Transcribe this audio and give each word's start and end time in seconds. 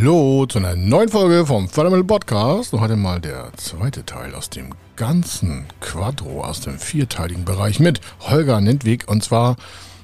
Hallo 0.00 0.46
zu 0.46 0.58
einer 0.58 0.76
neuen 0.76 1.08
Folge 1.08 1.44
vom 1.44 1.68
Fördermittel 1.68 2.04
Podcast. 2.04 2.72
Und 2.72 2.80
heute 2.80 2.94
mal 2.94 3.20
der 3.20 3.50
zweite 3.56 4.06
Teil 4.06 4.32
aus 4.32 4.48
dem 4.48 4.72
ganzen 4.94 5.66
Quadro, 5.80 6.44
aus 6.44 6.60
dem 6.60 6.78
vierteiligen 6.78 7.44
Bereich 7.44 7.80
mit 7.80 8.00
Holger 8.20 8.60
Nentwig. 8.60 9.08
Und 9.08 9.24
zwar, 9.24 9.56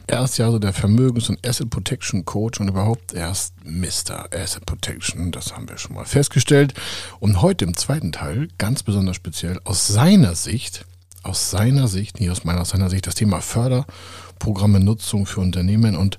er 0.08 0.24
ist 0.24 0.36
ja 0.36 0.50
so 0.50 0.58
der 0.58 0.72
Vermögens- 0.72 1.28
und 1.28 1.46
Asset 1.46 1.70
Protection 1.70 2.24
Coach 2.24 2.58
und 2.58 2.66
überhaupt 2.66 3.14
erst 3.14 3.54
Mr. 3.64 4.26
Asset 4.34 4.66
Protection. 4.66 5.30
Das 5.30 5.54
haben 5.54 5.68
wir 5.68 5.78
schon 5.78 5.94
mal 5.94 6.06
festgestellt. 6.06 6.74
Und 7.20 7.40
heute 7.40 7.64
im 7.64 7.76
zweiten 7.76 8.10
Teil, 8.10 8.48
ganz 8.58 8.82
besonders 8.82 9.14
speziell 9.14 9.60
aus 9.62 9.86
seiner 9.86 10.34
Sicht, 10.34 10.86
aus 11.22 11.52
seiner 11.52 11.86
Sicht, 11.86 12.18
nicht 12.18 12.30
aus 12.30 12.42
meiner, 12.42 12.62
aus 12.62 12.70
seiner 12.70 12.90
Sicht, 12.90 13.06
das 13.06 13.14
Thema 13.14 13.40
Förderprogramme 13.40 14.80
Nutzung 14.80 15.24
für 15.24 15.40
Unternehmen 15.40 15.96
und 15.96 16.18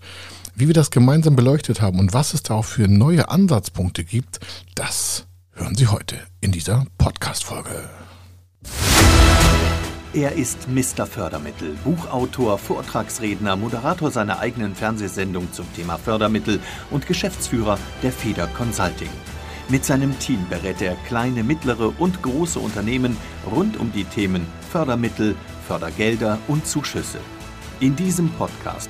wie 0.55 0.67
wir 0.67 0.73
das 0.73 0.89
gemeinsam 0.89 1.35
beleuchtet 1.35 1.81
haben 1.81 1.99
und 1.99 2.13
was 2.13 2.33
es 2.33 2.43
da 2.43 2.55
auch 2.55 2.65
für 2.65 2.87
neue 2.87 3.29
Ansatzpunkte 3.29 4.03
gibt, 4.03 4.39
das 4.73 5.27
hören 5.53 5.75
Sie 5.75 5.87
heute 5.87 6.17
in 6.41 6.51
dieser 6.51 6.85
Podcast-Folge. 6.97 7.89
Er 10.13 10.31
ist 10.31 10.69
Mr. 10.69 11.05
Fördermittel, 11.05 11.75
Buchautor, 11.83 12.57
Vortragsredner, 12.57 13.57
Moderator 13.57 14.11
seiner 14.11 14.39
eigenen 14.39 14.73
Fernsehsendung 14.73 15.51
zum 15.51 15.65
Thema 15.73 15.97
Fördermittel 15.97 16.61
und 16.89 17.05
Geschäftsführer 17.05 17.77
der 18.01 18.13
Feder 18.13 18.47
Consulting. 18.47 19.09
Mit 19.67 19.83
seinem 19.83 20.17
Team 20.19 20.45
berät 20.49 20.81
er 20.81 20.95
kleine, 21.07 21.43
mittlere 21.43 21.91
und 21.99 22.21
große 22.21 22.59
Unternehmen 22.59 23.17
rund 23.51 23.77
um 23.77 23.91
die 23.91 24.05
Themen 24.05 24.45
Fördermittel, 24.71 25.35
Fördergelder 25.67 26.37
und 26.47 26.65
Zuschüsse. 26.65 27.19
In 27.81 27.95
diesem 27.97 28.29
Podcast 28.29 28.89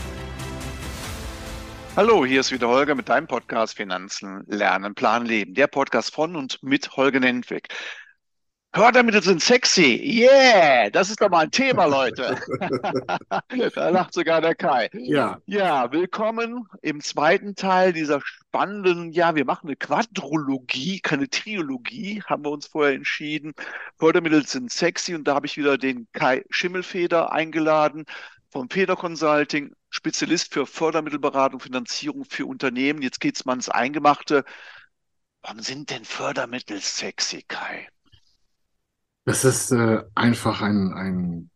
Hallo, 1.97 2.25
hier 2.25 2.39
ist 2.39 2.53
wieder 2.53 2.69
Holger 2.69 2.95
mit 2.95 3.09
deinem 3.09 3.27
Podcast 3.27 3.75
Finanzen, 3.75 4.45
Lernen, 4.47 4.95
Plan, 4.95 5.25
Leben. 5.25 5.53
Der 5.53 5.67
Podcast 5.67 6.13
von 6.13 6.37
und 6.37 6.63
mit 6.63 6.95
Holger 6.95 7.19
Nentwig. 7.19 7.67
Fördermittel 8.73 9.21
sind 9.21 9.41
sexy. 9.41 9.99
Yeah, 10.01 10.89
das 10.89 11.09
ist 11.09 11.19
doch 11.19 11.29
mal 11.29 11.39
ein 11.39 11.51
Thema, 11.51 11.83
Leute. 11.87 12.37
da 13.75 13.89
lacht 13.89 14.13
sogar 14.13 14.39
der 14.39 14.55
Kai. 14.55 14.89
Ja. 14.93 15.41
Ja, 15.45 15.91
willkommen 15.91 16.65
im 16.81 17.01
zweiten 17.01 17.55
Teil 17.55 17.91
dieser 17.91 18.21
spannenden, 18.23 19.11
ja, 19.11 19.35
wir 19.35 19.43
machen 19.43 19.67
eine 19.67 19.75
Quadrologie, 19.75 21.01
keine 21.01 21.29
Triologie, 21.29 22.23
haben 22.23 22.45
wir 22.45 22.51
uns 22.51 22.67
vorher 22.67 22.95
entschieden. 22.95 23.51
Fördermittel 23.99 24.47
sind 24.47 24.71
sexy 24.71 25.13
und 25.13 25.25
da 25.25 25.35
habe 25.35 25.45
ich 25.45 25.57
wieder 25.57 25.77
den 25.77 26.07
Kai 26.13 26.45
Schimmelfeder 26.49 27.33
eingeladen 27.33 28.05
vom 28.49 28.69
Feder 28.69 28.95
Consulting, 28.95 29.73
Spezialist 29.91 30.53
für 30.53 30.65
Fördermittelberatung, 30.65 31.59
Finanzierung 31.59 32.23
für 32.25 32.45
Unternehmen. 32.45 33.01
Jetzt 33.01 33.19
geht's 33.19 33.43
mal 33.45 33.53
ins 33.53 33.69
Eingemachte. 33.69 34.45
Warum 35.41 35.59
sind 35.59 35.89
denn 35.89 36.05
Fördermittel 36.05 36.79
sexy, 36.79 37.43
Kai? 37.47 37.87
Das 39.25 39.43
ist 39.43 39.71
äh, 39.71 40.01
einfach 40.15 40.61
ein, 40.61 40.93
ein, 40.93 41.49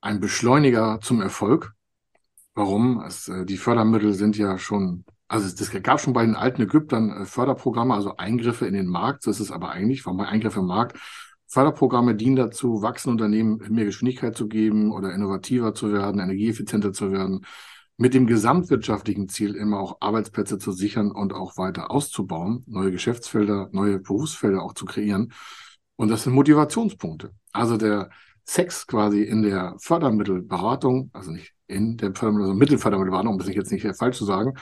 ein 0.00 0.20
Beschleuniger 0.20 1.00
zum 1.02 1.20
Erfolg. 1.20 1.72
Warum? 2.54 3.02
Es, 3.02 3.28
äh, 3.28 3.44
die 3.44 3.56
Fördermittel 3.56 4.14
sind 4.14 4.38
ja 4.38 4.56
schon, 4.56 5.04
also 5.26 5.46
es 5.46 5.82
gab 5.82 6.00
schon 6.00 6.12
bei 6.12 6.24
den 6.24 6.36
alten 6.36 6.62
Ägyptern 6.62 7.10
äh, 7.10 7.26
Förderprogramme, 7.26 7.94
also 7.94 8.16
Eingriffe 8.16 8.66
in 8.66 8.74
den 8.74 8.86
Markt. 8.86 9.24
So 9.24 9.32
ist 9.32 9.40
es 9.40 9.50
aber 9.50 9.70
eigentlich, 9.70 10.06
warum 10.06 10.20
Eingriffe 10.20 10.60
im 10.60 10.66
Markt? 10.66 10.96
Förderprogramme 11.54 12.16
dienen 12.16 12.34
dazu, 12.34 12.82
wachsenden 12.82 13.12
Unternehmen 13.14 13.60
mehr 13.72 13.84
Geschwindigkeit 13.84 14.36
zu 14.36 14.48
geben 14.48 14.90
oder 14.90 15.14
innovativer 15.14 15.72
zu 15.72 15.92
werden, 15.92 16.20
energieeffizienter 16.20 16.92
zu 16.92 17.12
werden, 17.12 17.46
mit 17.96 18.12
dem 18.12 18.26
gesamtwirtschaftlichen 18.26 19.28
Ziel 19.28 19.54
immer 19.54 19.78
auch 19.78 19.98
Arbeitsplätze 20.00 20.58
zu 20.58 20.72
sichern 20.72 21.12
und 21.12 21.32
auch 21.32 21.56
weiter 21.56 21.92
auszubauen, 21.92 22.64
neue 22.66 22.90
Geschäftsfelder, 22.90 23.68
neue 23.70 24.00
Berufsfelder 24.00 24.64
auch 24.64 24.74
zu 24.74 24.84
kreieren. 24.84 25.32
Und 25.94 26.08
das 26.08 26.24
sind 26.24 26.32
Motivationspunkte. 26.32 27.30
Also 27.52 27.76
der 27.76 28.10
Sex 28.44 28.88
quasi 28.88 29.22
in 29.22 29.42
der 29.42 29.76
Fördermittelberatung, 29.78 31.10
also 31.12 31.30
nicht 31.30 31.52
in 31.68 31.96
der 31.96 32.16
Fördermittel, 32.16 32.48
also 32.48 32.58
Mittelfördermittelberatung, 32.58 33.32
um 33.32 33.38
das 33.38 33.46
jetzt 33.54 33.70
nicht 33.70 33.86
falsch 33.96 34.18
zu 34.18 34.24
sagen, 34.24 34.54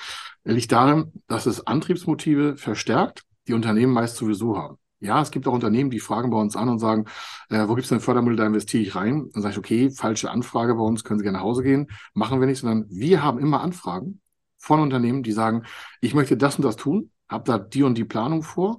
liegt 0.44 0.70
darin, 0.70 1.10
dass 1.26 1.46
es 1.46 1.66
Antriebsmotive 1.66 2.58
verstärkt, 2.58 3.22
die 3.48 3.54
Unternehmen 3.54 3.94
meist 3.94 4.16
sowieso 4.16 4.58
haben. 4.58 4.76
Ja, 5.02 5.20
es 5.20 5.32
gibt 5.32 5.48
auch 5.48 5.52
Unternehmen, 5.52 5.90
die 5.90 5.98
fragen 5.98 6.30
bei 6.30 6.38
uns 6.38 6.54
an 6.54 6.68
und 6.68 6.78
sagen, 6.78 7.06
äh, 7.50 7.66
wo 7.66 7.74
gibt 7.74 7.84
es 7.84 7.88
denn 7.88 7.98
Fördermittel, 7.98 8.36
da 8.36 8.46
investiere 8.46 8.82
ich 8.84 8.94
rein. 8.94 9.28
Dann 9.32 9.42
sage 9.42 9.52
ich, 9.52 9.58
okay, 9.58 9.90
falsche 9.90 10.30
Anfrage 10.30 10.76
bei 10.76 10.82
uns, 10.82 11.02
können 11.02 11.18
Sie 11.18 11.24
gerne 11.24 11.38
nach 11.38 11.44
Hause 11.44 11.64
gehen. 11.64 11.88
Machen 12.14 12.38
wir 12.38 12.46
nicht, 12.46 12.60
sondern 12.60 12.86
wir 12.88 13.22
haben 13.24 13.40
immer 13.40 13.62
Anfragen 13.62 14.20
von 14.58 14.78
Unternehmen, 14.78 15.24
die 15.24 15.32
sagen, 15.32 15.64
ich 16.00 16.14
möchte 16.14 16.36
das 16.36 16.56
und 16.56 16.64
das 16.64 16.76
tun, 16.76 17.10
habe 17.28 17.42
da 17.44 17.58
die 17.58 17.82
und 17.82 17.98
die 17.98 18.04
Planung 18.04 18.44
vor. 18.44 18.78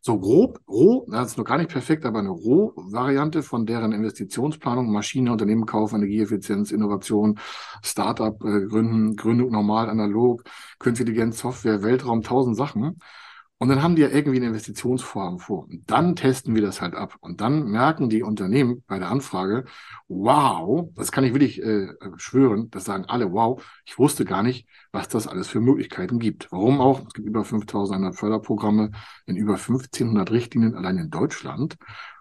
So 0.00 0.20
grob, 0.20 0.60
roh, 0.68 1.06
das 1.10 1.32
ist 1.32 1.38
noch 1.38 1.44
gar 1.44 1.58
nicht 1.58 1.70
perfekt, 1.70 2.04
aber 2.04 2.20
eine 2.20 2.28
Roh-Variante 2.28 3.42
von 3.42 3.66
deren 3.66 3.90
Investitionsplanung, 3.90 4.92
Maschine, 4.92 5.32
Unternehmen 5.32 5.66
kaufen, 5.66 5.96
Energieeffizienz, 5.96 6.70
Innovation, 6.70 7.40
Startup 7.82 8.40
äh, 8.44 8.66
gründen, 8.66 9.16
Gründung 9.16 9.50
normal, 9.50 9.88
analog, 9.90 10.44
künstliche 10.78 11.10
Intelligenz, 11.10 11.40
Software, 11.40 11.82
Weltraum, 11.82 12.22
tausend 12.22 12.56
Sachen. 12.56 13.00
Und 13.64 13.70
dann 13.70 13.82
haben 13.82 13.96
die 13.96 14.02
ja 14.02 14.10
irgendwie 14.10 14.36
eine 14.36 14.48
Investitionsvorhaben 14.48 15.38
vor. 15.38 15.64
Und 15.64 15.90
dann 15.90 16.16
testen 16.16 16.54
wir 16.54 16.60
das 16.60 16.82
halt 16.82 16.94
ab. 16.94 17.16
Und 17.20 17.40
dann 17.40 17.64
merken 17.70 18.10
die 18.10 18.22
Unternehmen 18.22 18.84
bei 18.86 18.98
der 18.98 19.10
Anfrage, 19.10 19.64
wow, 20.06 20.90
das 20.94 21.10
kann 21.10 21.24
ich 21.24 21.32
wirklich 21.32 21.62
äh, 21.62 21.88
schwören, 22.18 22.70
das 22.70 22.84
sagen 22.84 23.06
alle, 23.06 23.32
wow, 23.32 23.64
ich 23.86 23.98
wusste 23.98 24.26
gar 24.26 24.42
nicht, 24.42 24.68
was 24.92 25.08
das 25.08 25.26
alles 25.26 25.48
für 25.48 25.62
Möglichkeiten 25.62 26.18
gibt. 26.18 26.52
Warum 26.52 26.78
auch? 26.78 27.06
Es 27.06 27.14
gibt 27.14 27.26
über 27.26 27.42
5100 27.42 28.14
Förderprogramme 28.14 28.90
in 29.24 29.36
über 29.36 29.54
1500 29.54 30.30
Richtlinien 30.30 30.74
allein 30.74 30.98
in 30.98 31.08
Deutschland. 31.08 31.76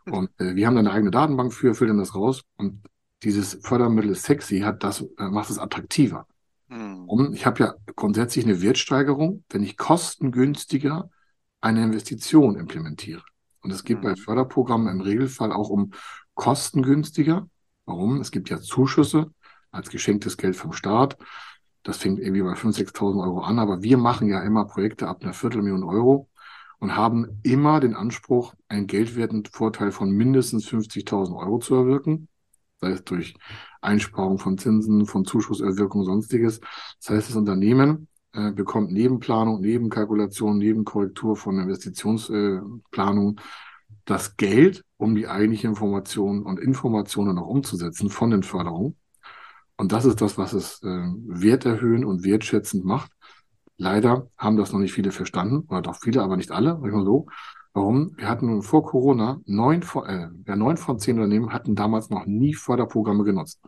Und 0.09 0.29
äh, 0.39 0.55
wir 0.55 0.65
haben 0.65 0.75
da 0.75 0.79
eine 0.79 0.93
eigene 0.93 1.11
Datenbank 1.11 1.51
für, 1.51 1.75
filtern 1.75 1.97
das 1.97 2.15
raus. 2.15 2.43
Und 2.55 2.85
dieses 3.21 3.59
Fördermittel 3.63 4.15
sexy 4.15 4.61
hat 4.61 4.81
das, 4.81 5.01
äh, 5.01 5.27
macht 5.27 5.49
es 5.49 5.59
attraktiver. 5.59 6.25
Mhm. 6.69 7.33
Ich 7.33 7.45
habe 7.45 7.59
ja 7.65 7.73
grundsätzlich 7.97 8.45
eine 8.45 8.61
Wertsteigerung, 8.61 9.43
wenn 9.49 9.61
ich 9.61 9.75
kostengünstiger 9.75 11.09
eine 11.63 11.81
Investition 11.81 12.57
implementiere. 12.57 13.23
Und 13.61 13.71
es 13.71 13.85
geht 13.85 13.99
mhm. 13.99 14.01
bei 14.01 14.15
Förderprogrammen 14.15 14.89
im 14.89 15.01
Regelfall 15.01 15.53
auch 15.53 15.69
um 15.69 15.91
kostengünstiger. 16.33 17.47
Warum? 17.85 18.19
Es 18.19 18.31
gibt 18.31 18.49
ja 18.49 18.59
Zuschüsse 18.59 19.31
als 19.71 19.89
geschenktes 19.89 20.35
Geld 20.37 20.57
vom 20.57 20.73
Staat. 20.73 21.17
Das 21.83 21.97
fängt 21.97 22.19
irgendwie 22.19 22.41
bei 22.41 22.53
5.000, 22.53 22.93
6.000 22.93 23.23
Euro 23.23 23.41
an. 23.41 23.59
Aber 23.59 23.81
wir 23.81 23.97
machen 23.97 24.27
ja 24.27 24.43
immer 24.43 24.65
Projekte 24.65 25.07
ab 25.07 25.23
einer 25.23 25.33
Viertelmillion 25.33 25.85
Euro 25.85 26.29
und 26.79 26.97
haben 26.97 27.39
immer 27.43 27.79
den 27.79 27.95
Anspruch, 27.95 28.53
einen 28.67 28.87
geldwerten 28.87 29.45
Vorteil 29.45 29.91
von 29.91 30.11
mindestens 30.11 30.67
50.000 30.67 31.33
Euro 31.33 31.59
zu 31.59 31.75
erwirken. 31.75 32.27
Sei 32.81 32.91
es 32.91 33.05
durch 33.05 33.35
Einsparung 33.79 34.37
von 34.37 34.57
Zinsen, 34.57 35.05
von 35.05 35.23
Zuschusserwirkung, 35.23 36.03
sonstiges. 36.03 36.59
Das 36.99 37.09
heißt, 37.15 37.29
das 37.29 37.35
Unternehmen 37.37 38.09
äh, 38.33 38.51
bekommt 38.51 38.91
Nebenplanung, 38.91 39.61
Nebenkalkulation, 39.61 40.57
Nebenkorrektur 40.57 41.35
von 41.35 41.59
Investitionsplanung 41.59 43.37
äh, 43.37 43.41
das 44.05 44.35
Geld, 44.37 44.83
um 44.97 45.15
die 45.15 45.27
eigentliche 45.27 45.67
Information 45.67 46.43
und 46.43 46.59
Informationen 46.59 47.37
auch 47.37 47.47
umzusetzen 47.47 48.09
von 48.09 48.31
den 48.31 48.43
Förderungen. 48.43 48.97
Und 49.77 49.91
das 49.91 50.05
ist 50.05 50.21
das, 50.21 50.37
was 50.37 50.53
es 50.53 50.81
äh, 50.83 50.87
werterhöhen 50.87 52.05
und 52.05 52.23
wertschätzend 52.23 52.85
macht. 52.85 53.11
Leider 53.77 54.29
haben 54.37 54.57
das 54.57 54.71
noch 54.71 54.79
nicht 54.79 54.93
viele 54.93 55.11
verstanden, 55.11 55.65
oder 55.67 55.81
doch 55.81 55.95
viele, 55.95 56.21
aber 56.21 56.37
nicht 56.37 56.51
alle, 56.51 56.77
mal 56.77 57.05
so. 57.05 57.27
Warum? 57.73 58.15
Wir 58.17 58.29
hatten 58.29 58.61
vor 58.61 58.85
Corona 58.85 59.41
neun 59.45 59.81
von, 59.81 60.05
äh, 60.05 60.29
ja, 60.47 60.55
neun 60.55 60.77
von 60.77 60.99
zehn 60.99 61.17
Unternehmen 61.17 61.51
hatten 61.51 61.75
damals 61.75 62.09
noch 62.09 62.25
nie 62.25 62.53
Förderprogramme 62.53 63.23
genutzt. 63.23 63.59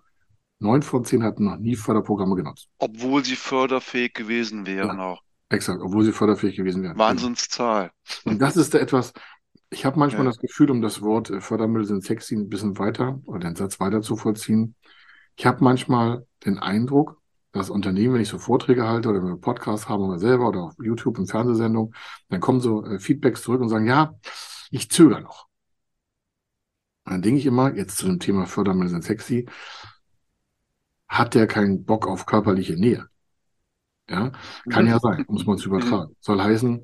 Neun 0.60 0.82
von 0.82 1.04
zehn 1.04 1.24
hatten 1.24 1.46
noch 1.46 1.58
nie 1.58 1.76
Förderprogramme 1.76 2.36
genutzt. 2.36 2.70
Obwohl 2.78 3.24
sie 3.26 3.36
förderfähig 3.36 4.14
gewesen 4.14 4.66
wären 4.66 4.98
ja, 4.98 5.06
auch. 5.06 5.22
Exakt, 5.50 5.82
obwohl 5.82 6.04
sie 6.04 6.12
förderfähig 6.12 6.56
gewesen 6.56 6.84
wären. 6.84 6.98
Wahnsinnszahl. 6.98 7.92
Und 8.24 8.42
das 8.42 8.56
ist 8.56 8.74
da 8.74 8.80
etwas, 8.80 9.14
ich 9.70 9.86
habe 9.86 10.00
manchmal 10.00 10.24
ja. 10.24 10.30
das 10.30 10.40
Gefühl, 10.40 10.72
um 10.72 10.82
das 10.82 11.02
Wort 11.02 11.30
äh, 11.30 11.42
Fördermittel 11.42 11.86
sind 11.86 12.04
sexy 12.04 12.36
ein 12.36 12.50
bisschen 12.50 12.78
weiter 12.78 13.20
oder 13.26 13.40
den 13.40 13.56
Satz 13.56 13.80
weiter 13.80 14.02
zu 14.02 14.16
vollziehen. 14.16 14.76
Ich 15.36 15.46
habe 15.46 15.64
manchmal 15.64 16.26
den 16.46 16.58
Eindruck, 16.60 17.22
dass 17.52 17.70
Unternehmen, 17.70 18.16
wenn 18.16 18.22
ich 18.22 18.30
so 18.30 18.40
Vorträge 18.40 18.88
halte 18.88 19.10
oder 19.10 19.22
wenn 19.22 19.30
wir 19.30 19.38
Podcasts 19.38 19.90
haben 19.90 20.04
oder 20.04 20.20
selber 20.20 20.48
oder 20.48 20.62
auf 20.62 20.74
YouTube 20.82 21.20
und 21.20 21.30
Fernsehsendung, 21.30 21.94
dann 22.30 22.40
kommen 22.40 22.62
so 22.62 22.86
äh, 22.86 23.00
Feedbacks 23.00 23.42
zurück 23.42 23.62
und 23.62 23.70
sagen, 23.70 23.88
ja, 23.88 24.14
ich 24.72 24.90
zögere 24.90 25.22
noch. 25.22 25.48
dann 27.06 27.22
denke 27.22 27.40
ich 27.40 27.46
immer, 27.46 27.76
jetzt 27.76 27.98
zu 27.98 28.08
dem 28.08 28.20
Thema 28.20 28.46
Fördermittel 28.46 28.90
sind 28.90 29.04
sexy, 29.04 29.48
hat 31.08 31.34
der 31.36 31.48
keinen 31.48 31.86
Bock 31.86 32.08
auf 32.08 32.26
körperliche 32.26 32.76
Nähe? 32.76 33.08
Ja, 34.10 34.32
kann 34.70 34.86
ja 34.86 35.00
sein, 35.00 35.26
muss 35.28 35.46
man 35.46 35.58
es 35.58 35.66
übertragen. 35.66 36.16
Soll 36.20 36.42
heißen, 36.42 36.84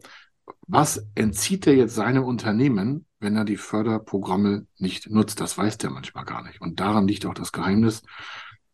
was 0.68 1.08
entzieht 1.14 1.68
er 1.68 1.76
jetzt 1.76 1.96
seinem 1.96 2.24
Unternehmen, 2.24 3.06
wenn 3.20 3.36
er 3.36 3.46
die 3.46 3.58
Förderprogramme 3.58 4.66
nicht 4.78 5.10
nutzt? 5.10 5.40
Das 5.40 5.58
weiß 5.58 5.78
der 5.78 5.92
manchmal 5.92 6.26
gar 6.26 6.44
nicht. 6.44 6.62
Und 6.62 6.80
daran 6.80 7.08
liegt 7.08 7.26
auch 7.26 7.34
das 7.34 7.52
Geheimnis 7.52 8.02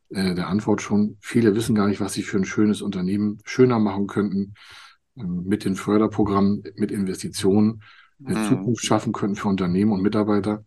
äh, 0.09 0.33
der 0.35 0.47
Antwort 0.47 0.81
schon. 0.81 1.17
Viele 1.19 1.55
wissen 1.55 1.75
gar 1.75 1.87
nicht, 1.87 1.99
was 1.99 2.13
sie 2.13 2.23
für 2.23 2.37
ein 2.37 2.45
schönes 2.45 2.81
Unternehmen 2.81 3.39
schöner 3.43 3.79
machen 3.79 4.07
könnten 4.07 4.53
äh, 5.17 5.23
mit 5.23 5.65
den 5.65 5.75
Förderprogrammen, 5.75 6.63
mit 6.75 6.91
Investitionen, 6.91 7.81
eine 8.23 8.39
mhm. 8.39 8.45
Zukunft 8.45 8.85
schaffen 8.85 9.11
könnten 9.11 9.35
für 9.35 9.49
Unternehmen 9.49 9.91
und 9.91 10.01
Mitarbeiter, 10.01 10.63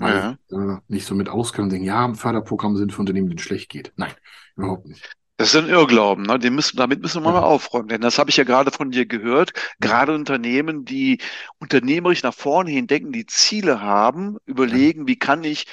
weil 0.00 0.36
ja. 0.50 0.74
äh, 0.74 0.78
nicht 0.88 1.06
so 1.06 1.14
mit 1.14 1.28
auskennen 1.28 1.66
und 1.66 1.70
denken, 1.70 1.86
ja, 1.86 2.12
Förderprogramme 2.14 2.78
sind 2.78 2.92
für 2.92 3.00
Unternehmen, 3.00 3.28
denen 3.28 3.38
es 3.38 3.44
schlecht 3.44 3.68
geht. 3.70 3.92
Nein, 3.96 4.12
überhaupt 4.56 4.86
nicht. 4.86 5.16
Das 5.36 5.54
ist 5.54 5.56
ein 5.56 5.70
Irrglauben, 5.70 6.24
ne? 6.24 6.38
Den 6.38 6.54
müssen, 6.54 6.76
damit 6.76 7.00
müssen 7.00 7.22
wir 7.22 7.32
mal 7.32 7.40
aufräumen. 7.40 7.88
Denn 7.88 8.02
das 8.02 8.18
habe 8.18 8.28
ich 8.28 8.36
ja 8.36 8.44
gerade 8.44 8.70
von 8.70 8.90
dir 8.90 9.06
gehört. 9.06 9.52
Gerade 9.80 10.14
Unternehmen, 10.14 10.84
die 10.84 11.18
unternehmerisch 11.58 12.22
nach 12.22 12.34
vorne 12.34 12.70
hin 12.70 12.86
denken, 12.86 13.10
die 13.12 13.24
Ziele 13.24 13.80
haben, 13.80 14.36
überlegen, 14.44 15.06
wie 15.06 15.18
kann 15.18 15.42
ich 15.44 15.64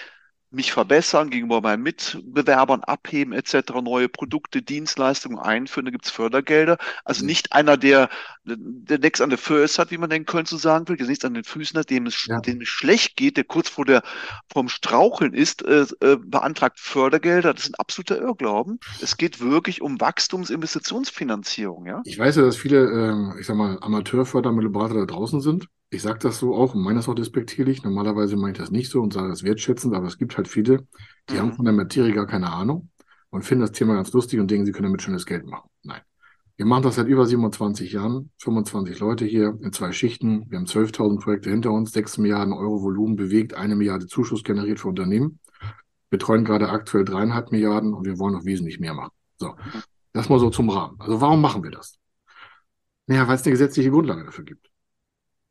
mich 0.50 0.72
verbessern, 0.72 1.30
gegenüber 1.30 1.62
meinen 1.62 1.84
Mitbewerbern 1.84 2.82
abheben 2.84 3.34
etc., 3.34 3.74
neue 3.84 4.08
Produkte, 4.08 4.62
Dienstleistungen 4.62 5.38
einführen, 5.38 5.86
da 5.86 5.92
gibt 5.92 6.06
es 6.06 6.12
Fördergelder. 6.12 6.78
Also 7.04 7.24
mhm. 7.24 7.28
nicht 7.28 7.54
einer, 7.54 7.76
der, 7.76 8.10
der 8.46 9.00
nichts 9.00 9.20
an 9.20 9.30
der 9.30 9.38
First 9.38 9.78
hat, 9.78 9.92
wie 9.92 9.98
man 9.98 10.10
in 10.12 10.26
Köln 10.26 10.46
so 10.46 10.58
sagen 10.58 10.88
will, 10.88 10.96
der 10.96 11.08
nichts 11.08 11.26
an 11.26 11.34
den 11.34 11.44
Füßen 11.44 11.78
hat, 11.78 11.90
dem 11.90 12.06
es, 12.06 12.26
ja. 12.28 12.40
dem 12.40 12.62
es 12.62 12.70
schlecht 12.70 13.18
geht, 13.18 13.36
der 13.36 13.44
kurz 13.44 13.68
vor 13.70 13.86
der 13.86 14.04
vom 14.52 14.70
Straucheln 14.70 15.34
ist, 15.34 15.64
äh, 15.66 15.86
äh, 16.00 16.18
beantragt 16.18 16.80
Fördergelder. 16.80 17.54
Das 17.54 17.64
ist 17.64 17.72
ein 17.72 17.80
absoluter 17.80 18.20
Irrglauben. 18.20 18.80
Es 19.02 19.18
geht 19.18 19.42
wirklich 19.42 19.82
um 19.82 20.00
Wachstumsinvestitionsfinanzierung, 20.00 21.86
ja. 21.88 22.02
Ich 22.06 22.18
weiß 22.18 22.38
ja, 22.38 22.44
dass 22.44 22.56
viele, 22.56 23.34
äh, 23.36 23.40
ich 23.40 23.46
sag 23.46 23.58
mal, 23.58 23.78
Amateurfördermittelberater 23.82 24.96
da 24.96 25.06
draußen 25.06 25.42
sind 25.42 25.68
ich 25.90 26.02
sage 26.02 26.20
das 26.20 26.40
so 26.40 26.56
auch 26.56 26.76
und 26.76 26.82
meine 26.82 27.00
das 27.00 27.08
auch 27.08 27.16
despektierlich. 27.16 27.84
Normalerweise 27.84 28.36
meine 28.36 28.52
ich 28.52 28.58
das 28.58 28.72
nicht 28.72 28.90
so 28.90 29.02
und 29.02 29.14
sage 29.14 29.30
das 29.30 29.44
wertschätzend, 29.44 29.96
aber 29.96 30.08
es 30.08 30.18
gibt 30.18 30.38
halt 30.38 30.48
viele, 30.48 30.86
die 31.30 31.36
mhm. 31.36 31.40
haben 31.40 31.54
von 31.54 31.66
der 31.66 31.74
Materie 31.74 32.14
gar 32.14 32.28
keine 32.28 32.52
Ahnung 32.52 32.90
und 33.30 33.44
finden 33.44 33.62
das 33.62 33.72
Thema 33.72 33.96
ganz 33.96 34.12
lustig 34.14 34.40
und 34.40 34.52
denken, 34.52 34.66
sie 34.66 34.72
können 34.72 34.88
damit 34.88 35.02
schönes 35.02 35.26
Geld 35.26 35.46
machen. 35.46 35.70
Nein. 35.84 36.02
Wir 36.58 36.66
machen 36.66 36.84
das 36.84 36.96
seit 36.96 37.08
über 37.08 37.26
27 37.26 37.92
Jahren, 37.94 38.32
25 38.40 39.00
Leute 39.00 39.26
hier 39.26 39.58
in 39.62 39.72
zwei 39.72 39.92
Schichten. 39.92 40.50
Wir 40.50 40.58
haben 40.58 40.66
12.000 40.66 41.22
Projekte 41.22 41.52
hinter 41.52 41.72
uns, 41.72 41.92
6 41.92 42.18
Milliarden 42.18 42.52
Euro 42.52 42.82
Volumen 42.82 43.16
bewegt, 43.16 43.54
eine 43.54 43.76
Milliarde 43.76 44.08
Zuschuss 44.08 44.44
generiert 44.44 44.80
für 44.80 44.88
Unternehmen, 44.88 45.40
betreuen 46.10 46.46
gerade 46.46 46.70
aktuell 46.70 47.06
dreieinhalb 47.06 47.52
Milliarden 47.52 47.94
und 47.94 48.06
wir 48.06 48.18
wollen 48.18 48.34
noch 48.34 48.46
wesentlich 48.46 48.80
mehr 48.80 48.96
machen. 48.96 49.12
So, 49.38 49.56
das 50.14 50.30
mal 50.30 50.40
so 50.40 50.50
zum 50.50 50.70
Rahmen. 50.70 51.00
Also 51.00 51.22
warum 51.22 51.42
machen 51.42 51.64
wir 51.64 51.70
das? 51.70 52.00
Naja, 53.06 53.28
weil 53.28 53.36
es 53.36 53.44
eine 53.44 53.52
gesetzliche 53.52 53.92
Grundlage 53.92 54.26
dafür 54.26 54.44
gibt. 54.44 54.68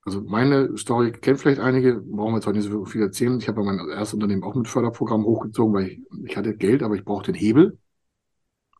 Also 0.06 0.23
meine 0.23 0.79
Story 0.79 1.11
kennt 1.11 1.41
vielleicht 1.41 1.61
einige, 1.61 1.97
brauchen 1.97 2.35
wir 2.35 2.41
zwar 2.41 2.53
nicht 2.53 2.69
so 2.70 2.85
viel 2.85 3.03
erzählen. 3.03 3.38
Ich 3.41 3.49
habe 3.49 3.64
mein 3.64 3.88
erstes 3.88 4.14
Unternehmen 4.14 4.44
auch 4.44 4.55
mit 4.55 4.69
Förderprogramm 4.69 5.25
hochgezogen, 5.25 5.75
weil 5.75 5.88
ich, 5.88 6.00
ich 6.25 6.37
hatte 6.37 6.56
Geld, 6.56 6.85
aber 6.85 6.94
ich 6.94 7.05
brauchte 7.05 7.32
den 7.32 7.41
Hebel 7.41 7.76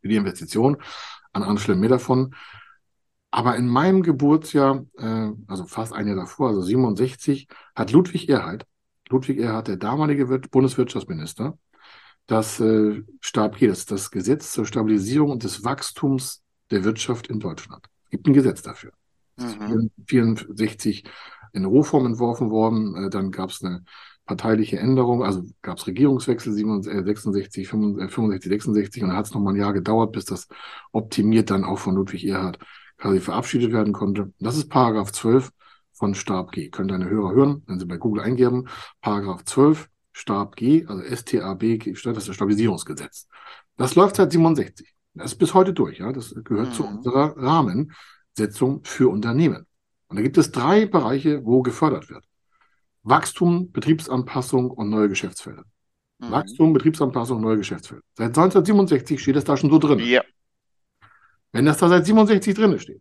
für 0.01 0.09
die 0.09 0.15
Investition. 0.15 0.77
An 1.33 1.43
anderen 1.43 1.81
mehr 1.81 1.89
davon. 1.89 2.33
Aber 3.33 3.57
in 3.57 3.67
meinem 3.67 4.05
Geburtsjahr, 4.05 4.87
äh, 4.99 5.33
also 5.49 5.67
fast 5.67 5.93
ein 5.93 6.07
Jahr 6.07 6.17
davor, 6.17 6.51
also 6.51 6.63
67, 6.63 7.49
hat 7.75 7.91
Ludwig 7.91 8.29
Erhard, 8.29 8.65
Ludwig 9.09 9.41
Erhard, 9.41 9.67
der 9.67 9.77
damalige 9.79 10.27
Bundeswirtschaftsminister, 10.27 11.59
das 12.29 12.61
äh, 12.61 13.03
Stab 13.21 13.59
das, 13.59 13.85
das 13.85 14.13
Gesetz 14.13 14.53
zur 14.53 14.65
Stabilisierung 14.65 15.33
und 15.33 15.43
des 15.43 15.65
Wachstums 15.65 16.45
der 16.71 16.85
Wirtschaft 16.85 17.27
in 17.27 17.41
Deutschland. 17.41 17.85
Es 18.05 18.11
gibt 18.11 18.29
ein 18.29 18.33
Gesetz 18.33 18.63
dafür. 18.63 18.93
Mhm. 19.37 19.91
64 20.07 21.05
in 21.53 21.65
Rohform 21.65 22.07
entworfen 22.07 22.51
worden. 22.51 23.07
Äh, 23.07 23.11
dann 23.11 23.31
gab 23.31 23.51
es 23.51 23.63
eine 23.63 23.85
parteiliche 24.27 24.79
Änderung, 24.79 25.23
also 25.23 25.45
gab 25.63 25.79
es 25.79 25.87
Regierungswechsel 25.87 26.53
66, 26.53 27.69
65, 27.69 28.51
66 28.51 29.03
und 29.03 29.11
dann 29.11 29.17
hat 29.17 29.27
es 29.27 29.35
nochmal 29.35 29.55
ein 29.55 29.61
Jahr 29.61 29.73
gedauert, 29.73 30.13
bis 30.13 30.25
das 30.25 30.49
optimiert 30.93 31.51
dann 31.51 31.65
auch 31.65 31.79
von 31.79 31.95
Ludwig 31.95 32.27
Erhard 32.27 32.59
quasi 32.99 33.21
verabschiedet 33.21 33.73
werden 33.73 33.93
konnte. 33.93 34.33
Das 34.41 34.57
ist 34.57 34.69
Paragraph 34.69 35.13
12 35.13 35.51
von 35.93 36.15
Stab 36.15 36.53
G. 36.53 36.71
Könnt 36.71 36.91
deine 36.91 37.09
Hörer 37.09 37.33
hören, 37.33 37.63
wenn 37.67 37.79
sie 37.79 37.87
bei 37.87 37.99
Google 37.99 38.23
eingeben. 38.23 38.69
Paragraph 39.01 39.45
12, 39.45 39.89
Stab 40.13 40.57
G, 40.57 40.85
also 40.87 41.03
STAB, 41.03 41.79
das 41.85 41.87
ist 41.97 42.29
das 42.29 42.35
Stabilisierungsgesetz. 42.35 43.29
Das 43.77 43.95
läuft 43.95 44.17
seit 44.17 44.33
67. 44.33 44.93
Das 45.15 45.33
ist 45.33 45.39
bis 45.39 45.55
heute 45.55 45.73
durch, 45.73 45.99
ja. 45.99 46.13
Das 46.13 46.35
gehört 46.45 46.71
mhm. 46.71 46.73
zu 46.73 46.87
unserer 46.87 47.37
Rahmen. 47.37 47.93
Setzung 48.37 48.85
für 48.85 49.09
Unternehmen. 49.09 49.67
Und 50.09 50.17
da 50.17 50.23
gibt 50.23 50.39
es 50.39 50.53
drei 50.53 50.87
Bereiche, 50.87 51.45
wo 51.45 51.63
gefördert 51.63 52.11
wird. 52.11 52.25
Wachstum, 53.03 53.73
Betriebsanpassung 53.73 54.71
und 54.71 54.91
neue 54.91 55.09
Geschäftsfelder. 55.09 55.65
Mhm. 56.19 56.31
Wachstum, 56.31 56.73
Betriebsanpassung, 56.73 57.41
neue 57.41 57.59
Geschäftsfelder. 57.59 58.03
Seit 58.15 58.29
1967 58.29 59.21
steht 59.21 59.37
das 59.37 59.45
da 59.45 59.57
schon 59.57 59.71
so 59.71 59.79
drin. 59.79 59.99
Ja. 60.01 60.23
Wenn 61.53 61.65
das 61.65 61.79
da 61.79 61.89
seit 61.89 62.05
67 62.05 62.55
drin 62.55 62.79
steht, 62.79 63.01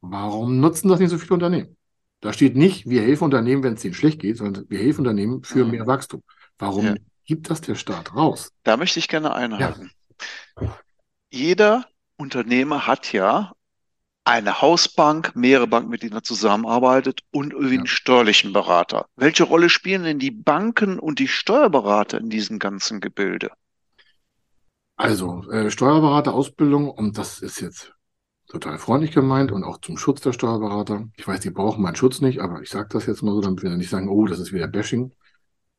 warum 0.00 0.60
nutzen 0.60 0.88
das 0.88 1.00
nicht 1.00 1.10
so 1.10 1.18
viele 1.18 1.34
Unternehmen? 1.34 1.76
Da 2.20 2.32
steht 2.32 2.56
nicht, 2.56 2.88
wir 2.88 3.02
helfen 3.02 3.24
Unternehmen, 3.24 3.62
wenn 3.62 3.74
es 3.74 3.84
ihnen 3.84 3.94
schlecht 3.94 4.20
geht, 4.20 4.38
sondern 4.38 4.68
wir 4.68 4.78
helfen 4.78 5.00
Unternehmen 5.00 5.42
für 5.42 5.64
mhm. 5.64 5.70
mehr 5.70 5.86
Wachstum. 5.86 6.22
Warum 6.58 6.84
ja. 6.84 6.94
gibt 7.24 7.48
das 7.50 7.60
der 7.60 7.76
Staat 7.76 8.14
raus? 8.14 8.52
Da 8.64 8.76
möchte 8.76 8.98
ich 8.98 9.08
gerne 9.08 9.34
einhaken. 9.34 9.90
Ja. 10.60 10.78
Jeder 11.30 11.86
Unternehmer 12.18 12.86
hat 12.86 13.12
ja 13.12 13.52
eine 14.24 14.60
Hausbank, 14.60 15.34
mehrere 15.34 15.66
Banken, 15.66 15.88
mit 15.88 16.02
denen 16.02 16.12
er 16.12 16.22
zusammenarbeitet 16.22 17.20
und 17.30 17.54
irgendwie 17.54 17.78
einen 17.78 17.86
steuerlichen 17.86 18.52
Berater. 18.52 19.06
Welche 19.16 19.44
Rolle 19.44 19.70
spielen 19.70 20.02
denn 20.02 20.18
die 20.18 20.30
Banken 20.30 20.98
und 20.98 21.18
die 21.18 21.28
Steuerberater 21.28 22.18
in 22.18 22.28
diesem 22.28 22.58
ganzen 22.58 23.00
Gebilde? 23.00 23.50
Also, 24.96 25.48
äh, 25.50 25.70
Steuerberaterausbildung, 25.70 26.90
und 26.90 27.16
das 27.16 27.40
ist 27.40 27.60
jetzt 27.60 27.94
total 28.48 28.78
freundlich 28.78 29.12
gemeint 29.12 29.52
und 29.52 29.62
auch 29.64 29.78
zum 29.80 29.96
Schutz 29.96 30.20
der 30.20 30.32
Steuerberater. 30.32 31.08
Ich 31.16 31.26
weiß, 31.26 31.40
die 31.40 31.50
brauchen 31.50 31.82
meinen 31.82 31.96
Schutz 31.96 32.20
nicht, 32.20 32.40
aber 32.40 32.60
ich 32.62 32.68
sage 32.68 32.88
das 32.90 33.06
jetzt 33.06 33.22
mal 33.22 33.32
so, 33.32 33.40
damit 33.40 33.62
wir 33.62 33.70
nicht 33.70 33.90
sagen, 33.90 34.08
oh, 34.08 34.26
das 34.26 34.40
ist 34.40 34.52
wieder 34.52 34.66
Bashing. 34.66 35.12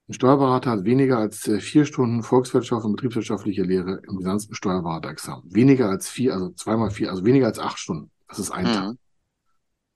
Ein 0.09 0.13
Steuerberater 0.13 0.71
hat 0.71 0.85
weniger 0.85 1.19
als 1.19 1.47
äh, 1.47 1.59
vier 1.59 1.85
Stunden 1.85 2.23
Volkswirtschaft 2.23 2.83
und 2.83 2.93
betriebswirtschaftliche 2.93 3.61
Lehre 3.61 4.01
im 4.07 4.17
gesamten 4.17 4.55
Steuerberaterexamen. 4.55 5.43
Weniger 5.53 5.87
als 5.87 6.09
vier, 6.09 6.33
also 6.33 6.49
zweimal 6.49 6.89
vier, 6.89 7.11
also 7.11 7.23
weniger 7.25 7.45
als 7.45 7.59
acht 7.59 7.77
Stunden. 7.77 8.09
Das 8.27 8.39
ist 8.39 8.49
ein 8.49 8.65
mhm. 8.65 8.73
Tag. 8.73 8.95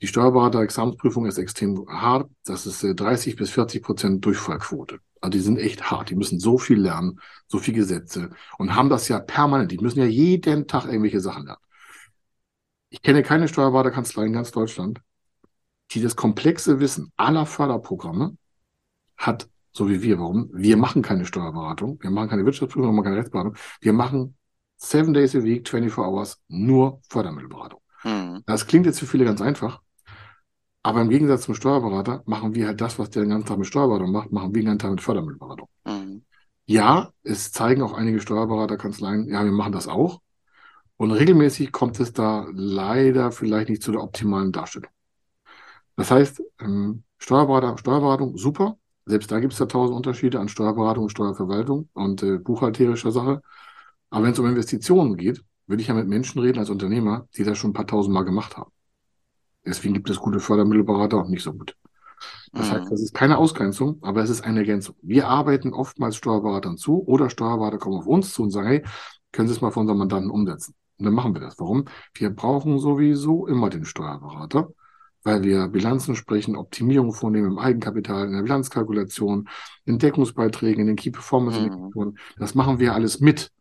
Die 0.04 0.08
Steuerberater-Examensprüfung 0.08 1.26
ist 1.26 1.40
extrem 1.40 1.88
hart. 1.90 2.30
Das 2.46 2.68
ist 2.68 2.84
30 2.84 3.34
äh, 3.34 3.36
bis 3.38 3.50
40 3.50 3.82
Prozent 3.82 4.24
Durchfallquote. 4.24 5.00
Also 5.20 5.32
die 5.32 5.40
sind 5.40 5.58
echt 5.58 5.90
hart. 5.90 6.12
Die 6.12 6.16
müssen 6.16 6.40
so 6.40 6.60
viel 6.60 6.80
lernen, 6.80 7.20
so 7.48 7.58
viel 7.58 7.74
Gesetze 7.74 8.30
und 8.60 8.76
haben 8.76 8.90
das 8.90 9.08
ja 9.08 9.18
permanent. 9.18 9.72
Die 9.72 9.80
müssen 9.80 9.98
ja 9.98 10.06
jeden 10.06 10.68
Tag 10.68 10.86
irgendwelche 10.86 11.22
Sachen 11.22 11.46
lernen. 11.46 11.62
Ich 12.92 13.02
kenne 13.02 13.24
keine 13.24 13.48
Steuerberaterkanzlei 13.48 14.26
in 14.26 14.34
ganz 14.34 14.52
Deutschland, 14.52 15.02
die 15.90 16.04
das 16.04 16.16
komplexe 16.16 16.80
Wissen 16.80 17.12
aller 17.18 17.48
Förderprogramme 17.48 18.38
hat 19.18 19.48
so 19.74 19.90
wie 19.90 20.02
wir. 20.02 20.20
Warum? 20.20 20.50
Wir 20.54 20.78
machen 20.78 21.02
keine 21.02 21.26
Steuerberatung, 21.26 22.00
wir 22.02 22.12
machen 22.12 22.30
keine 22.30 22.46
Wirtschaftsprüfung, 22.46 22.90
wir 22.90 22.94
machen 22.94 23.06
keine 23.06 23.18
Rechtsberatung. 23.18 23.56
Wir 23.82 23.94
machen 23.94 24.38
seven 24.78 25.14
days 25.14 25.36
a 25.36 25.44
week, 25.44 25.68
24 25.68 25.98
hours, 25.98 26.42
nur 26.48 27.02
Fördermittelberatung. 27.10 27.80
Mhm. 28.04 28.44
Das 28.46 28.68
klingt 28.68 28.86
jetzt 28.86 29.00
für 29.00 29.08
viele 29.08 29.26
ganz 29.26 29.42
einfach. 29.42 29.82
Aber 30.84 31.02
im 31.02 31.10
Gegensatz 31.10 31.44
zum 31.44 31.56
Steuerberater 31.56 32.24
machen 32.26 32.56
wir 32.56 32.68
halt 32.68 32.82
das, 32.82 33.00
was 33.00 33.10
der 33.10 33.24
den 33.24 33.30
ganzen 33.30 33.48
Tag 33.48 33.58
mit 33.58 33.68
Steuerberatung 33.68 34.12
macht, 34.12 34.32
machen 34.32 34.54
wir 34.54 34.62
den 34.62 34.68
ganzen 34.68 34.80
Tag 34.80 34.92
mit 34.92 35.02
Fördermittelberatung. 35.02 35.70
Mhm. 35.86 36.26
Ja, 36.66 37.12
es 37.24 37.52
zeigen 37.52 37.82
auch 37.82 37.94
einige 37.94 38.20
Steuerberaterkanzleien, 38.20 39.28
ja, 39.28 39.44
wir 39.44 39.52
machen 39.52 39.72
das 39.72 39.88
auch. 39.88 40.22
Und 40.98 41.12
regelmäßig 41.12 41.72
kommt 41.72 42.00
es 42.00 42.14
da 42.14 42.48
leider 42.54 43.32
vielleicht 43.32 43.70
nicht 43.70 43.82
zu 43.82 43.92
der 43.92 44.02
optimalen 44.02 44.52
Darstellung. 44.52 44.92
Das 45.96 46.12
heißt, 46.12 46.42
ähm, 46.62 47.04
Steuerberater, 47.18 47.78
Steuerberatung, 47.78 48.38
super. 48.38 48.78
Selbst 49.06 49.32
da 49.32 49.40
gibt 49.40 49.54
es 49.54 49.60
ja 49.60 49.66
tausend 49.66 49.96
Unterschiede 49.96 50.40
an 50.40 50.48
Steuerberatung, 50.48 51.10
Steuerverwaltung 51.10 51.90
und 51.94 52.24
äh, 52.24 52.38
buchhalterischer 52.38 53.12
Sache. 53.12 53.42
Aber 54.10 54.26
wenn 54.26 54.32
es 54.32 54.40
um 54.40 54.46
Investitionen 54.46 55.18
geht, 55.18 55.44
würde 55.68 55.82
ich 55.82 55.88
ja 55.88 55.94
mit 55.94 56.08
Menschen 56.08 56.40
reden 56.40 56.60
als 56.60 56.70
Unternehmer, 56.70 57.28
die 57.36 57.44
das 57.44 57.58
schon 57.58 57.72
ein 57.72 57.74
paar 57.74 57.88
tausend 57.88 58.14
Mal 58.14 58.24
gemacht 58.24 58.58
haben. 58.58 58.72
Deswegen 59.66 59.94
gibt 59.94 60.10
es 60.10 60.20
gute 60.20 60.40
Fördermittelberater 60.40 61.18
und 61.18 61.30
nicht 61.30 61.44
so 61.44 61.54
gut. 61.54 61.76
Das 62.52 62.70
mhm. 62.70 62.72
heißt, 62.74 62.92
das 62.92 63.02
ist 63.02 63.14
keine 63.14 63.38
Ausgrenzung, 63.38 63.98
aber 64.02 64.22
es 64.24 64.30
ist 64.30 64.44
eine 64.44 64.60
Ergänzung. 64.60 64.96
Wir 65.02 65.28
arbeiten 65.28 65.74
oftmals 65.74 66.16
Steuerberatern 66.16 66.78
zu 66.78 67.04
oder 67.06 67.30
Steuerberater 67.30 67.78
kommen 67.78 67.98
auf 67.98 68.08
uns 68.08 68.34
zu 68.34 68.44
und 68.44 68.52
sagen, 68.52 68.68
hey, 68.68 68.84
können 69.32 69.48
Sie 69.48 69.54
es 69.54 69.62
mal 69.62 69.72
für 69.72 69.80
unseren 69.80 69.98
Mandanten 69.98 70.30
umsetzen? 70.30 70.76
Und 71.00 71.06
dann 71.06 71.14
machen 71.14 71.34
wir 71.34 71.42
das. 71.42 71.60
Warum? 71.60 71.86
Wir 72.14 72.30
brauchen 72.30 72.80
sowieso 72.80 73.48
immer 73.48 73.70
den 73.70 73.84
Steuerberater 73.84 74.70
weil 75.24 75.44
wir 75.44 75.68
Bilanzen 75.68 76.16
sprechen, 76.16 76.56
Optimierung 76.56 77.14
vornehmen 77.14 77.52
im 77.52 77.60
Eigenkapital, 77.60 78.28
in 78.28 78.34
der 78.34 78.42
Bilanzkalkulation, 78.44 79.48
in 79.86 80.00
Deckungsbeiträgen, 80.00 80.82
in 80.82 80.88
den 80.88 80.96
Key 80.96 81.12
Performance 81.12 81.60
Indikatoren. 81.60 82.18
Das 82.38 82.56
machen 82.56 82.80
wir 82.80 82.94
alles 82.94 83.20
mit. 83.20 83.52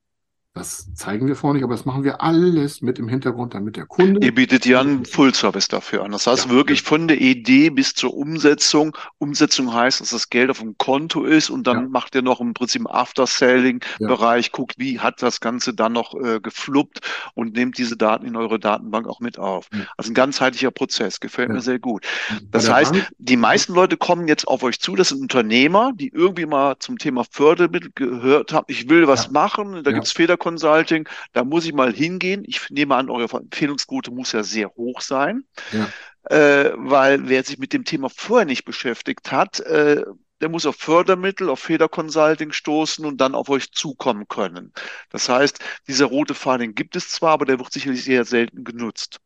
Das 0.55 0.93
zeigen 0.95 1.29
wir 1.29 1.35
vorne 1.35 1.57
nicht, 1.57 1.65
aber 1.65 1.73
das 1.73 1.87
machen 1.87 2.05
wir 2.05 2.21
alles 2.21 2.83
mit 2.83 2.99
im 2.99 3.09
Hintergrund, 3.09 3.55
damit 3.55 3.77
der 3.77 3.87
Kunde. 3.87 4.21
Ihr 4.23 4.35
bietet 4.35 4.67
ja 4.67 4.81
einen 4.81 5.07
Full-Service 5.07 5.69
dafür 5.69 6.05
an. 6.05 6.13
Das 6.13 6.27
heißt 6.27 6.47
ja, 6.47 6.51
wirklich 6.51 6.83
von 6.83 7.09
der 7.09 7.23
Idee 7.23 7.71
bis 7.71 7.95
zur 7.95 8.15
Umsetzung. 8.15 8.95
Umsetzung 9.17 9.73
heißt, 9.73 10.03
dass 10.03 10.11
das 10.11 10.29
Geld 10.29 10.51
auf 10.51 10.59
dem 10.59 10.77
Konto 10.77 11.25
ist 11.25 11.49
und 11.49 11.67
dann 11.67 11.85
ja. 11.85 11.89
macht 11.89 12.15
ihr 12.15 12.21
noch 12.21 12.43
im 12.43 12.53
Prinzip 12.53 12.87
After-Selling-Bereich, 12.87 14.47
ja. 14.47 14.51
guckt, 14.53 14.75
wie 14.77 15.01
hat 15.01 15.23
das 15.23 15.41
Ganze 15.41 15.73
dann 15.73 15.95
noch 15.95 16.15
äh, 16.15 16.39
gefluppt 16.39 17.01
und 17.33 17.55
nehmt 17.55 17.79
diese 17.79 17.97
Daten 17.97 18.27
in 18.27 18.37
eure 18.37 18.59
Datenbank 18.59 19.09
auch 19.09 19.21
mit 19.21 19.39
auf. 19.39 19.71
Also 19.97 20.11
ein 20.11 20.15
ganzheitlicher 20.15 20.71
Prozess, 20.71 21.21
gefällt 21.21 21.49
mir 21.49 21.63
sehr 21.63 21.79
gut. 21.79 22.05
Das 22.51 22.71
heißt, 22.71 22.93
Bank, 22.93 23.09
die 23.17 23.39
meisten 23.39 23.73
Leute 23.73 23.97
kommen 23.97 24.29
jetzt 24.29 24.47
auf 24.47 24.63
euch 24.65 24.81
zu, 24.81 24.97
das 24.97 25.09
sind 25.09 25.23
Unternehmer, 25.23 25.93
die 25.95 26.09
irgendwie 26.09 26.45
mal 26.45 26.77
zum 26.79 26.99
Thema 26.99 27.25
Fördermittel 27.25 27.91
gehört 27.95 28.53
haben, 28.53 28.67
ich 28.69 28.91
will 28.91 29.09
was 29.09 29.31
machen, 29.31 29.83
da 29.83 29.93
gibt 29.93 30.05
es 30.05 30.13
Fehler 30.13 30.37
Consulting, 30.43 31.09
da 31.33 31.45
muss 31.45 31.65
ich 31.65 31.73
mal 31.73 31.93
hingehen. 31.93 32.43
Ich 32.47 32.69
nehme 32.69 32.97
an, 32.97 33.09
eure 33.09 33.39
Empfehlungsquote 33.39 34.11
muss 34.11 34.33
ja 34.33 34.43
sehr 34.43 34.71
hoch 34.75 35.01
sein, 35.01 35.45
ja. 35.71 36.37
äh, 36.37 36.73
weil 36.77 37.29
wer 37.29 37.45
sich 37.45 37.59
mit 37.59 37.73
dem 37.73 37.85
Thema 37.85 38.11
vorher 38.11 38.45
nicht 38.45 38.65
beschäftigt 38.65 39.31
hat, 39.31 39.61
äh, 39.61 40.03
der 40.41 40.49
muss 40.49 40.67
auf 40.67 40.75
Fördermittel, 40.75 41.49
auf 41.49 41.61
Federconsulting 41.61 42.51
stoßen 42.51 43.07
und 43.07 43.21
dann 43.21 43.37
auf 43.37 43.49
euch 43.49 43.71
zukommen 43.71 44.27
können. 44.27 44.73
Das 45.11 45.29
heißt, 45.29 45.61
dieser 45.87 46.07
rote 46.07 46.35
Faden 46.35 46.75
gibt 46.75 46.97
es 46.97 47.11
zwar, 47.11 47.35
aber 47.35 47.45
der 47.45 47.61
wird 47.61 47.73
sicherlich 47.73 48.03
sehr 48.03 48.25
selten 48.25 48.65
genutzt. 48.65 49.21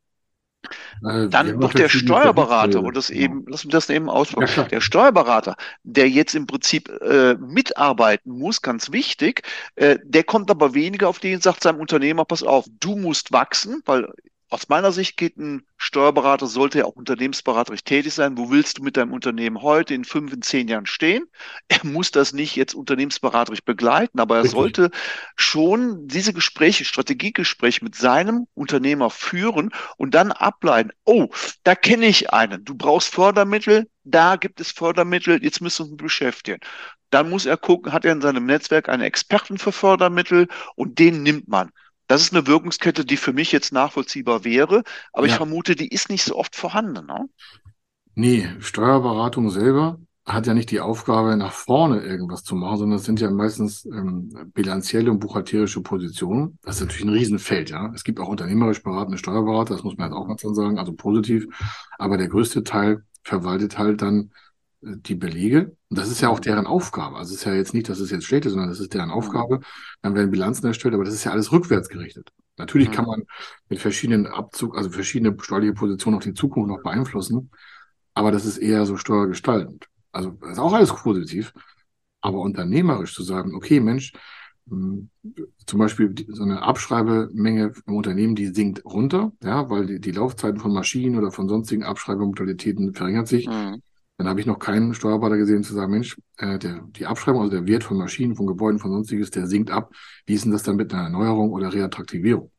Äh, 1.05 1.29
Dann 1.29 1.59
noch 1.59 1.73
der 1.73 1.89
Steuerberater, 1.89 2.83
und 2.83 2.97
das 2.97 3.11
eben, 3.11 3.45
lass 3.49 3.65
mich 3.65 3.73
das 3.73 3.91
eben 3.91 4.09
ausdrücken. 4.09 4.53
Ja, 4.57 4.65
der 4.65 4.81
Steuerberater, 4.81 5.57
der 5.83 6.09
jetzt 6.09 6.35
im 6.35 6.47
Prinzip 6.47 6.89
äh, 7.01 7.35
mitarbeiten 7.35 8.33
muss, 8.33 8.63
ganz 8.63 8.93
wichtig, 8.93 9.43
äh, 9.77 9.99
der 10.05 10.25
kommt 10.25 10.51
aber 10.51 10.75
weniger 10.75 11.09
auf 11.09 11.19
den, 11.19 11.41
sagt 11.41 11.63
seinem 11.63 11.81
Unternehmer, 11.81 12.25
pass 12.25 12.43
auf, 12.43 12.67
du 12.81 12.97
musst 12.97 13.33
wachsen, 13.33 13.83
weil 13.85 14.13
aus 14.49 14.69
meiner 14.69 14.93
Sicht 14.93 15.17
geht 15.17 15.37
ein 15.39 15.67
Steuerberater, 15.77 16.47
sollte 16.47 16.79
ja 16.79 16.85
auch 16.85 16.95
unternehmensberaterisch 16.95 17.83
tätig 17.83 18.15
sein. 18.15 18.39
Wo 18.39 18.51
willst 18.51 18.79
du 18.79 18.83
mit 18.83 18.97
deinem 18.97 19.13
Unternehmen 19.13 19.61
heute 19.61 19.95
in 19.95 20.05
fünf, 20.05 20.33
in 20.33 20.43
zehn 20.43 20.69
Jahren 20.69 20.87
stehen? 20.87 21.25
Er 21.69 21.85
muss 21.85 22.13
das 22.13 22.33
nicht 22.33 22.55
jetzt 22.55 22.75
unternehmensberaterisch 22.75 23.65
begleiten, 23.65 24.21
aber 24.21 24.37
er 24.37 24.45
Richtig. 24.45 24.57
sollte 24.57 24.91
schon 25.35 26.07
diese 26.07 26.33
Gespräche, 26.33 26.85
Strategiegespräche 26.85 27.85
mit 27.85 27.97
seinem 27.97 28.47
Unternehmer 28.55 29.11
führen 29.11 29.73
und 29.97 30.15
dann 30.15 30.31
ableiten, 30.31 30.93
oh, 31.05 31.29
da 31.65 31.75
kenne 31.75 32.07
ich 32.07 32.33
einen, 32.33 32.65
du 32.65 32.77
brauchst 32.77 33.13
Fördermittel, 33.13 33.89
da 34.05 34.37
gibt 34.37 34.61
es 34.61 34.71
Fördermittel, 34.71 35.43
jetzt 35.43 35.61
müssen 35.61 35.87
wir 35.87 35.93
uns 35.93 36.03
beschäftigen. 36.03 36.61
Dann 37.11 37.31
muss 37.31 37.47
er 37.47 37.57
gucken, 37.57 37.93
hat 37.93 38.05
er 38.05 38.13
in 38.13 38.21
seinem 38.21 38.47
Netzwerk 38.47 38.89
einen 38.89 39.03
Experten 39.03 39.59
für 39.59 39.73
Fördermittel 39.73 40.47
und 40.77 40.99
den 40.99 41.23
nimmt 41.23 41.49
man. 41.49 41.73
Das 42.07 42.23
ist 42.23 42.33
eine 42.33 42.47
Wirkungskette, 42.47 43.05
die 43.05 43.17
für 43.17 43.33
mich 43.33 43.53
jetzt 43.53 43.73
nachvollziehbar 43.73 44.45
wäre, 44.45 44.83
aber 45.13 45.27
ja. 45.27 45.33
ich 45.33 45.37
vermute, 45.37 45.75
die 45.77 45.89
ist 45.89 46.09
nicht 46.09 46.25
so 46.25 46.37
oft 46.37 46.55
vorhanden. 46.55 47.07
Ne? 47.07 47.29
Nee, 48.15 48.49
Steuerberatung 48.61 49.51
selber 49.51 49.99
hat 50.27 50.47
ja 50.49 50.55
nicht 50.55 50.73
die 50.73 50.81
Aufgabe, 50.81 51.37
nach 51.37 51.53
vorne 51.53 52.01
irgendwas 52.01 52.43
zu 52.43 52.57
machen, 52.57 52.79
sondern 52.79 52.99
es 52.99 53.05
sind 53.05 53.21
ja 53.21 53.31
meistens 53.31 53.85
ähm, 53.85 54.51
bilanzielle 54.53 55.11
und 55.11 55.21
buchhalterische 55.21 55.83
Positionen. 55.83 56.59
Das 56.63 56.77
ist 56.77 56.81
natürlich 56.81 57.05
ein 57.05 57.11
Riesenfeld, 57.11 57.71
ja. 57.71 57.93
Es 57.95 58.03
gibt 58.03 58.19
auch 58.19 58.29
unternehmerisch 58.29 58.83
beratende 58.83 59.19
Steuerberater, 59.19 59.75
das 59.75 59.85
muss 59.85 59.97
man 59.97 60.09
jetzt 60.09 60.17
auch 60.17 60.27
mal 60.27 60.55
sagen, 60.55 60.79
also 60.79 60.93
positiv. 60.95 61.47
Aber 61.97 62.17
der 62.17 62.29
größte 62.29 62.65
Teil 62.65 63.05
verwaltet 63.23 63.79
halt 63.79 64.03
dann 64.03 64.33
die 64.87 65.15
Belege. 65.15 65.77
Und 65.89 65.99
das 65.99 66.11
ist 66.11 66.21
ja 66.21 66.29
auch 66.29 66.41
deren 66.41 66.67
Aufgabe. 66.67 67.17
Also 67.17 67.35
es 67.35 67.41
ist 67.41 67.45
ja 67.45 67.55
jetzt 67.55 67.75
nicht, 67.75 67.89
dass 67.89 67.99
es 67.99 68.11
jetzt 68.11 68.25
schlecht 68.25 68.47
ist, 68.47 68.53
sondern 68.53 68.71
das 68.71 68.81
ist 68.81 68.95
deren 68.95 69.11
Aufgabe. 69.11 69.61
Dann 70.03 70.15
werden 70.15 70.31
Bilanzen 70.31 70.67
erstellt, 70.67 70.95
aber 70.95 71.05
das 71.05 71.15
ist 71.15 71.25
ja 71.25 71.33
alles 71.33 71.53
rückwärts 71.53 71.89
gerichtet. 71.89 72.31
Natürlich 72.57 72.91
kann 72.91 73.05
man 73.05 73.25
mit 73.69 73.81
verschiedenen 73.81 74.27
Abzug, 74.27 74.77
also 74.77 74.89
verschiedene 74.91 75.37
steuerliche 75.39 75.75
Positionen 75.75 76.17
auch 76.17 76.23
die 76.23 76.33
Zukunft 76.33 76.71
noch 76.71 76.83
beeinflussen, 76.83 77.51
aber 78.15 78.33
das 78.33 78.47
ist 78.47 78.57
eher 78.57 78.87
so 78.87 78.97
steuergestaltend. 78.97 79.89
Also 80.13 80.31
das 80.41 80.53
ist 80.53 80.59
auch 80.59 80.73
alles 80.73 80.95
positiv. 80.95 81.53
Aber 82.23 82.41
unternehmerisch 82.41 83.15
zu 83.15 83.23
sagen, 83.23 83.55
okay, 83.55 83.79
Mensch, 83.79 84.13
hm, 84.69 85.11
zum 85.67 85.79
Beispiel 85.79 86.15
so 86.29 86.43
eine 86.43 86.63
Abschreibemenge 86.63 87.73
im 87.87 87.95
Unternehmen, 87.95 88.35
die 88.35 88.47
sinkt 88.47 88.85
runter, 88.85 89.33
ja, 89.43 89.69
weil 89.69 89.87
die, 89.87 90.01
die 90.01 90.13
Laufzeiten 90.13 90.59
von 90.59 90.73
Maschinen 90.73 91.19
oder 91.19 91.31
von 91.31 91.49
sonstigen 91.49 91.85
Abschreibemodalitäten 91.85 92.95
verringert 92.95 93.29
sich. 93.29 93.47
Mhm. 93.47 93.83
Dann 94.19 94.29
habe 94.29 94.41
ich 94.41 94.47
noch 94.47 94.59
keinen 94.59 94.95
Steuerberater 94.95 95.37
gesehen, 95.37 95.63
zu 95.63 95.75
sagen, 95.75 95.93
Mensch, 95.93 96.17
äh, 96.39 96.59
der, 96.59 96.83
die 96.89 97.07
Abschreibung, 97.07 97.43
also 97.43 97.53
der 97.53 97.67
Wert 97.67 97.85
von 97.85 97.99
Maschinen, 97.99 98.35
von 98.35 98.47
Gebäuden, 98.47 98.79
von 98.79 98.91
sonstiges, 98.91 99.31
der 99.31 99.47
sinkt 99.47 99.71
ab. 99.71 99.93
Wie 100.25 100.35
ist 100.35 100.45
denn 100.45 100.53
das 100.53 100.63
dann 100.63 100.77
mit 100.77 100.93
einer 100.93 101.05
Erneuerung 101.05 101.53
oder 101.53 101.73
Reattraktivierung? 101.73 102.51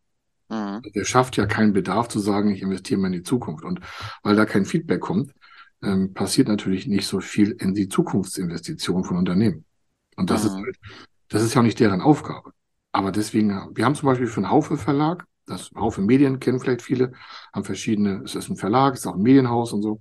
Mhm. 0.50 0.82
Der 0.94 1.04
schafft 1.04 1.36
ja 1.36 1.46
keinen 1.46 1.74
Bedarf 1.74 2.10
zu 2.10 2.20
sagen, 2.20 2.52
ich 2.52 2.62
investiere 2.62 3.00
mal 3.00 3.08
in 3.08 3.14
die 3.14 3.24
Zukunft. 3.24 3.66
Und 3.66 3.80
weil 4.24 4.36
da 4.36 4.46
kein 4.46 4.66
Feedback 4.66 5.02
kommt, 5.02 5.34
ähm, 5.82 6.14
passiert 6.14 6.48
natürlich 6.48 6.88
nicht 6.88 7.08
so 7.08 7.20
viel 7.20 7.52
in 7.52 7.74
die 7.74 7.90
Zukunftsinvestition 7.90 9.04
von 9.04 9.18
Unternehmen. 9.18 9.66
Und 10.16 10.30
das 10.30 10.44
mhm. 10.44 10.50
ist 10.50 10.56
halt, 10.56 10.78
das 11.30 11.44
ist 11.44 11.54
ja 11.54 11.62
auch 11.62 11.66
nicht 11.66 11.80
deren 11.80 12.02
Aufgabe. 12.02 12.52
Aber 12.92 13.12
deswegen, 13.12 13.50
wir 13.74 13.86
haben 13.86 13.96
zum 13.96 14.08
Beispiel 14.08 14.28
für 14.28 14.42
einen 14.42 14.50
Haufe 14.50 14.78
Verlag, 14.78 15.26
das 15.46 15.72
Haufe 15.76 16.02
Medien 16.02 16.40
kennen 16.40 16.60
vielleicht 16.60 16.82
viele, 16.82 17.14
haben 17.54 17.64
verschiedene, 17.64 18.22
es 18.26 18.36
ist 18.36 18.50
ein 18.50 18.58
Verlag, 18.58 18.94
es 18.94 19.02
ist 19.02 19.08
auch 19.08 19.16
ein 19.16 19.22
Medienhaus 19.22 19.72
und 19.72 19.82
so. 19.82 20.00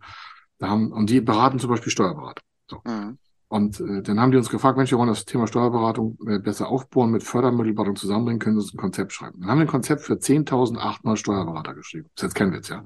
Da 0.59 0.69
haben, 0.69 0.93
und 0.93 1.11
die 1.11 1.21
beraten 1.21 1.59
zum 1.59 1.71
Beispiel 1.71 1.93
Steuerberater. 1.93 2.43
So. 2.69 2.81
Mhm. 2.85 3.19
Und 3.49 3.81
äh, 3.81 4.03
dann 4.03 4.21
haben 4.21 4.33
die 4.33 4.39
uns 4.39 4.49
gefragt, 4.49 4.77
Mensch, 4.77 4.91
wir 4.91 4.99
wollen 4.99 5.09
das 5.09 5.25
Thema 5.25 5.47
Steuerberatung 5.47 6.19
äh, 6.27 6.39
besser 6.39 6.69
aufbauen, 6.69 7.13
mit 7.13 7.23
Fördermittelberatung 7.23 7.95
zusammenbringen, 7.95 8.41
können 8.41 8.57
Sie 8.59 8.65
uns 8.65 8.75
ein 8.75 8.79
Konzept 8.79 9.13
schreiben. 9.13 9.41
Dann 9.41 9.51
haben 9.51 9.59
wir 9.59 9.67
ein 9.67 9.71
Konzept 9.71 10.03
für 10.03 10.15
10.800 10.15 11.17
Steuerberater 11.17 11.75
geschrieben. 11.75 12.09
Das 12.15 12.23
ist 12.25 12.29
jetzt 12.31 12.35
kein 12.35 12.53
Witz, 12.53 12.69
ja. 12.69 12.85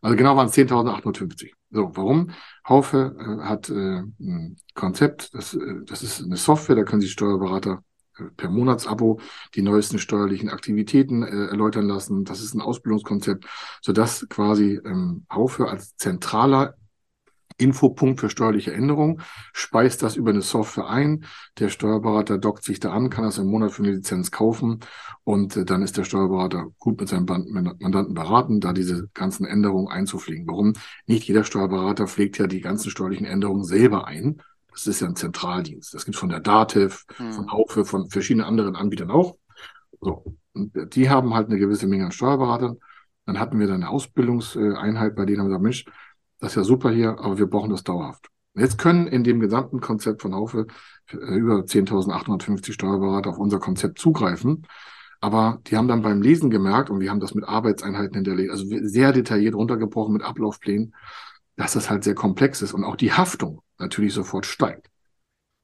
Also 0.00 0.16
genau 0.16 0.36
waren 0.36 0.48
es 0.48 0.54
10.850. 0.54 1.50
So, 1.70 1.90
warum? 1.94 2.30
Haufe 2.66 3.14
äh, 3.18 3.44
hat 3.44 3.68
äh, 3.68 4.02
ein 4.18 4.56
Konzept, 4.74 5.34
das, 5.34 5.54
äh, 5.54 5.84
das 5.84 6.02
ist 6.02 6.22
eine 6.22 6.36
Software, 6.36 6.76
da 6.76 6.84
können 6.84 7.02
sich 7.02 7.12
Steuerberater 7.12 7.84
äh, 8.16 8.24
per 8.36 8.48
Monatsabo 8.48 9.20
die 9.54 9.60
neuesten 9.60 9.98
steuerlichen 9.98 10.48
Aktivitäten 10.48 11.22
äh, 11.22 11.48
erläutern 11.48 11.86
lassen. 11.86 12.24
Das 12.24 12.40
ist 12.40 12.54
ein 12.54 12.62
Ausbildungskonzept, 12.62 13.44
sodass 13.82 14.26
quasi 14.30 14.80
ähm, 14.82 15.26
Haufe 15.30 15.68
als 15.68 15.94
zentraler 15.96 16.76
Infopunkt 17.60 18.20
für 18.20 18.30
steuerliche 18.30 18.72
Änderungen, 18.72 19.20
speist 19.52 20.02
das 20.02 20.16
über 20.16 20.30
eine 20.30 20.42
Software 20.42 20.88
ein. 20.88 21.24
Der 21.58 21.68
Steuerberater 21.68 22.38
dockt 22.38 22.64
sich 22.64 22.80
da 22.80 22.92
an, 22.92 23.10
kann 23.10 23.24
das 23.24 23.38
im 23.38 23.46
Monat 23.46 23.72
für 23.72 23.82
eine 23.82 23.92
Lizenz 23.92 24.30
kaufen 24.30 24.80
und 25.24 25.56
äh, 25.56 25.64
dann 25.64 25.82
ist 25.82 25.96
der 25.96 26.04
Steuerberater 26.04 26.68
gut 26.78 27.00
mit 27.00 27.08
seinem 27.08 27.26
Mandanten 27.26 28.14
beraten, 28.14 28.60
da 28.60 28.72
diese 28.72 29.08
ganzen 29.14 29.46
Änderungen 29.46 29.88
einzupflegen. 29.88 30.46
Warum? 30.46 30.74
Nicht 31.06 31.28
jeder 31.28 31.44
Steuerberater 31.44 32.06
pflegt 32.06 32.38
ja 32.38 32.46
die 32.46 32.60
ganzen 32.60 32.90
steuerlichen 32.90 33.26
Änderungen 33.26 33.64
selber 33.64 34.06
ein. 34.06 34.42
Das 34.72 34.86
ist 34.86 35.00
ja 35.00 35.08
ein 35.08 35.16
Zentraldienst. 35.16 35.92
Das 35.94 36.04
gibt 36.04 36.16
von 36.16 36.28
der 36.28 36.40
DATEV, 36.40 37.04
hm. 37.16 37.32
von 37.32 37.52
Haufe, 37.52 37.84
von 37.84 38.08
verschiedenen 38.08 38.46
anderen 38.46 38.76
Anbietern 38.76 39.10
auch. 39.10 39.36
So. 40.00 40.24
Und 40.52 40.94
die 40.94 41.10
haben 41.10 41.34
halt 41.34 41.48
eine 41.48 41.58
gewisse 41.58 41.86
Menge 41.86 42.06
an 42.06 42.12
Steuerberatern. 42.12 42.78
Dann 43.26 43.38
hatten 43.38 43.58
wir 43.58 43.66
dann 43.66 43.82
eine 43.82 43.90
Ausbildungseinheit, 43.90 45.14
bei 45.14 45.24
denen 45.24 45.40
haben 45.40 45.46
wir 45.46 45.58
gesagt, 45.58 45.62
Mensch, 45.62 45.84
das 46.40 46.52
ist 46.52 46.56
ja 46.56 46.64
super 46.64 46.90
hier, 46.90 47.18
aber 47.18 47.38
wir 47.38 47.46
brauchen 47.46 47.70
das 47.70 47.84
dauerhaft. 47.84 48.28
Jetzt 48.54 48.78
können 48.78 49.06
in 49.06 49.24
dem 49.24 49.40
gesamten 49.40 49.80
Konzept 49.80 50.22
von 50.22 50.34
Haufe 50.34 50.66
äh, 51.10 51.16
über 51.16 51.60
10.850 51.60 52.72
Steuerberater 52.72 53.30
auf 53.30 53.38
unser 53.38 53.60
Konzept 53.60 53.98
zugreifen. 53.98 54.66
Aber 55.20 55.60
die 55.66 55.76
haben 55.76 55.88
dann 55.88 56.02
beim 56.02 56.22
Lesen 56.22 56.50
gemerkt, 56.50 56.90
und 56.90 57.00
wir 57.00 57.10
haben 57.10 57.20
das 57.20 57.34
mit 57.34 57.44
Arbeitseinheiten 57.44 58.14
hinterlegt, 58.14 58.50
also 58.50 58.64
sehr 58.66 59.12
detailliert 59.12 59.54
runtergebrochen 59.54 60.14
mit 60.14 60.22
Ablaufplänen, 60.22 60.94
dass 61.56 61.74
das 61.74 61.90
halt 61.90 62.04
sehr 62.04 62.14
komplex 62.14 62.62
ist 62.62 62.72
und 62.72 62.84
auch 62.84 62.96
die 62.96 63.12
Haftung 63.12 63.60
natürlich 63.78 64.14
sofort 64.14 64.46
steigt. 64.46 64.88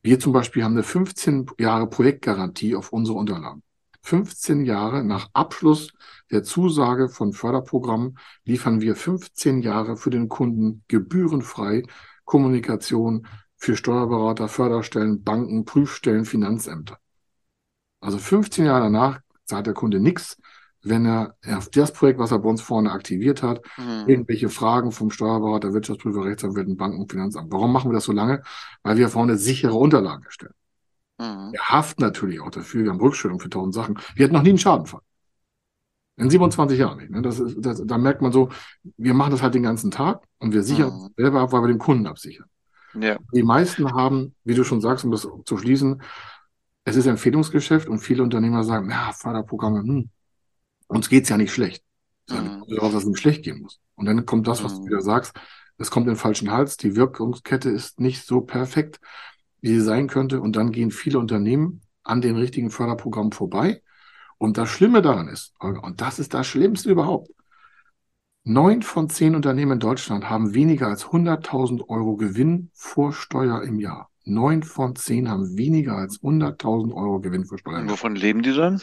Wir 0.02 0.20
zum 0.20 0.32
Beispiel 0.32 0.62
haben 0.62 0.74
eine 0.74 0.82
15 0.82 1.46
Jahre 1.58 1.88
Projektgarantie 1.88 2.76
auf 2.76 2.92
unsere 2.92 3.16
Unterlagen. 3.16 3.62
15 4.06 4.64
Jahre 4.64 5.02
nach 5.02 5.30
Abschluss 5.32 5.92
der 6.30 6.44
Zusage 6.44 7.08
von 7.08 7.32
Förderprogrammen 7.32 8.18
liefern 8.44 8.80
wir 8.80 8.94
15 8.94 9.62
Jahre 9.62 9.96
für 9.96 10.10
den 10.10 10.28
Kunden 10.28 10.84
gebührenfrei 10.86 11.82
Kommunikation 12.24 13.26
für 13.56 13.76
Steuerberater, 13.76 14.46
Förderstellen, 14.46 15.24
Banken, 15.24 15.64
Prüfstellen, 15.64 16.24
Finanzämter. 16.24 16.98
Also 18.00 18.18
15 18.18 18.66
Jahre 18.66 18.84
danach 18.84 19.20
zahlt 19.44 19.66
der 19.66 19.74
Kunde 19.74 19.98
nichts, 19.98 20.36
wenn 20.82 21.04
er 21.04 21.34
auf 21.44 21.68
das 21.70 21.92
Projekt, 21.92 22.20
was 22.20 22.30
er 22.30 22.38
bei 22.38 22.48
uns 22.48 22.62
vorne 22.62 22.92
aktiviert 22.92 23.42
hat, 23.42 23.60
mhm. 23.76 24.04
irgendwelche 24.06 24.50
Fragen 24.50 24.92
vom 24.92 25.10
Steuerberater, 25.10 25.72
Wirtschaftsprüfer, 25.72 26.24
Rechtsanwälten, 26.24 26.76
Banken, 26.76 27.08
Finanzamt. 27.08 27.52
Warum 27.52 27.72
machen 27.72 27.90
wir 27.90 27.94
das 27.94 28.04
so 28.04 28.12
lange? 28.12 28.42
Weil 28.84 28.98
wir 28.98 29.08
vorne 29.08 29.36
sichere 29.36 29.74
Unterlagen 29.74 30.22
erstellen. 30.22 30.54
Mhm. 31.18 31.52
Wir 31.52 31.60
haften 31.60 32.02
natürlich 32.02 32.40
auch 32.40 32.50
dafür. 32.50 32.84
Wir 32.84 32.90
haben 32.90 33.00
Rückstellung 33.00 33.40
für 33.40 33.48
tausend 33.50 33.74
Sachen. 33.74 33.98
Wir 34.14 34.24
hatten 34.24 34.34
noch 34.34 34.42
nie 34.42 34.50
einen 34.50 34.58
Schadenfall. 34.58 35.00
In 36.18 36.30
27 36.30 36.78
Jahren 36.78 36.98
nicht. 36.98 37.10
Ne? 37.10 37.20
Das 37.20 37.38
ist, 37.38 37.56
das, 37.58 37.82
da 37.84 37.98
merkt 37.98 38.22
man 38.22 38.32
so, 38.32 38.48
wir 38.96 39.12
machen 39.12 39.32
das 39.32 39.42
halt 39.42 39.54
den 39.54 39.62
ganzen 39.62 39.90
Tag 39.90 40.24
und 40.38 40.52
wir 40.52 40.62
sichern 40.62 40.92
Mhm. 40.92 41.08
selber 41.16 41.40
ab, 41.40 41.52
weil 41.52 41.62
wir 41.62 41.68
den 41.68 41.78
Kunden 41.78 42.06
absichern. 42.06 42.46
Ja. 42.94 43.18
Die 43.34 43.42
meisten 43.42 43.92
haben, 43.92 44.34
wie 44.44 44.54
du 44.54 44.64
schon 44.64 44.80
sagst, 44.80 45.04
um 45.04 45.10
das 45.10 45.28
zu 45.44 45.58
schließen, 45.58 46.00
es 46.84 46.96
ist 46.96 47.06
Empfehlungsgeschäft 47.06 47.88
und 47.88 47.98
viele 47.98 48.22
Unternehmer 48.22 48.64
sagen, 48.64 48.88
ja, 48.90 49.12
Förderprogramme, 49.12 49.80
hm, 49.82 50.08
uns 50.86 51.08
geht's 51.10 51.28
ja 51.28 51.36
nicht 51.36 51.52
schlecht. 51.52 51.82
Mhm. 52.30 52.64
daraus, 52.68 52.92
dass 52.92 53.02
es 53.04 53.08
ihm 53.08 53.14
schlecht 53.16 53.44
gehen 53.44 53.60
muss. 53.60 53.78
Und 53.94 54.06
dann 54.06 54.26
kommt 54.26 54.48
das, 54.48 54.64
was 54.64 54.74
du 54.74 54.80
Mhm. 54.82 54.86
wieder 54.86 55.00
sagst, 55.02 55.32
es 55.78 55.90
kommt 55.90 56.06
in 56.06 56.14
den 56.14 56.18
falschen 56.18 56.50
Hals, 56.50 56.76
die 56.76 56.96
Wirkungskette 56.96 57.68
ist 57.70 58.00
nicht 58.00 58.24
so 58.26 58.40
perfekt, 58.40 58.98
wie 59.66 59.74
sie 59.74 59.80
sein 59.82 60.06
könnte. 60.08 60.40
Und 60.40 60.56
dann 60.56 60.72
gehen 60.72 60.90
viele 60.92 61.18
Unternehmen 61.18 61.82
an 62.04 62.20
den 62.20 62.36
richtigen 62.36 62.70
Förderprogrammen 62.70 63.32
vorbei. 63.32 63.82
Und 64.38 64.58
das 64.58 64.68
Schlimme 64.70 65.02
daran 65.02 65.28
ist, 65.28 65.54
und 65.60 66.00
das 66.00 66.18
ist 66.18 66.34
das 66.34 66.46
Schlimmste 66.46 66.90
überhaupt, 66.90 67.30
neun 68.44 68.82
von 68.82 69.10
zehn 69.10 69.34
Unternehmen 69.34 69.72
in 69.72 69.80
Deutschland 69.80 70.30
haben 70.30 70.54
weniger 70.54 70.86
als 70.88 71.06
100.000 71.12 71.88
Euro 71.88 72.16
Gewinn 72.16 72.70
vor 72.72 73.12
Steuer 73.12 73.62
im 73.62 73.78
Jahr. 73.78 74.08
Neun 74.24 74.62
von 74.62 74.96
zehn 74.96 75.28
haben 75.28 75.56
weniger 75.56 75.96
als 75.96 76.22
100.000 76.22 76.94
Euro 76.94 77.20
Gewinn 77.20 77.44
vor 77.44 77.58
Steuer 77.58 77.80
Und 77.80 77.90
wovon 77.90 78.16
leben 78.16 78.42
die 78.42 78.54
dann? 78.54 78.80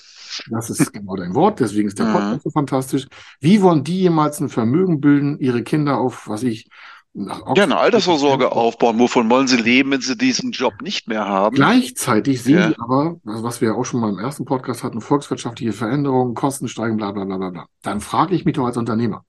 Das 0.50 0.70
ist 0.70 0.92
genau 0.94 1.16
dein 1.16 1.36
Wort, 1.36 1.60
deswegen 1.60 1.88
ist 1.88 2.00
der 2.00 2.06
Mhm. 2.06 2.14
Podcast 2.14 2.44
so 2.44 2.50
fantastisch. 2.50 3.08
Wie 3.40 3.62
wollen 3.62 3.84
die 3.84 4.02
jemals 4.02 4.40
ein 4.40 4.50
Vermögen 4.50 5.00
bilden, 5.00 5.40
ihre 5.40 5.64
Kinder 5.64 5.98
auf, 5.98 6.28
was 6.28 6.44
ich, 6.44 6.70
Ja, 7.16 7.64
eine 7.64 7.78
Altersvorsorge 7.78 8.52
aufbauen. 8.52 8.98
Wovon 8.98 9.30
wollen 9.30 9.48
sie 9.48 9.58
leben, 9.58 9.92
wenn 9.92 10.02
sie 10.02 10.18
diesen 10.18 10.52
Job 10.52 10.82
nicht 10.82 11.08
mehr 11.08 11.28
haben? 11.28 11.56
Gleichzeitig 11.56 12.42
sehen 12.42 12.58
Ja. 12.60 12.70
die 12.70 12.80
aber, 12.80 13.18
was 13.24 13.44
was 13.44 13.62
wir 13.62 13.70
ja 13.70 13.76
auch 13.76 13.84
schon 13.84 14.00
mal 14.00 14.10
im 14.10 14.18
ersten 14.18 14.46
Podcast 14.46 14.84
hatten, 14.84 15.00
volkswirtschaftliche 15.00 15.74
Veränderungen, 15.74 16.34
Kosten 16.34 16.68
steigen, 16.68 16.98
bla 16.98 17.12
bla 17.12 17.26
bla 17.26 17.38
bla 17.38 17.50
bla. 17.52 17.66
Dann 17.84 18.02
frage 18.02 18.34
ich 18.34 18.46
mich 18.46 18.56
doch 18.56 18.66
als 18.66 18.78
Unternehmer, 18.78 19.26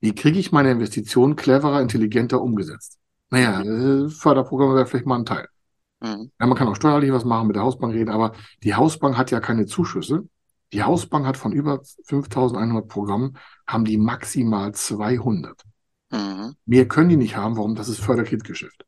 wie 0.00 0.14
kriege 0.14 0.38
ich 0.38 0.52
meine 0.52 0.70
Investitionen 0.70 1.36
cleverer, 1.36 1.80
intelligenter 1.80 2.42
umgesetzt? 2.42 2.98
Naja, 3.30 3.62
äh, 3.62 4.08
Förderprogramme 4.10 4.74
wäre 4.74 4.86
vielleicht 4.86 5.06
mal 5.06 5.18
ein 5.18 5.24
Teil. 5.24 5.48
Mhm. 6.00 6.30
Ja, 6.38 6.46
man 6.46 6.56
kann 6.56 6.68
auch 6.68 6.76
steuerlich 6.76 7.12
was 7.12 7.24
machen, 7.24 7.46
mit 7.46 7.56
der 7.56 7.62
Hausbank 7.62 7.94
reden, 7.94 8.10
aber 8.10 8.32
die 8.62 8.74
Hausbank 8.74 9.16
hat 9.16 9.30
ja 9.30 9.40
keine 9.40 9.64
Zuschüsse. 9.64 10.28
Die 10.74 10.82
Hausbank 10.82 11.24
hat 11.26 11.38
von 11.38 11.52
über 11.52 11.80
5100 12.04 12.88
Programmen, 12.88 13.38
haben 13.66 13.84
die 13.86 13.96
maximal 13.96 14.72
200. 14.74 15.62
Mhm. 16.10 16.54
Mehr 16.66 16.86
können 16.88 17.08
die 17.08 17.16
nicht 17.16 17.36
haben. 17.36 17.56
Warum? 17.56 17.74
Das 17.74 17.88
ist 17.88 18.00
Förderkreditgeschäft. 18.00 18.84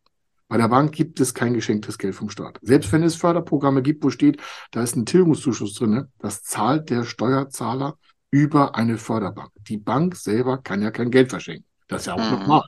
Bei 0.49 0.57
der 0.57 0.69
Bank 0.69 0.93
gibt 0.93 1.21
es 1.21 1.35
kein 1.35 1.53
geschenktes 1.53 1.99
Geld 1.99 2.15
vom 2.15 2.31
Staat. 2.31 2.59
Selbst 2.63 2.91
wenn 2.93 3.03
es 3.03 3.17
Förderprogramme 3.17 3.83
gibt, 3.83 4.03
wo 4.03 4.11
steht, 4.11 4.41
da 4.71 4.83
ist 4.83 4.97
ein 4.97 5.05
Tilgungszuschuss 5.05 5.75
drin, 5.75 5.91
ne, 5.91 6.09
das 6.19 6.43
zahlt 6.43 6.89
der 6.91 7.05
Steuerzahler 7.05 7.99
über 8.31 8.75
eine 8.75 8.97
Förderbank. 8.99 9.51
Die 9.69 9.77
Bank 9.77 10.17
selber 10.17 10.59
kann 10.59 10.81
ja 10.81 10.91
kein 10.91 11.11
Geld 11.11 11.31
verschenken. 11.31 11.67
Das 11.89 12.03
ist 12.03 12.07
ja 12.07 12.15
auch 12.15 12.19
Mhm. 12.19 12.39
normal. 12.39 12.65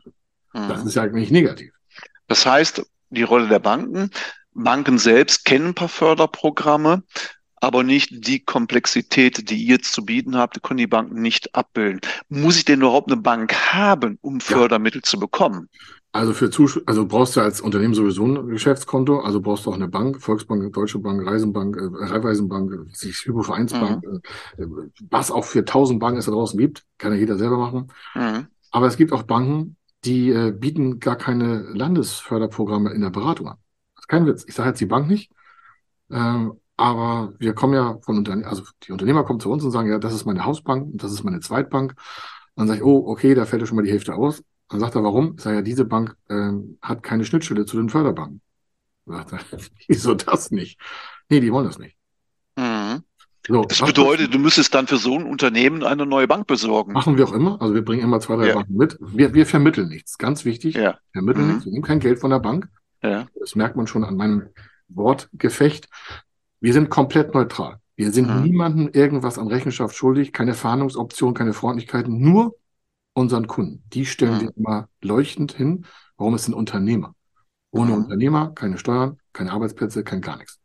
Das 0.52 0.82
Mhm. 0.82 0.88
ist 0.88 0.94
ja 0.94 1.02
eigentlich 1.02 1.30
negativ. 1.30 1.72
Das 2.26 2.44
heißt, 2.44 2.82
die 3.10 3.22
Rolle 3.22 3.48
der 3.48 3.58
Banken. 3.60 4.10
Banken 4.52 4.98
selbst 4.98 5.44
kennen 5.44 5.68
ein 5.68 5.74
paar 5.74 5.88
Förderprogramme, 5.88 7.02
aber 7.60 7.82
nicht 7.82 8.26
die 8.26 8.40
Komplexität, 8.40 9.50
die 9.50 9.62
ihr 9.62 9.80
zu 9.80 10.04
bieten 10.04 10.36
habt, 10.36 10.56
die 10.56 10.60
können 10.60 10.78
die 10.78 10.86
Banken 10.86 11.20
nicht 11.20 11.54
abbilden. 11.54 12.00
Muss 12.28 12.56
ich 12.56 12.64
denn 12.64 12.80
überhaupt 12.80 13.10
eine 13.10 13.20
Bank 13.20 13.54
haben, 13.72 14.18
um 14.22 14.40
Fördermittel 14.40 15.02
zu 15.02 15.18
bekommen? 15.18 15.68
Also 16.12 16.32
für 16.32 16.50
Zuschüsse, 16.50 16.82
also 16.86 17.06
brauchst 17.06 17.36
du 17.36 17.40
als 17.40 17.60
Unternehmen 17.60 17.94
sowieso 17.94 18.26
ein 18.26 18.48
Geschäftskonto, 18.48 19.20
also 19.20 19.40
brauchst 19.40 19.64
du 19.64 19.70
auch 19.70 19.76
eine 19.76 19.86
Bank, 19.86 20.20
Volksbank, 20.20 20.72
Deutsche 20.72 20.98
Bank, 20.98 21.24
Reisenbank, 21.24 21.76
äh, 21.76 21.82
Raiffeisenbank, 21.82 22.72
äh, 22.72 22.92
sich 22.92 23.24
Hypovereinsbank, 23.26 24.02
äh, 24.04 24.62
äh, 24.62 24.66
was 25.08 25.30
auch 25.30 25.44
für 25.44 25.64
tausend 25.64 26.00
Banken 26.00 26.18
es 26.18 26.24
da 26.24 26.32
draußen 26.32 26.58
gibt, 26.58 26.84
kann 26.98 27.12
ja 27.12 27.18
jeder 27.18 27.38
selber 27.38 27.58
machen. 27.58 27.92
Mhm. 28.14 28.48
Aber 28.72 28.88
es 28.88 28.96
gibt 28.96 29.12
auch 29.12 29.22
Banken, 29.22 29.76
die 30.04 30.30
äh, 30.30 30.50
bieten 30.50 30.98
gar 30.98 31.16
keine 31.16 31.60
Landesförderprogramme 31.74 32.90
in 32.90 33.02
der 33.02 33.10
Beratung 33.10 33.48
an. 33.48 33.56
Das 33.94 34.04
ist 34.04 34.08
kein 34.08 34.26
Witz. 34.26 34.44
Ich 34.48 34.54
sage 34.54 34.70
jetzt 34.70 34.80
die 34.80 34.86
Bank 34.86 35.08
nicht, 35.08 35.30
ähm, 36.10 36.59
aber 36.80 37.34
wir 37.38 37.52
kommen 37.54 37.74
ja 37.74 37.98
von 38.02 38.16
Unternehmen, 38.18 38.46
also 38.48 38.62
die 38.82 38.92
Unternehmer 38.92 39.24
kommen 39.24 39.38
zu 39.40 39.50
uns 39.50 39.62
und 39.64 39.70
sagen, 39.70 39.88
ja, 39.90 39.98
das 39.98 40.14
ist 40.14 40.24
meine 40.24 40.44
Hausbank, 40.44 40.92
und 40.92 41.02
das 41.02 41.12
ist 41.12 41.22
meine 41.24 41.40
Zweitbank. 41.40 41.94
Dann 42.56 42.66
sage 42.66 42.78
ich, 42.80 42.84
oh, 42.84 43.04
okay, 43.06 43.34
da 43.34 43.44
fällt 43.44 43.62
ja 43.62 43.66
schon 43.66 43.76
mal 43.76 43.82
die 43.84 43.90
Hälfte 43.92 44.14
aus. 44.14 44.42
Dann 44.68 44.80
sagt 44.80 44.94
er, 44.94 45.02
warum? 45.04 45.34
Ich 45.36 45.42
sage, 45.42 45.56
ja, 45.56 45.62
diese 45.62 45.84
Bank 45.84 46.16
ähm, 46.28 46.78
hat 46.82 47.02
keine 47.02 47.24
Schnittstelle 47.24 47.66
zu 47.66 47.76
den 47.76 47.88
Förderbanken. 47.88 48.40
Dann 49.06 49.26
sagt 49.28 49.52
er, 49.52 49.58
wieso 49.88 50.14
das 50.14 50.50
nicht? 50.50 50.80
Nee, 51.28 51.40
die 51.40 51.52
wollen 51.52 51.66
das 51.66 51.78
nicht. 51.78 51.96
Mhm. 52.56 53.02
So, 53.46 53.62
Das 53.64 53.80
bedeutet, 53.80 54.32
du 54.34 54.38
müsstest 54.38 54.74
dann 54.74 54.86
für 54.86 54.98
so 54.98 55.14
ein 55.18 55.24
Unternehmen 55.24 55.82
eine 55.82 56.04
neue 56.06 56.28
Bank 56.28 56.46
besorgen. 56.46 56.92
Machen 56.92 57.16
wir 57.16 57.26
auch 57.26 57.32
immer. 57.32 57.60
Also 57.60 57.74
wir 57.74 57.84
bringen 57.84 58.02
immer 58.02 58.20
zwei, 58.20 58.36
drei 58.36 58.48
Ja. 58.48 58.54
Banken 58.54 58.76
mit. 58.76 58.96
Wir, 59.00 59.32
wir 59.34 59.46
vermitteln 59.46 59.88
nichts. 59.88 60.18
Ganz 60.18 60.44
wichtig. 60.44 60.74
Ja, 60.76 60.98
Vermitteln 61.12 61.46
Mhm. 61.46 61.50
nichts. 61.52 61.64
Wir 61.64 61.72
nehmen 61.72 61.84
kein 61.84 62.00
Geld 62.00 62.18
von 62.20 62.30
der 62.30 62.38
Bank. 62.40 62.68
ja. 63.02 63.26
Das 63.38 63.54
merkt 63.54 63.76
man 63.76 63.86
schon 63.86 64.04
an 64.04 64.16
meinem 64.16 64.48
Wortgefecht. 64.88 65.88
Wir 66.60 66.72
sind 66.72 66.90
komplett 66.90 67.34
neutral. 67.34 67.78
Wir 67.96 68.12
sind 68.12 68.34
Mhm. 68.34 68.42
niemandem 68.42 68.88
irgendwas 68.92 69.38
an 69.38 69.48
Rechenschaft 69.48 69.94
schuldig, 69.96 70.32
keine 70.32 70.54
Verhandlungsoption, 70.54 71.34
keine 71.34 71.52
Freundlichkeiten, 71.52 72.18
nur 72.20 72.56
unseren 73.14 73.46
Kunden. 73.46 73.82
Die 73.92 74.06
stellen 74.06 74.36
Mhm. 74.36 74.40
wir 74.40 74.52
immer 74.56 74.88
leuchtend 75.02 75.52
hin. 75.52 75.84
Warum 76.16 76.34
ist 76.34 76.48
ein 76.48 76.54
Unternehmer? 76.54 77.14
Ohne 77.70 77.92
Mhm. 77.92 78.04
Unternehmer 78.04 78.52
keine 78.54 78.78
Steuern, 78.78 79.18
keine 79.32 79.52
Arbeitsplätze, 79.52 80.04
kein 80.04 80.20
gar 80.20 80.36
nichts. 80.36 80.58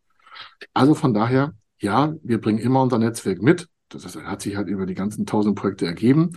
Also 0.74 0.96
von 0.96 1.14
daher, 1.14 1.54
ja, 1.80 2.14
wir 2.24 2.40
bringen 2.40 2.60
immer 2.60 2.82
unser 2.82 2.98
Netzwerk 3.00 3.42
mit. 3.42 3.68
Das 3.90 4.06
ist, 4.06 4.18
hat 4.22 4.42
sich 4.42 4.56
halt 4.58 4.68
über 4.68 4.86
die 4.86 4.96
ganzen 4.96 5.26
tausend 5.26 5.56
Projekte 5.56 5.86
ergeben. 5.86 6.32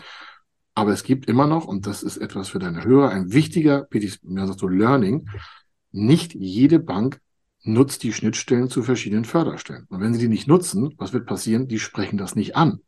Aber 0.74 0.92
es 0.92 1.02
gibt 1.02 1.26
immer 1.26 1.46
noch, 1.46 1.66
und 1.66 1.86
das 1.86 2.02
ist 2.02 2.18
etwas 2.18 2.48
für 2.48 2.58
deine 2.58 2.84
Hörer, 2.84 3.10
ein 3.10 3.32
wichtiger, 3.32 3.86
wie 3.90 3.98
ich 3.98 4.22
mir 4.22 4.46
so 4.46 4.68
Learning. 4.68 5.28
Nicht 5.90 6.34
jede 6.34 6.78
Bank 6.78 7.20
nutzt 7.62 8.02
die 8.02 8.12
Schnittstellen 8.12 8.70
zu 8.70 8.82
verschiedenen 8.82 9.24
Förderstellen. 9.24 9.86
Und 9.90 10.00
wenn 10.00 10.14
sie 10.14 10.20
die 10.20 10.28
nicht 10.28 10.48
nutzen, 10.48 10.94
was 10.98 11.12
wird 11.12 11.26
passieren? 11.26 11.68
Die 11.68 11.78
sprechen 11.78 12.18
das 12.18 12.34
nicht 12.36 12.56
an. 12.56 12.80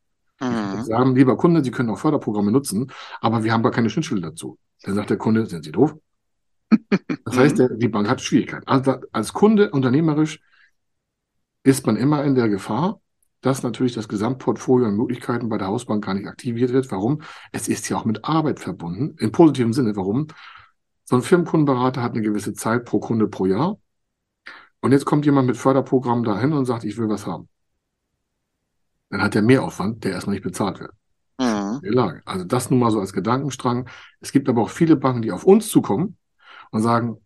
Die 0.73 0.79
Mhm. 0.79 0.85
sagen, 0.85 1.15
lieber 1.17 1.37
Kunde, 1.37 1.63
Sie 1.65 1.71
können 1.71 1.91
auch 1.91 1.99
Förderprogramme 1.99 2.51
nutzen, 2.53 2.91
aber 3.21 3.45
wir 3.45 3.53
haben 3.53 3.63
gar 3.63 3.73
keine 3.73 3.91
Schnittstelle 3.91 4.23
dazu. 4.23 4.59
Dann 4.83 4.95
sagt 4.95 5.11
der 5.11 5.19
Kunde, 5.19 5.47
sind 5.47 5.65
Sie 5.65 5.73
doof? 5.73 5.95
Das 7.25 7.37
heißt, 7.37 7.59
der, 7.59 7.69
die 7.71 7.89
Bank 7.89 8.09
hat 8.09 8.21
Schwierigkeiten. 8.21 8.67
Also 8.67 8.97
als 9.13 9.33
Kunde 9.33 9.71
unternehmerisch 9.71 10.41
ist 11.63 11.87
man 11.87 11.97
immer 11.97 12.25
in 12.25 12.35
der 12.35 12.49
Gefahr, 12.49 13.01
dass 13.41 13.63
natürlich 13.63 13.95
das 13.95 14.09
Gesamtportfolio 14.09 14.89
an 14.89 14.97
Möglichkeiten 14.97 15.49
bei 15.49 15.59
der 15.59 15.69
Hausbank 15.69 16.05
gar 16.05 16.15
nicht 16.15 16.27
aktiviert 16.27 16.73
wird. 16.73 16.91
Warum? 16.91 17.23
Es 17.53 17.69
ist 17.69 17.89
ja 17.89 17.97
auch 17.97 18.05
mit 18.05 18.25
Arbeit 18.25 18.61
verbunden, 18.61 19.17
im 19.19 19.33
positiven 19.33 19.73
Sinne. 19.73 19.97
Warum? 19.97 20.27
So 21.05 21.17
ein 21.17 21.23
Firmenkundenberater 21.23 22.03
hat 22.03 22.13
eine 22.13 22.23
gewisse 22.23 22.55
Zeit 22.55 22.85
pro 22.85 23.01
Kunde 23.01 23.29
pro 23.29 23.47
Jahr. 23.47 23.79
Und 24.81 24.93
jetzt 24.93 25.05
kommt 25.05 25.27
jemand 25.27 25.47
mit 25.47 25.57
Förderprogramm 25.57 26.25
dahin 26.25 26.53
und 26.53 26.65
sagt, 26.65 26.85
ich 26.85 26.97
will 26.97 27.09
was 27.09 27.27
haben. 27.27 27.49
Dann 29.11 29.23
hat 29.23 29.35
er 29.35 29.43
Mehraufwand, 29.43 30.05
der 30.05 30.13
erstmal 30.13 30.35
nicht 30.35 30.45
bezahlt 30.45 30.81
wird. 30.81 30.93
Mhm. 31.39 31.81
Lage. 31.83 32.23
Also 32.25 32.45
das 32.45 32.71
nun 32.71 32.79
mal 32.79 32.91
so 32.91 33.01
als 33.01 33.13
Gedankenstrang. 33.13 33.89
Es 34.21 34.33
gibt 34.33 34.49
aber 34.49 34.63
auch 34.63 34.71
viele 34.71 34.97
Banken, 34.97 35.23
die 35.23 35.33
auf 35.33 35.45
uns 35.45 35.69
zukommen 35.69 36.17
und 36.71 36.83
sagen, 36.83 37.17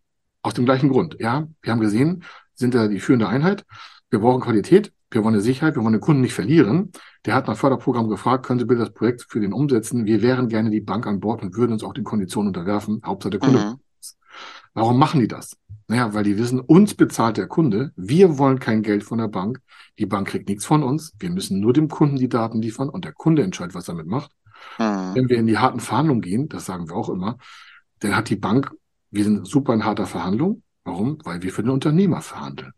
aus 0.41 0.53
dem 0.53 0.65
gleichen 0.65 0.89
Grund. 0.89 1.17
Ja, 1.19 1.47
wir 1.61 1.71
haben 1.71 1.79
gesehen, 1.79 2.23
sind 2.53 2.73
da 2.73 2.87
die 2.87 2.99
führende 2.99 3.27
Einheit. 3.27 3.65
Wir 4.09 4.19
brauchen 4.19 4.41
Qualität. 4.41 4.93
Wir 5.11 5.23
wollen 5.23 5.35
eine 5.35 5.41
Sicherheit. 5.41 5.75
Wir 5.75 5.83
wollen 5.83 5.93
den 5.93 6.01
Kunden 6.01 6.21
nicht 6.21 6.33
verlieren. 6.33 6.91
Der 7.25 7.35
hat 7.35 7.47
nach 7.47 7.57
Förderprogramm 7.57 8.09
gefragt, 8.09 8.45
können 8.45 8.59
Sie 8.59 8.65
bitte 8.65 8.81
das 8.81 8.93
Projekt 8.93 9.25
für 9.27 9.39
den 9.39 9.53
umsetzen? 9.53 10.05
Wir 10.05 10.21
wären 10.21 10.47
gerne 10.47 10.69
die 10.69 10.81
Bank 10.81 11.07
an 11.07 11.19
Bord 11.19 11.41
und 11.41 11.55
würden 11.55 11.73
uns 11.73 11.83
auch 11.83 11.93
den 11.93 12.03
Konditionen 12.03 12.49
unterwerfen. 12.49 13.01
Hauptsache 13.05 13.31
der 13.31 13.39
Kunde. 13.39 13.59
Mhm. 13.59 13.79
Warum 14.75 14.99
machen 14.99 15.21
die 15.21 15.27
das? 15.27 15.57
Naja, 15.87 16.13
weil 16.13 16.23
die 16.23 16.37
wissen, 16.37 16.59
uns 16.59 16.95
bezahlt 16.95 17.37
der 17.37 17.47
Kunde. 17.47 17.91
Wir 17.95 18.37
wollen 18.37 18.59
kein 18.59 18.83
Geld 18.83 19.03
von 19.03 19.19
der 19.19 19.29
Bank. 19.29 19.61
Die 19.97 20.05
Bank 20.05 20.27
kriegt 20.27 20.49
nichts 20.49 20.65
von 20.65 20.83
uns. 20.83 21.13
Wir 21.17 21.29
müssen 21.29 21.59
nur 21.59 21.73
dem 21.73 21.87
Kunden 21.87 22.17
die 22.17 22.29
Daten 22.29 22.61
liefern 22.61 22.89
und 22.89 23.05
der 23.05 23.13
Kunde 23.13 23.43
entscheidet, 23.43 23.73
was 23.73 23.87
er 23.87 23.93
damit 23.93 24.07
macht. 24.07 24.31
Mhm. 24.77 25.15
Wenn 25.15 25.29
wir 25.29 25.37
in 25.37 25.47
die 25.47 25.57
harten 25.57 25.79
Verhandlungen 25.79 26.21
gehen, 26.21 26.49
das 26.49 26.65
sagen 26.65 26.89
wir 26.89 26.95
auch 26.95 27.09
immer, 27.09 27.37
dann 27.99 28.15
hat 28.15 28.29
die 28.29 28.35
Bank, 28.35 28.71
wir 29.11 29.23
sind 29.23 29.47
super 29.47 29.73
in 29.73 29.85
harter 29.85 30.07
Verhandlung. 30.07 30.61
Warum? 30.83 31.19
Weil 31.23 31.41
wir 31.41 31.53
für 31.53 31.63
den 31.63 31.71
Unternehmer 31.71 32.21
verhandeln. 32.21 32.73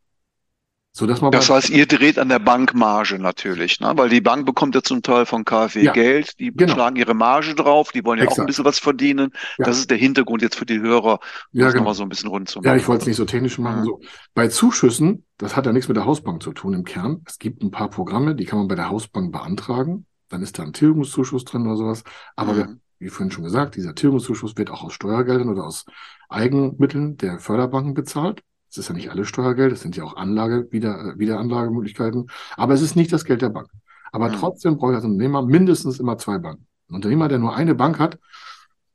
So 0.97 1.05
dass 1.05 1.21
man 1.21 1.31
Das 1.31 1.47
heißt, 1.47 1.69
ihr 1.69 1.85
dreht 1.85 2.17
an 2.17 2.27
der 2.29 2.39
Bankmarge 2.39 3.19
natürlich, 3.19 3.79
ne? 3.79 3.93
Weil 3.95 4.09
die 4.09 4.19
Bank 4.19 4.47
bekommt 4.47 4.73
ja 4.73 4.81
zum 4.81 5.03
Teil 5.03 5.27
von 5.27 5.45
KfW 5.45 5.83
Ja, 5.83 5.91
Geld, 5.93 6.39
die 6.39 6.51
genau. 6.51 6.73
schlagen 6.73 6.95
ihre 6.95 7.13
Marge 7.13 7.53
drauf, 7.53 7.91
die 7.91 8.03
wollen 8.03 8.17
ja 8.17 8.23
auch 8.25 8.29
ein 8.29 8.31
Exakt. 8.31 8.47
bisschen 8.47 8.65
was 8.65 8.79
verdienen. 8.79 9.31
Ja. 9.59 9.65
Das 9.65 9.77
ist 9.77 9.91
der 9.91 9.97
Hintergrund 9.99 10.41
jetzt 10.41 10.55
für 10.55 10.65
die 10.65 10.79
Hörer, 10.79 11.19
um 11.53 11.59
ja, 11.59 11.67
genau. 11.67 11.81
nochmal 11.81 11.93
so 11.93 12.01
ein 12.01 12.09
bisschen 12.09 12.29
rund 12.29 12.49
zu 12.49 12.61
Ja, 12.63 12.71
machen. 12.71 12.79
ich 12.79 12.87
wollte 12.87 13.01
es 13.01 13.07
nicht 13.07 13.17
so 13.17 13.25
technisch 13.25 13.59
machen. 13.59 13.81
Mhm. 13.81 13.85
So. 13.85 14.01
Bei 14.33 14.47
Zuschüssen, 14.47 15.23
das 15.37 15.55
hat 15.55 15.67
ja 15.67 15.71
nichts 15.71 15.87
mit 15.87 15.97
der 15.97 16.05
Hausbank 16.05 16.41
zu 16.41 16.51
tun 16.51 16.73
im 16.73 16.83
Kern. 16.83 17.21
Es 17.27 17.37
gibt 17.37 17.61
ein 17.61 17.69
paar 17.69 17.91
Programme, 17.91 18.33
die 18.33 18.45
kann 18.45 18.57
man 18.57 18.67
bei 18.67 18.73
der 18.75 18.89
Hausbank 18.89 19.31
beantragen. 19.31 20.07
Dann 20.29 20.41
ist 20.41 20.57
da 20.57 20.63
ein 20.63 20.73
Tilgungszuschuss 20.73 21.45
drin 21.45 21.67
oder 21.67 21.77
sowas. 21.77 22.03
Aber 22.35 22.53
Mhm. 22.53 22.79
wie 22.97 23.09
vorhin 23.09 23.29
schon 23.29 23.43
gesagt, 23.43 23.75
dieser 23.75 23.93
Tilgungszuschuss 23.93 24.57
wird 24.57 24.71
auch 24.71 24.83
aus 24.83 24.93
Steuergeldern 24.93 25.49
oder 25.49 25.63
aus 25.65 25.85
Eigenmitteln 26.27 27.17
der 27.17 27.37
Förderbanken 27.39 27.93
bezahlt. 27.93 28.41
Es 28.69 28.77
ist 28.77 28.89
ja 28.89 28.95
nicht 28.95 29.11
alles 29.11 29.27
Steuergeld, 29.27 29.73
es 29.73 29.81
sind 29.81 29.95
ja 29.95 30.03
auch 30.03 30.15
Anlage, 30.15 30.71
wieder, 30.71 31.13
äh, 31.13 31.19
Wiederanlagemöglichkeiten. 31.19 32.29
Aber 32.55 32.73
es 32.73 32.81
ist 32.81 32.95
nicht 32.95 33.13
das 33.13 33.25
Geld 33.25 33.41
der 33.41 33.49
Bank. 33.49 33.69
Aber 34.11 34.29
mhm. 34.29 34.33
trotzdem 34.33 34.77
brauche 34.77 34.91
ich 34.91 34.95
als 34.97 35.05
Unternehmer 35.05 35.41
mindestens 35.41 35.99
immer 35.99 36.17
zwei 36.17 36.37
Banken. 36.37 36.67
Ein 36.89 36.95
Unternehmer, 36.95 37.27
der 37.27 37.39
nur 37.39 37.55
eine 37.55 37.75
Bank 37.75 37.99
hat, 37.99 38.19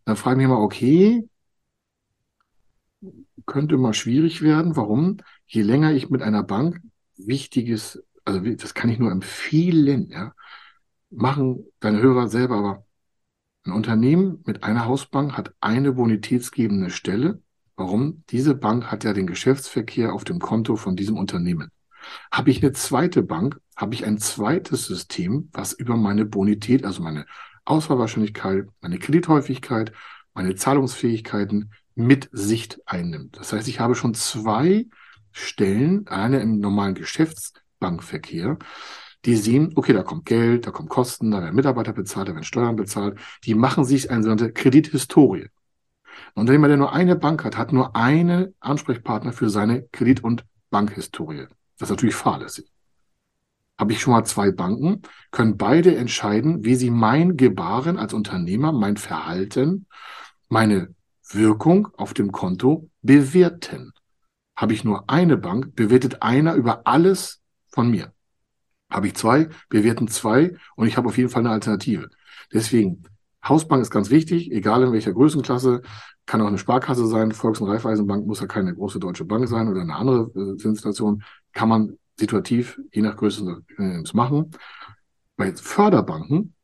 dann 0.05 0.17
frage 0.17 0.35
ich 0.35 0.39
mich 0.39 0.53
immer, 0.53 0.61
okay, 0.61 1.29
könnte 3.47 3.77
mal 3.77 3.95
schwierig 3.95 4.43
werden. 4.43 4.77
Warum? 4.77 5.19
Je 5.47 5.63
länger 5.63 5.93
ich 5.93 6.11
mit 6.11 6.23
einer 6.23 6.43
Bank 6.43 6.81
wichtiges, 7.17 8.03
also 8.25 8.41
das 8.41 8.75
kann 8.75 8.91
ich 8.91 8.99
nur 8.99 9.11
empfehlen, 9.11 10.09
ja, 10.11 10.33
machen 11.11 11.67
deine 11.81 12.01
Hörer 12.01 12.29
selber, 12.29 12.57
aber 12.57 12.87
ein 13.65 13.73
Unternehmen 13.73 14.43
mit 14.47 14.65
einer 14.65 14.87
Hausbank 14.87 15.37
hat 15.37 15.55
eine 15.61 15.93
bonitätsgebende 15.93 16.91
Stelle. 16.91 17.42
Warum? 17.77 18.25
Diese 18.31 18.55
Bank 18.55 18.91
hat 18.91 19.05
ja 19.05 19.13
den 19.13 19.27
Geschäftsverkehr 19.27 20.13
auf 20.13 20.25
dem 20.25 20.39
Konto 20.39 20.77
von 20.77 20.97
diesem 20.97 21.17
Unternehmen. 21.17 21.71
Habe 22.31 22.51
ich 22.51 22.63
eine 22.63 22.73
zweite 22.73 23.23
Bank, 23.23 23.61
habe 23.77 23.95
ich 23.95 24.05
ein 24.05 24.19
zweites 24.19 24.87
System, 24.87 25.49
was 25.53 25.73
über 25.73 25.97
meine 25.97 26.25
Bonität, 26.25 26.85
also 26.85 27.03
meine 27.03 27.27
Auswahlwahrscheinlichkeit, 27.65 28.67
meine 28.81 28.99
Kredithäufigkeit, 28.99 29.93
meine 30.35 30.55
Zahlungsfähigkeiten 30.55 31.71
mit 31.95 32.29
Sicht 32.33 32.81
einnimmt. 32.87 33.39
Das 33.39 33.53
heißt, 33.53 33.69
ich 33.69 33.81
habe 33.81 33.95
schon 33.95 34.15
zwei 34.15 34.87
Stellen, 35.31 36.07
eine 36.09 36.41
im 36.41 36.59
normalen 36.59 36.95
Geschäftsbankverkehr, 36.95 38.59
die 39.25 39.37
sehen, 39.37 39.73
okay, 39.77 39.93
da 39.93 40.03
kommt 40.03 40.27
Geld, 40.27 40.67
da 40.67 40.73
kommen 40.73 40.89
Kosten, 40.89 41.31
da 41.31 41.41
werden 41.41 41.55
Mitarbeiter 41.55 41.93
bezahlt, 41.93 42.29
da 42.29 42.33
werden 42.35 42.45
Steuern 42.45 42.77
bezahlt. 42.77 43.19
Die 43.45 43.55
machen 43.55 43.85
sich 43.85 44.11
eine 44.11 44.23
sogenannte 44.23 44.53
Kredithistorie. 44.53 45.49
Ein 46.35 46.41
Unternehmer, 46.41 46.69
der 46.69 46.77
nur 46.77 46.93
eine 46.93 47.17
Bank 47.17 47.45
hat, 47.45 47.57
hat 47.57 47.73
nur 47.73 47.97
einen 47.97 48.55
Ansprechpartner 48.61 49.33
für 49.33 49.51
seine 49.51 49.83
Kredit- 49.93 50.25
und 50.25 50.45
Bankhistorie. 50.71 51.47
Das 51.79 51.89
ist 51.89 51.91
natürlich 51.91 52.15
fahrlässig. 52.15 52.71
Habe 53.79 53.93
ich 53.93 54.01
schon 54.01 54.13
mal 54.13 54.25
zwei 54.25 54.51
Banken, 54.53 55.03
können 55.31 55.57
beide 55.57 55.97
entscheiden, 55.97 56.65
wie 56.65 56.75
sie 56.75 56.91
mein 56.91 57.37
Gebaren 57.37 57.99
als 57.99 58.15
Unternehmer, 58.15 58.73
mein 58.73 58.97
Verhalten, 58.97 59.87
meine 60.49 60.95
Wirkung 61.31 61.89
auf 61.97 62.15
dem 62.15 62.33
Konto 62.33 62.89
bewerten. 63.01 63.93
Habe 64.55 64.75
ich 64.75 64.85
nur 64.85 65.09
eine 65.11 65.37
Bank, 65.37 65.75
bewertet 65.75 66.23
einer 66.23 66.55
über 66.55 66.87
alles 66.87 67.41
von 67.69 67.91
mir. 67.91 68.13
Habe 68.91 69.09
ich 69.09 69.15
zwei, 69.15 69.49
bewerten 69.69 70.07
zwei 70.09 70.57
und 70.77 70.87
ich 70.87 70.97
habe 70.97 71.09
auf 71.09 71.17
jeden 71.17 71.31
Fall 71.31 71.41
eine 71.41 71.51
Alternative. 71.51 72.11
Deswegen, 72.53 73.05
Hausbank 73.43 73.83
ist 73.83 73.91
ganz 73.91 74.11
wichtig, 74.11 74.53
egal 74.53 74.83
in 74.83 74.93
welcher 74.93 75.13
Größenklasse, 75.13 75.83
kann 76.27 76.41
auch 76.41 76.47
eine 76.47 76.59
Sparkasse 76.59 77.07
sein, 77.07 77.33
Volks- 77.33 77.61
und 77.61 77.69
Raiffeisenbank 77.69 78.27
muss 78.27 78.41
ja 78.41 78.47
keine 78.47 78.75
große 78.75 78.99
deutsche 78.99 79.25
Bank 79.25 79.49
sein 79.49 79.69
oder 79.69 79.81
eine 79.81 79.95
andere 79.95 80.31
äh, 80.39 80.57
Zinsstation, 80.57 81.23
kann 81.53 81.69
man 81.69 81.99
situativ 82.19 82.81
je 82.93 83.03
nach 83.03 83.17
Größe 83.17 83.63
äh, 83.79 84.03
machen. 84.13 84.51
Bei 85.37 85.53
Förderbanken, 85.55 86.55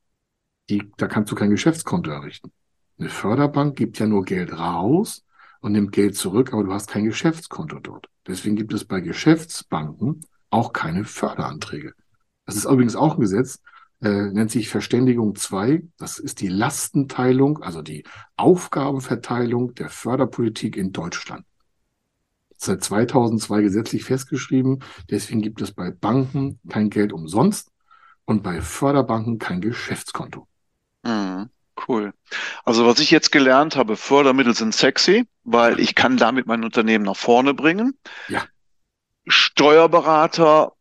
die, 0.71 0.91
da 0.97 1.07
kannst 1.07 1.33
du 1.33 1.35
kein 1.35 1.51
Geschäftskonto 1.51 2.11
errichten. 2.11 2.53
Eine 2.99 3.09
Förderbank 3.09 3.77
gibt 3.77 3.99
ja 3.99 4.07
nur 4.07 4.25
Geld 4.25 4.53
raus 4.53 5.25
und 5.61 5.73
nimmt 5.73 5.93
Geld 5.93 6.17
zurück, 6.17 6.53
aber 6.53 6.65
du 6.65 6.73
hast 6.73 6.91
kein 6.91 7.05
Geschäftskonto 7.05 7.79
dort. 7.81 8.09
Deswegen 8.27 8.57
gibt 8.57 8.73
es 8.73 8.85
bei 8.85 9.01
Geschäftsbanken 9.01 10.21
auch 10.51 10.73
keine 10.73 11.05
Förderanträge. 11.05 11.95
Das 12.47 12.57
ist 12.57 12.65
übrigens 12.65 12.97
auch 12.97 13.15
ein 13.15 13.21
Gesetz, 13.21 13.61
äh, 14.01 14.31
nennt 14.31 14.51
sich 14.51 14.69
Verständigung 14.69 15.35
2. 15.35 15.83
Das 15.99 16.19
ist 16.19 16.41
die 16.41 16.49
Lastenteilung, 16.49 17.63
also 17.63 17.83
die 17.83 18.05
Aufgabenverteilung 18.37 19.75
der 19.75 19.89
Förderpolitik 19.89 20.77
in 20.77 20.93
Deutschland. 20.93 21.45
Seit 22.57 22.83
2002 22.83 23.63
gesetzlich 23.63 24.05
festgeschrieben. 24.05 24.83
Deswegen 25.11 25.43
gibt 25.43 25.61
es 25.61 25.73
bei 25.73 25.91
Banken 25.91 26.59
kein 26.69 26.91
Geld 26.91 27.13
umsonst 27.13 27.71
und 28.25 28.43
bei 28.43 28.61
Förderbanken 28.61 29.39
kein 29.39 29.61
Geschäftskonto. 29.61 30.47
Mhm. 31.05 31.51
Cool. 31.87 32.13
Also 32.65 32.87
was 32.87 32.99
ich 32.99 33.11
jetzt 33.11 33.31
gelernt 33.31 33.77
habe, 33.77 33.97
Fördermittel 33.97 34.55
sind 34.55 34.75
sexy, 34.75 35.29
weil 35.45 35.79
ich 35.79 35.95
kann 35.95 36.17
damit 36.17 36.47
mein 36.47 36.65
Unternehmen 36.65 37.05
nach 37.05 37.17
vorne 37.17 37.55
bringen. 37.55 37.97
Ja. 38.29 38.45
Steuerberater 39.27 40.73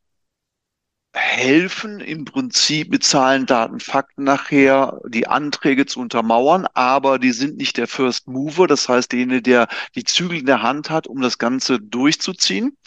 helfen 1.17 1.99
im 1.99 2.25
Prinzip 2.25 2.91
mit 2.91 3.03
Zahlen, 3.03 3.45
Daten, 3.45 3.79
Fakten 3.79 4.23
nachher 4.23 5.01
die 5.07 5.27
Anträge 5.27 5.85
zu 5.85 5.99
untermauern, 5.99 6.67
aber 6.73 7.19
die 7.19 7.31
sind 7.31 7.57
nicht 7.57 7.77
der 7.77 7.87
First 7.87 8.27
Mover, 8.27 8.67
das 8.67 8.87
heißt 8.87 9.11
derjenige, 9.11 9.41
der 9.41 9.67
die 9.95 10.03
Zügel 10.03 10.39
in 10.39 10.45
der 10.45 10.61
Hand 10.61 10.89
hat, 10.89 11.07
um 11.07 11.21
das 11.21 11.37
Ganze 11.37 11.79
durchzuziehen. 11.79 12.77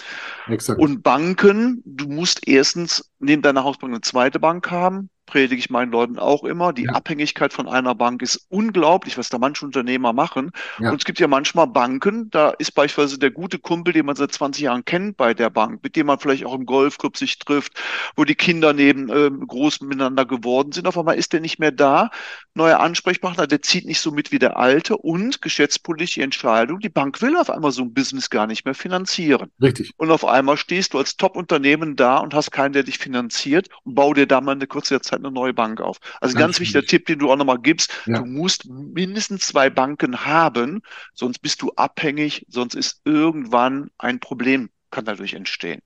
Exakt. 0.46 0.80
Und 0.80 1.02
Banken, 1.02 1.82
du 1.84 2.08
musst 2.08 2.46
erstens 2.46 3.10
neben 3.18 3.42
deiner 3.42 3.64
Hausbank 3.64 3.92
eine 3.92 4.00
zweite 4.00 4.38
Bank 4.38 4.70
haben, 4.70 5.10
predige 5.30 5.58
ich 5.58 5.70
meinen 5.70 5.92
Leuten 5.92 6.18
auch 6.18 6.44
immer. 6.44 6.72
Die 6.72 6.84
ja. 6.84 6.92
Abhängigkeit 6.92 7.52
von 7.52 7.68
einer 7.68 7.94
Bank 7.94 8.20
ist 8.20 8.46
unglaublich, 8.48 9.16
was 9.16 9.28
da 9.28 9.38
manche 9.38 9.64
Unternehmer 9.64 10.12
machen. 10.12 10.50
Ja. 10.78 10.90
Und 10.90 10.98
es 10.98 11.04
gibt 11.04 11.20
ja 11.20 11.28
manchmal 11.28 11.68
Banken, 11.68 12.30
da 12.30 12.50
ist 12.50 12.72
beispielsweise 12.72 13.18
der 13.18 13.30
gute 13.30 13.58
Kumpel, 13.58 13.94
den 13.94 14.06
man 14.06 14.16
seit 14.16 14.32
20 14.32 14.64
Jahren 14.64 14.84
kennt 14.84 15.16
bei 15.16 15.32
der 15.32 15.50
Bank, 15.50 15.82
mit 15.82 15.96
dem 15.96 16.06
man 16.06 16.18
vielleicht 16.18 16.44
auch 16.44 16.54
im 16.54 16.66
Golfclub 16.66 17.16
sich 17.16 17.38
trifft, 17.38 17.80
wo 18.16 18.24
die 18.24 18.34
Kinder 18.34 18.72
neben 18.72 19.08
äh, 19.08 19.30
groß 19.30 19.80
miteinander 19.82 20.26
geworden 20.26 20.72
sind. 20.72 20.86
Auf 20.86 20.98
einmal 20.98 21.16
ist 21.16 21.32
der 21.32 21.40
nicht 21.40 21.58
mehr 21.58 21.72
da. 21.72 22.10
Neuer 22.54 22.80
Ansprechpartner, 22.80 23.46
der 23.46 23.62
zieht 23.62 23.86
nicht 23.86 24.00
so 24.00 24.10
mit 24.10 24.32
wie 24.32 24.38
der 24.40 24.56
alte 24.56 24.96
und 24.96 25.40
geschäftspolitische 25.40 26.22
Entscheidung. 26.22 26.80
Die 26.80 26.88
Bank 26.88 27.22
will 27.22 27.36
auf 27.36 27.50
einmal 27.50 27.70
so 27.70 27.82
ein 27.82 27.94
Business 27.94 28.30
gar 28.30 28.46
nicht 28.46 28.64
mehr 28.64 28.74
finanzieren. 28.74 29.50
Richtig. 29.62 29.92
Und 29.96 30.10
auf 30.10 30.24
einmal 30.24 30.56
stehst 30.56 30.94
du 30.94 30.98
als 30.98 31.16
Top-Unternehmen 31.16 31.94
da 31.94 32.18
und 32.18 32.34
hast 32.34 32.50
keinen, 32.50 32.72
der 32.72 32.82
dich 32.82 32.98
finanziert 32.98 33.68
und 33.84 33.94
bau 33.94 34.12
dir 34.12 34.26
da 34.26 34.40
mal 34.40 34.52
eine 34.52 34.66
kurze 34.66 35.00
Zeit 35.00 35.19
eine 35.24 35.32
neue 35.32 35.54
Bank 35.54 35.80
auf. 35.80 35.98
Also 36.20 36.34
ganz, 36.34 36.56
ganz 36.56 36.60
wichtiger 36.60 36.82
Tipp, 36.82 37.06
den 37.06 37.18
du 37.18 37.30
auch 37.30 37.36
nochmal 37.36 37.58
gibst. 37.58 37.92
Ja. 38.06 38.18
Du 38.18 38.26
musst 38.26 38.68
mindestens 38.68 39.46
zwei 39.46 39.70
Banken 39.70 40.24
haben, 40.24 40.82
sonst 41.14 41.40
bist 41.40 41.62
du 41.62 41.70
abhängig, 41.72 42.46
sonst 42.48 42.74
ist 42.74 43.00
irgendwann 43.04 43.90
ein 43.98 44.20
Problem, 44.20 44.70
kann 44.90 45.04
dadurch 45.04 45.34
entstehen. 45.34 45.80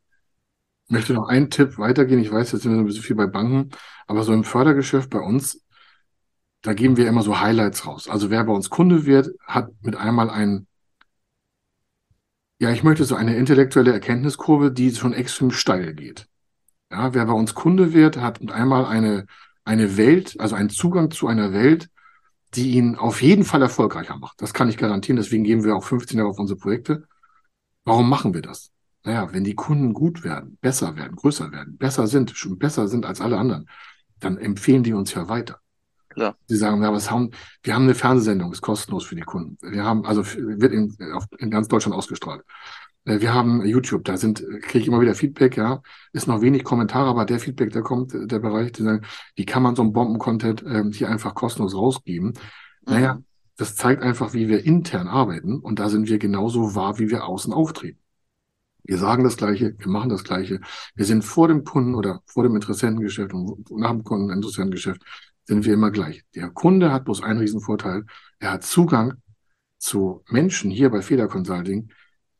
Ich 0.86 0.92
möchte 0.92 1.14
noch 1.14 1.28
einen 1.28 1.50
Tipp 1.50 1.78
weitergehen. 1.78 2.20
Ich 2.20 2.30
weiß, 2.30 2.52
jetzt 2.52 2.62
sind 2.62 2.72
wir 2.72 2.78
ein 2.78 2.86
bisschen 2.86 3.02
viel 3.02 3.16
bei 3.16 3.26
Banken, 3.26 3.70
aber 4.06 4.22
so 4.22 4.32
im 4.32 4.44
Fördergeschäft 4.44 5.10
bei 5.10 5.20
uns, 5.20 5.64
da 6.60 6.74
geben 6.74 6.96
wir 6.96 7.08
immer 7.08 7.22
so 7.22 7.40
Highlights 7.40 7.86
raus. 7.86 8.08
Also 8.08 8.30
wer 8.30 8.44
bei 8.44 8.52
uns 8.52 8.70
Kunde 8.70 9.06
wird, 9.06 9.30
hat 9.46 9.70
mit 9.82 9.96
einmal 9.96 10.30
ein, 10.30 10.66
ja, 12.58 12.70
ich 12.70 12.82
möchte 12.82 13.04
so 13.04 13.14
eine 13.14 13.36
intellektuelle 13.36 13.92
Erkenntniskurve, 13.92 14.70
die 14.72 14.94
schon 14.94 15.12
extrem 15.12 15.50
steil 15.50 15.94
geht. 15.94 16.26
Ja, 16.94 17.12
wer 17.12 17.26
bei 17.26 17.32
uns 17.32 17.54
Kunde 17.54 17.92
wird, 17.92 18.18
hat 18.18 18.40
einmal 18.52 18.86
eine, 18.86 19.26
eine 19.64 19.96
Welt, 19.96 20.36
also 20.38 20.54
einen 20.54 20.70
Zugang 20.70 21.10
zu 21.10 21.26
einer 21.26 21.52
Welt, 21.52 21.90
die 22.54 22.74
ihn 22.74 22.94
auf 22.94 23.20
jeden 23.20 23.42
Fall 23.42 23.62
erfolgreicher 23.62 24.16
macht. 24.16 24.40
Das 24.40 24.54
kann 24.54 24.68
ich 24.68 24.76
garantieren. 24.76 25.16
Deswegen 25.16 25.42
geben 25.42 25.64
wir 25.64 25.74
auch 25.74 25.82
15 25.82 26.18
Jahre 26.18 26.30
auf 26.30 26.38
unsere 26.38 26.56
Projekte. 26.56 27.08
Warum 27.84 28.08
machen 28.08 28.32
wir 28.32 28.42
das? 28.42 28.70
Naja, 29.02 29.32
wenn 29.32 29.42
die 29.42 29.56
Kunden 29.56 29.92
gut 29.92 30.22
werden, 30.22 30.56
besser 30.60 30.94
werden, 30.94 31.16
größer 31.16 31.50
werden, 31.50 31.76
besser 31.78 32.06
sind, 32.06 32.30
schon 32.30 32.60
besser 32.60 32.86
sind 32.86 33.06
als 33.06 33.20
alle 33.20 33.38
anderen, 33.38 33.68
dann 34.20 34.38
empfehlen 34.38 34.84
die 34.84 34.92
uns 34.92 35.12
ja 35.14 35.28
weiter. 35.28 35.58
Klar. 36.10 36.36
Sie 36.46 36.56
sagen, 36.56 36.80
ja, 36.80 36.92
was 36.92 37.10
haben, 37.10 37.32
wir 37.64 37.74
haben 37.74 37.82
eine 37.82 37.96
Fernsehsendung, 37.96 38.52
ist 38.52 38.62
kostenlos 38.62 39.04
für 39.04 39.16
die 39.16 39.22
Kunden. 39.22 39.58
Wir 39.68 39.82
haben, 39.82 40.06
also 40.06 40.24
wird 40.24 40.72
in, 40.72 40.96
auf, 41.12 41.24
in 41.38 41.50
ganz 41.50 41.66
Deutschland 41.66 41.96
ausgestrahlt. 41.96 42.44
Äh, 43.04 43.20
wir 43.20 43.34
haben 43.34 43.64
YouTube, 43.64 44.04
da 44.04 44.16
sind, 44.16 44.44
kriege 44.62 44.80
ich 44.80 44.88
immer 44.88 45.00
wieder 45.00 45.14
Feedback, 45.14 45.56
ja. 45.56 45.82
Ist 46.12 46.26
noch 46.26 46.40
wenig 46.40 46.64
Kommentare, 46.64 47.08
aber 47.08 47.24
der 47.24 47.40
Feedback, 47.40 47.72
der 47.72 47.82
kommt, 47.82 48.12
der 48.14 48.38
Bereich, 48.38 48.72
die 48.72 48.82
sagen, 48.82 49.04
wie 49.36 49.46
kann 49.46 49.62
man 49.62 49.76
so 49.76 49.82
einen 49.82 49.92
Bomben-Content 49.92 50.62
äh, 50.62 50.84
hier 50.92 51.08
einfach 51.08 51.34
kostenlos 51.34 51.74
rausgeben? 51.74 52.28
Mhm. 52.28 52.34
Naja, 52.92 53.22
das 53.56 53.76
zeigt 53.76 54.02
einfach, 54.02 54.34
wie 54.34 54.48
wir 54.48 54.64
intern 54.64 55.08
arbeiten 55.08 55.58
und 55.58 55.78
da 55.78 55.88
sind 55.88 56.08
wir 56.08 56.18
genauso 56.18 56.74
wahr, 56.74 56.98
wie 56.98 57.10
wir 57.10 57.24
außen 57.24 57.52
auftreten. 57.52 58.00
Wir 58.82 58.98
sagen 58.98 59.24
das 59.24 59.38
Gleiche, 59.38 59.74
wir 59.78 59.88
machen 59.88 60.10
das 60.10 60.24
Gleiche. 60.24 60.60
Wir 60.94 61.06
sind 61.06 61.24
vor 61.24 61.48
dem 61.48 61.64
Kunden 61.64 61.94
oder 61.94 62.20
vor 62.26 62.42
dem 62.42 62.54
Interessentengeschäft 62.54 63.32
und 63.32 63.70
nach 63.70 63.90
dem 63.90 64.04
Kunden 64.04 64.30
Interessentengeschäft 64.30 65.02
sind 65.44 65.64
wir 65.64 65.72
immer 65.72 65.90
gleich. 65.90 66.22
Der 66.34 66.50
Kunde 66.50 66.92
hat 66.92 67.04
bloß 67.04 67.22
einen 67.22 67.38
Riesenvorteil. 67.38 68.04
Er 68.40 68.52
hat 68.52 68.64
Zugang 68.64 69.14
zu 69.78 70.22
Menschen 70.28 70.70
hier 70.70 70.90
bei 70.90 71.00
Feder 71.00 71.28
Consulting, 71.28 71.90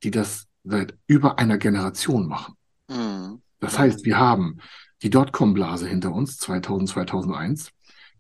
die 0.03 0.11
das 0.11 0.47
seit 0.65 0.97
über 1.07 1.39
einer 1.39 1.59
Generation 1.59 2.27
machen. 2.27 2.55
Mhm. 2.89 3.43
Das 3.61 3.79
heißt, 3.79 4.05
wir 4.05 4.19
haben 4.19 4.59
die 5.03 5.11
Dotcom-Blase 5.11 5.87
hinter 5.87 6.13
uns, 6.13 6.39
2000, 6.39 6.89
2001. 6.91 7.71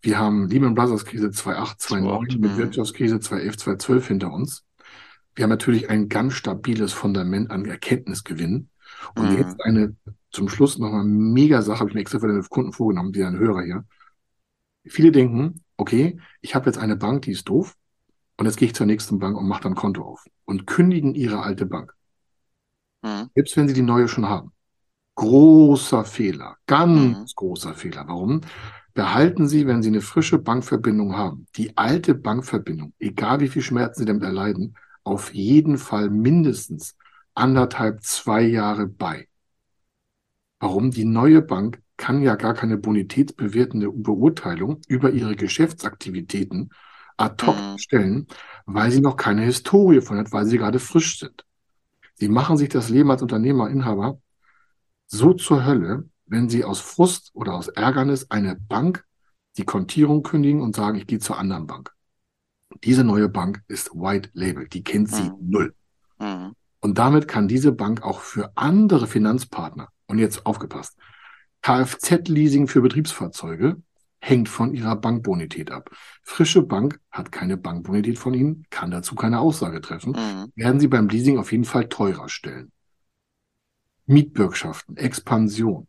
Wir 0.02 0.18
haben 0.18 0.48
Lehman 0.48 0.74
Brothers 0.74 1.06
Krise 1.06 1.30
2008, 1.30 1.80
2009 1.80 2.40
mit. 2.40 2.56
Wirtschaftskrise 2.56 3.20
2011, 3.20 3.56
2012 3.56 4.08
hinter 4.08 4.32
uns. 4.32 4.64
Wir 5.34 5.44
haben 5.44 5.50
natürlich 5.50 5.90
ein 5.90 6.08
ganz 6.08 6.34
stabiles 6.34 6.92
Fundament 6.92 7.50
an 7.50 7.64
Erkenntnisgewinn. 7.64 8.68
Und 9.14 9.30
mhm. 9.30 9.38
jetzt 9.38 9.60
eine, 9.62 9.96
zum 10.30 10.48
Schluss 10.48 10.78
nochmal 10.78 11.04
mega 11.04 11.62
Sache, 11.62 11.80
habe 11.80 11.90
ich 11.90 11.94
mir 11.94 12.02
extra 12.02 12.20
für 12.20 12.28
den 12.28 12.42
Kunden 12.44 12.72
vorgenommen, 12.72 13.12
die 13.12 13.24
ein 13.24 13.38
Hörer 13.38 13.62
hier. 13.62 13.84
Viele 14.86 15.10
denken, 15.10 15.62
okay, 15.76 16.18
ich 16.42 16.54
habe 16.54 16.66
jetzt 16.66 16.78
eine 16.78 16.96
Bank, 16.96 17.22
die 17.22 17.32
ist 17.32 17.48
doof, 17.48 17.74
und 18.36 18.46
jetzt 18.46 18.56
gehe 18.56 18.66
ich 18.66 18.74
zur 18.74 18.86
nächsten 18.86 19.18
Bank 19.18 19.36
und 19.36 19.48
mache 19.48 19.62
dann 19.62 19.74
Konto 19.74 20.02
auf 20.02 20.24
und 20.44 20.66
kündigen 20.66 21.14
ihre 21.14 21.42
alte 21.42 21.66
Bank. 21.66 21.93
Mhm. 23.04 23.30
Selbst 23.34 23.56
wenn 23.56 23.68
sie 23.68 23.74
die 23.74 23.82
neue 23.82 24.08
schon 24.08 24.28
haben. 24.28 24.52
Großer 25.14 26.04
Fehler, 26.04 26.56
ganz 26.66 27.18
mhm. 27.18 27.26
großer 27.36 27.74
Fehler. 27.74 28.04
Warum? 28.08 28.40
Behalten 28.94 29.48
Sie, 29.48 29.66
wenn 29.66 29.82
Sie 29.82 29.88
eine 29.88 30.00
frische 30.00 30.38
Bankverbindung 30.38 31.16
haben, 31.16 31.46
die 31.56 31.76
alte 31.76 32.14
Bankverbindung, 32.14 32.92
egal 32.98 33.40
wie 33.40 33.48
viel 33.48 33.62
Schmerzen 33.62 34.00
Sie 34.00 34.06
damit 34.06 34.22
erleiden, 34.22 34.76
auf 35.02 35.34
jeden 35.34 35.78
Fall 35.78 36.10
mindestens 36.10 36.96
anderthalb, 37.34 38.02
zwei 38.02 38.42
Jahre 38.42 38.86
bei. 38.86 39.28
Warum? 40.60 40.92
Die 40.92 41.04
neue 41.04 41.42
Bank 41.42 41.82
kann 41.96 42.22
ja 42.22 42.36
gar 42.36 42.54
keine 42.54 42.78
bonitätsbewertende 42.78 43.90
Beurteilung 43.90 44.80
über 44.86 45.10
ihre 45.10 45.36
Geschäftsaktivitäten 45.36 46.70
ad 47.16 47.44
hoc 47.44 47.56
mhm. 47.56 47.78
stellen, 47.78 48.26
weil 48.66 48.90
sie 48.90 49.00
noch 49.00 49.16
keine 49.16 49.42
Historie 49.42 50.00
von 50.00 50.18
hat, 50.18 50.32
weil 50.32 50.46
sie 50.46 50.58
gerade 50.58 50.78
frisch 50.78 51.18
sind. 51.18 51.44
Sie 52.24 52.30
machen 52.30 52.56
sich 52.56 52.70
das 52.70 52.88
Leben 52.88 53.10
als 53.10 53.20
Unternehmer, 53.20 53.68
Inhaber 53.68 54.18
so 55.04 55.34
zur 55.34 55.66
Hölle, 55.66 56.08
wenn 56.24 56.48
sie 56.48 56.64
aus 56.64 56.80
Frust 56.80 57.30
oder 57.34 57.52
aus 57.52 57.68
Ärgernis 57.68 58.30
eine 58.30 58.56
Bank 58.56 59.04
die 59.58 59.66
Kontierung 59.66 60.22
kündigen 60.22 60.62
und 60.62 60.74
sagen, 60.74 60.96
ich 60.96 61.06
gehe 61.06 61.18
zur 61.18 61.36
anderen 61.36 61.66
Bank. 61.66 61.92
Diese 62.82 63.04
neue 63.04 63.28
Bank 63.28 63.62
ist 63.68 63.90
White 63.90 64.30
Label, 64.32 64.66
die 64.66 64.82
kennt 64.82 65.10
sie 65.10 65.24
mhm. 65.24 65.36
null. 65.42 65.74
Mhm. 66.18 66.54
Und 66.80 66.96
damit 66.96 67.28
kann 67.28 67.46
diese 67.46 67.72
Bank 67.72 68.02
auch 68.02 68.20
für 68.20 68.56
andere 68.56 69.06
Finanzpartner, 69.06 69.90
und 70.06 70.16
jetzt 70.16 70.46
aufgepasst, 70.46 70.96
Kfz-Leasing 71.60 72.68
für 72.68 72.80
Betriebsfahrzeuge 72.80 73.82
hängt 74.24 74.48
von 74.48 74.74
ihrer 74.74 74.96
Bankbonität 74.96 75.70
ab. 75.70 75.90
Frische 76.22 76.62
Bank 76.62 76.98
hat 77.10 77.30
keine 77.30 77.56
Bankbonität 77.56 78.18
von 78.18 78.32
Ihnen, 78.32 78.64
kann 78.70 78.90
dazu 78.90 79.14
keine 79.14 79.40
Aussage 79.40 79.80
treffen, 79.80 80.12
mhm. 80.12 80.52
werden 80.56 80.80
Sie 80.80 80.88
beim 80.88 81.08
Leasing 81.08 81.38
auf 81.38 81.52
jeden 81.52 81.64
Fall 81.64 81.88
teurer 81.88 82.28
stellen. 82.28 82.72
Mietbürgschaften, 84.06 84.96
Expansion, 84.96 85.86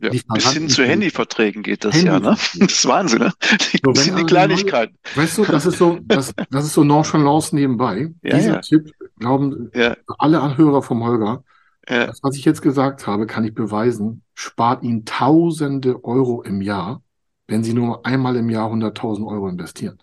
ja, 0.00 0.10
bis 0.10 0.52
hin 0.52 0.68
zu 0.68 0.84
Handyverträgen 0.84 1.62
geht 1.62 1.84
das 1.84 2.02
ja, 2.02 2.18
ne? 2.18 2.30
Das 2.30 2.54
ist 2.54 2.86
Wahnsinn, 2.86 3.20
ne? 3.20 3.32
Die, 3.72 3.80
so, 3.82 3.94
sind 3.94 4.18
die 4.18 4.24
Kleinigkeiten. 4.24 4.98
weißt 5.14 5.38
du, 5.38 5.44
das 5.44 5.66
ist 5.66 5.78
so, 5.78 5.98
das, 6.02 6.34
das 6.50 6.64
ist 6.64 6.74
so 6.74 6.84
Nonchalance 6.84 7.54
nebenbei. 7.54 8.12
Ja, 8.22 8.36
Dieser 8.36 8.54
ja. 8.54 8.60
Tipp 8.60 8.90
glauben 9.18 9.70
ja. 9.74 9.96
alle 10.18 10.40
Anhörer 10.40 10.82
vom 10.82 11.04
Holger. 11.04 11.44
Ja. 11.88 12.06
Das, 12.06 12.20
was 12.22 12.36
ich 12.36 12.44
jetzt 12.44 12.62
gesagt 12.62 13.06
habe, 13.06 13.26
kann 13.26 13.44
ich 13.44 13.54
beweisen, 13.54 14.22
spart 14.34 14.82
ihnen 14.82 15.04
Tausende 15.04 16.04
Euro 16.04 16.42
im 16.42 16.60
Jahr, 16.60 17.02
wenn 17.46 17.64
sie 17.64 17.74
nur 17.74 18.06
einmal 18.06 18.36
im 18.36 18.50
Jahr 18.50 18.70
100.000 18.70 19.26
Euro 19.26 19.48
investieren. 19.48 19.98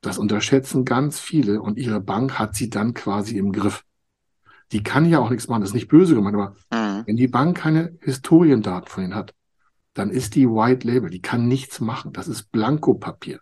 Das 0.00 0.18
unterschätzen 0.18 0.84
ganz 0.84 1.18
viele 1.18 1.62
und 1.62 1.78
ihre 1.78 2.00
Bank 2.00 2.38
hat 2.38 2.54
sie 2.54 2.68
dann 2.68 2.94
quasi 2.94 3.38
im 3.38 3.52
Griff. 3.52 3.84
Die 4.72 4.82
kann 4.82 5.06
ja 5.06 5.18
auch 5.18 5.30
nichts 5.30 5.48
machen, 5.48 5.62
das 5.62 5.70
ist 5.70 5.74
nicht 5.74 5.88
böse 5.88 6.14
gemeint, 6.14 6.36
aber 6.36 6.54
mhm. 6.70 7.06
wenn 7.06 7.16
die 7.16 7.28
Bank 7.28 7.56
keine 7.56 7.96
Historiendaten 8.00 8.88
von 8.88 9.04
ihnen 9.04 9.14
hat, 9.14 9.34
dann 9.94 10.10
ist 10.10 10.34
die 10.34 10.48
White 10.48 10.86
Label, 10.86 11.08
die 11.08 11.22
kann 11.22 11.48
nichts 11.48 11.80
machen. 11.80 12.12
Das 12.12 12.28
ist 12.28 12.50
Blankopapier. 12.50 13.40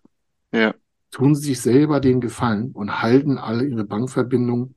Ja. 0.53 0.75
Tun 1.11 1.35
sie 1.35 1.49
sich 1.49 1.61
selber 1.61 2.01
den 2.01 2.21
Gefallen 2.21 2.73
und 2.73 3.03
halten 3.03 3.39
alle 3.39 3.65
ihre 3.65 3.85
Bankverbindungen 3.85 4.75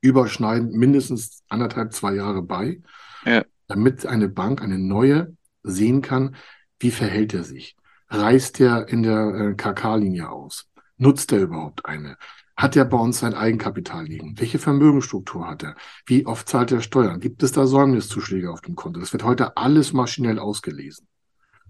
überschneidend 0.00 0.74
mindestens 0.74 1.42
anderthalb, 1.48 1.92
zwei 1.92 2.14
Jahre 2.14 2.42
bei, 2.42 2.80
ja. 3.24 3.44
damit 3.68 4.06
eine 4.06 4.28
Bank, 4.28 4.62
eine 4.62 4.78
neue, 4.78 5.36
sehen 5.62 6.02
kann, 6.02 6.36
wie 6.82 6.90
verhält 6.90 7.32
er 7.32 7.44
sich. 7.44 7.76
Reißt 8.08 8.60
er 8.60 8.88
in 8.88 9.02
der 9.02 9.34
äh, 9.34 9.54
KK-Linie 9.54 10.28
aus? 10.28 10.66
Nutzt 10.98 11.32
er 11.32 11.40
überhaupt 11.40 11.86
eine? 11.86 12.16
Hat 12.56 12.76
er 12.76 12.84
bei 12.84 12.98
uns 12.98 13.20
sein 13.20 13.34
Eigenkapital 13.34 14.04
liegen? 14.04 14.38
Welche 14.38 14.58
Vermögensstruktur 14.58 15.48
hat 15.48 15.62
er? 15.62 15.76
Wie 16.06 16.26
oft 16.26 16.48
zahlt 16.48 16.70
er 16.72 16.80
Steuern? 16.80 17.20
Gibt 17.20 17.42
es 17.42 17.52
da 17.52 17.66
Säumniszuschläge 17.66 18.50
auf 18.50 18.60
dem 18.60 18.74
Konto? 18.74 19.00
Das 19.00 19.12
wird 19.12 19.24
heute 19.24 19.56
alles 19.56 19.92
maschinell 19.92 20.38
ausgelesen. 20.38 21.06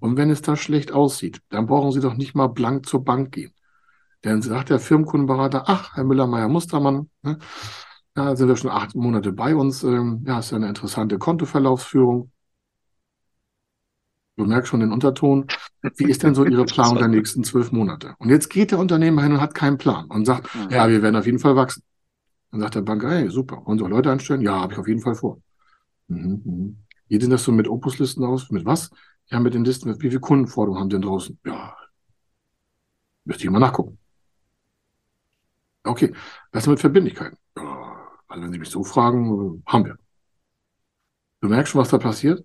Und 0.01 0.17
wenn 0.17 0.31
es 0.31 0.43
da 0.43 0.57
schlecht 0.57 0.91
aussieht, 0.91 1.41
dann 1.51 1.67
brauchen 1.67 1.93
Sie 1.93 2.01
doch 2.01 2.15
nicht 2.15 2.35
mal 2.35 2.49
blank 2.49 2.87
zur 2.87 3.05
Bank 3.05 3.31
gehen. 3.33 3.53
Dann 4.23 4.43
sagt 4.43 4.71
der 4.71 4.81
Firmenkundenberater, 4.81 5.65
ach, 5.67 5.95
Herr 5.95 6.05
Müller-Meyer-Mustermann, 6.05 7.09
ne, 7.23 7.39
ja, 8.17 8.35
sind 8.35 8.49
wir 8.49 8.57
schon 8.57 8.71
acht 8.71 8.95
Monate 8.95 9.33
bei 9.33 9.55
uns. 9.55 9.85
Ähm, 9.85 10.25
ja, 10.27 10.41
ist 10.41 10.51
ja 10.51 10.57
eine 10.57 10.69
interessante 10.69 11.19
Kontoverlaufsführung. 11.19 12.32
Du 14.43 14.49
merkst 14.49 14.69
schon 14.69 14.81
den 14.81 14.93
Unterton. 14.93 15.47
Wie 15.97 16.11
ist 16.11 16.23
denn 16.23 16.35
so 16.35 16.45
Ihre 16.45 16.65
Planung 16.65 16.99
der 16.99 17.09
nächsten 17.09 17.45
zwölf 17.45 17.71
Monate? 17.71 18.15
Und 18.19 18.29
jetzt 18.29 18.49
geht 18.49 18.73
der 18.73 18.79
Unternehmer 18.79 19.23
hin 19.23 19.33
und 19.33 19.41
hat 19.41 19.55
keinen 19.55 19.79
Plan 19.79 20.07
und 20.07 20.25
sagt, 20.25 20.49
ja, 20.71 20.89
wir 20.89 21.03
werden 21.03 21.17
auf 21.17 21.27
jeden 21.27 21.39
Fall 21.39 21.57
wachsen. 21.57 21.83
Dann 22.51 22.61
sagt 22.61 22.75
der 22.75 22.83
Banker, 22.83 23.11
hey, 23.11 23.31
super, 23.31 23.63
wollen 23.65 23.79
Sie 23.79 23.85
auch 23.85 23.89
Leute 23.89 24.11
einstellen? 24.11 24.41
Ja, 24.41 24.61
habe 24.61 24.73
ich 24.73 24.79
auf 24.79 24.89
jeden 24.89 25.01
Fall 25.01 25.15
vor. 25.15 25.41
Mhm, 26.09 26.43
mhm. 26.45 26.77
Wie 27.09 27.21
sieht 27.21 27.31
das 27.31 27.45
so 27.45 27.53
mit 27.53 27.69
Opuslisten 27.69 28.25
aus? 28.25 28.51
Mit 28.51 28.65
was? 28.65 28.91
Ja, 29.31 29.41
mit 29.41 29.55
den 29.55 29.65
Listen, 29.65 29.95
wie 30.01 30.09
viele 30.09 30.21
Kundenforderungen 30.21 30.81
haben 30.81 30.91
Sie 30.91 30.97
denn 30.97 31.03
draußen? 31.03 31.39
Ja, 31.47 31.77
müsste 33.25 33.45
ich 33.45 33.51
mal 33.51 33.59
nachgucken. 33.59 33.99
Okay, 35.85 36.13
was 36.53 36.67
mit 36.67 36.81
Verbindlichkeiten? 36.81 37.39
Ja, 37.57 38.09
also 38.29 38.43
wenn 38.43 38.53
Sie 38.53 38.59
mich 38.59 38.71
so 38.71 38.85
fragen, 38.85 39.63
haben 39.67 39.85
wir. 39.85 39.99
Du 41.41 41.49
merkst 41.49 41.73
schon, 41.73 41.81
was 41.81 41.89
da 41.89 41.99
passiert? 41.99 42.45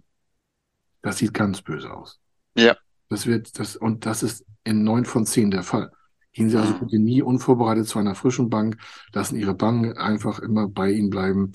Das 1.01 1.17
sieht 1.17 1.33
ganz 1.33 1.61
böse 1.61 1.93
aus. 1.93 2.19
Ja. 2.55 2.75
Das 3.09 3.25
wird, 3.25 3.59
das, 3.59 3.75
und 3.75 4.05
das 4.05 4.23
ist 4.23 4.45
in 4.63 4.83
neun 4.83 5.05
von 5.05 5.25
zehn 5.25 5.51
der 5.51 5.63
Fall. 5.63 5.91
Gehen 6.33 6.49
Sie 6.49 6.57
also 6.57 6.73
mhm. 6.73 6.79
bitte 6.79 6.99
nie 6.99 7.21
unvorbereitet 7.21 7.87
zu 7.87 7.99
einer 7.99 8.15
frischen 8.15 8.49
Bank, 8.49 8.77
lassen 9.13 9.37
Ihre 9.37 9.53
Bank 9.53 9.97
einfach 9.97 10.39
immer 10.39 10.67
bei 10.67 10.91
Ihnen 10.91 11.09
bleiben. 11.09 11.53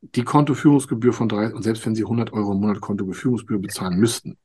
Die 0.00 0.24
Kontoführungsgebühr 0.24 1.12
von 1.12 1.28
drei, 1.28 1.52
und 1.52 1.62
selbst 1.62 1.84
wenn 1.84 1.94
Sie 1.94 2.02
100 2.02 2.32
Euro 2.32 2.52
im 2.52 2.60
Monat 2.60 2.80
Kontoführungsgebühr 2.80 3.60
bezahlen 3.60 3.98
müssten, 3.98 4.38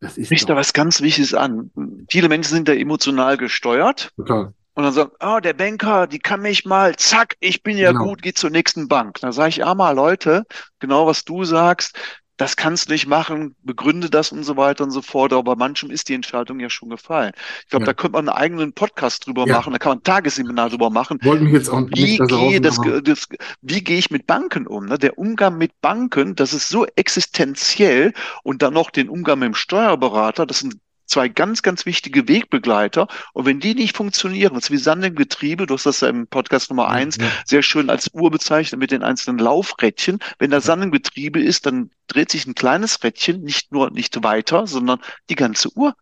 das 0.00 0.18
ist. 0.18 0.26
Spricht 0.26 0.48
da 0.48 0.56
was 0.56 0.72
ganz 0.72 1.00
Wichtiges 1.00 1.32
an. 1.32 1.70
Viele 2.10 2.28
Menschen 2.28 2.54
sind 2.54 2.68
da 2.68 2.74
emotional 2.74 3.36
gesteuert. 3.36 4.10
Total. 4.16 4.52
Und 4.74 4.84
dann 4.84 4.92
sagen, 4.92 5.12
oh, 5.20 5.38
der 5.38 5.52
Banker, 5.52 6.06
die 6.06 6.18
kann 6.18 6.40
mich 6.40 6.64
mal, 6.64 6.96
zack, 6.96 7.36
ich 7.40 7.62
bin 7.62 7.76
ja 7.76 7.92
genau. 7.92 8.04
gut, 8.04 8.22
geh 8.22 8.32
zur 8.32 8.50
nächsten 8.50 8.88
Bank. 8.88 9.20
Da 9.20 9.30
sage 9.30 9.50
ich, 9.50 9.64
ah 9.64 9.74
mal, 9.74 9.94
Leute, 9.94 10.44
genau 10.80 11.06
was 11.06 11.24
du 11.24 11.44
sagst, 11.44 11.96
das 12.36 12.56
kannst 12.56 12.88
du 12.88 12.92
nicht 12.92 13.06
machen, 13.06 13.54
begründe 13.62 14.10
das 14.10 14.32
und 14.32 14.42
so 14.42 14.56
weiter 14.56 14.84
und 14.84 14.90
so 14.90 15.02
fort. 15.02 15.32
Aber 15.32 15.56
manchem 15.56 15.90
ist 15.90 16.08
die 16.08 16.14
Entscheidung 16.14 16.60
ja 16.60 16.70
schon 16.70 16.88
gefallen. 16.88 17.32
Ich 17.60 17.68
glaube, 17.68 17.84
ja. 17.84 17.86
da 17.86 17.94
könnte 17.94 18.12
man 18.12 18.28
einen 18.28 18.36
eigenen 18.36 18.72
Podcast 18.72 19.26
drüber 19.26 19.46
ja. 19.46 19.56
machen, 19.56 19.72
da 19.72 19.78
kann 19.78 19.90
man 19.90 19.98
ein 19.98 20.04
Tagesseminar 20.04 20.70
drüber 20.70 20.90
machen. 20.90 21.18
Wollten 21.22 21.44
mich 21.44 21.52
jetzt 21.52 21.68
auch 21.68 21.82
wie 21.94 22.18
nicht 22.18 22.28
gehe 22.28 22.60
das, 22.60 22.78
das, 23.04 23.28
wie 23.60 23.84
gehe 23.84 23.98
ich 23.98 24.10
mit 24.10 24.26
Banken 24.26 24.66
um? 24.66 24.86
Ne? 24.86 24.98
Der 24.98 25.18
Umgang 25.18 25.58
mit 25.58 25.80
Banken, 25.80 26.34
das 26.34 26.52
ist 26.52 26.68
so 26.68 26.86
existenziell 26.96 28.12
und 28.42 28.62
dann 28.62 28.74
noch 28.74 28.90
den 28.90 29.08
Umgang 29.08 29.38
mit 29.38 29.48
dem 29.48 29.54
Steuerberater, 29.54 30.46
das 30.46 30.60
sind 30.60 30.76
zwei 31.12 31.28
ganz, 31.28 31.62
ganz 31.62 31.86
wichtige 31.86 32.26
Wegbegleiter. 32.26 33.06
Und 33.32 33.46
wenn 33.46 33.60
die 33.60 33.74
nicht 33.74 33.96
funktionieren, 33.96 34.54
das 34.54 34.64
ist 34.64 34.70
wie 34.70 34.78
Sand 34.78 35.04
im 35.04 35.14
Getriebe, 35.14 35.66
du 35.66 35.74
hast 35.74 35.86
das 35.86 36.00
ja 36.00 36.08
im 36.08 36.26
Podcast 36.26 36.70
Nummer 36.70 36.88
eins 36.88 37.16
ja. 37.16 37.26
sehr 37.44 37.62
schön 37.62 37.90
als 37.90 38.10
Uhr 38.12 38.30
bezeichnet 38.30 38.80
mit 38.80 38.90
den 38.90 39.02
einzelnen 39.02 39.38
Laufrädchen. 39.38 40.18
Wenn 40.38 40.50
da 40.50 40.60
Sand 40.60 40.82
im 40.82 40.90
Getriebe 40.90 41.40
ist, 41.40 41.66
dann 41.66 41.90
dreht 42.08 42.30
sich 42.30 42.46
ein 42.46 42.54
kleines 42.54 43.02
Rädchen 43.04 43.42
nicht 43.42 43.72
nur 43.72 43.90
nicht 43.90 44.22
weiter, 44.22 44.66
sondern 44.66 45.00
die 45.28 45.34
ganze 45.34 45.68
Uhr 45.76 45.94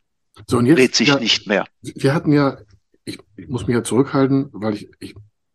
so, 0.47 0.59
und 0.59 0.67
jetzt, 0.67 0.79
dreht 0.79 0.95
sich 0.95 1.09
ja, 1.09 1.19
nicht 1.19 1.47
mehr. 1.47 1.67
Wir 1.83 2.15
hatten 2.15 2.33
ja, 2.33 2.59
ich, 3.05 3.19
ich 3.37 3.49
muss 3.49 3.67
mich 3.67 3.75
ja 3.75 3.83
zurückhalten, 3.83 4.49
weil 4.53 4.75
ich, 4.75 4.91
ich, 5.01 5.15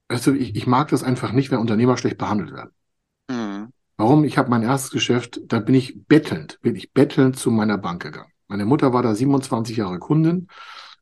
weißt 0.10 0.28
du, 0.28 0.34
ich, 0.34 0.56
ich 0.56 0.68
mag 0.68 0.90
das 0.90 1.04
einfach 1.04 1.32
nicht, 1.32 1.52
wenn 1.52 1.60
Unternehmer 1.60 1.98
schlecht 1.98 2.18
behandelt 2.18 2.52
werden. 2.52 2.72
Mhm. 3.30 3.70
Warum? 3.98 4.26
Ich 4.26 4.38
habe 4.38 4.50
mein 4.50 4.64
erstes 4.64 4.92
Geschäft, 4.92 5.40
da 5.48 5.60
bin 5.60 5.76
ich 5.76 6.06
bettelnd, 6.08 6.60
bin 6.62 6.76
ich 6.76 6.92
bettelnd 6.92 7.38
zu 7.38 7.50
meiner 7.50 7.78
Bank 7.78 8.04
gegangen. 8.04 8.32
Meine 8.48 8.66
Mutter 8.66 8.94
war 8.94 9.04
da 9.04 9.16
27 9.16 9.78
Jahre 9.78 10.00
Kundin. 10.00 10.48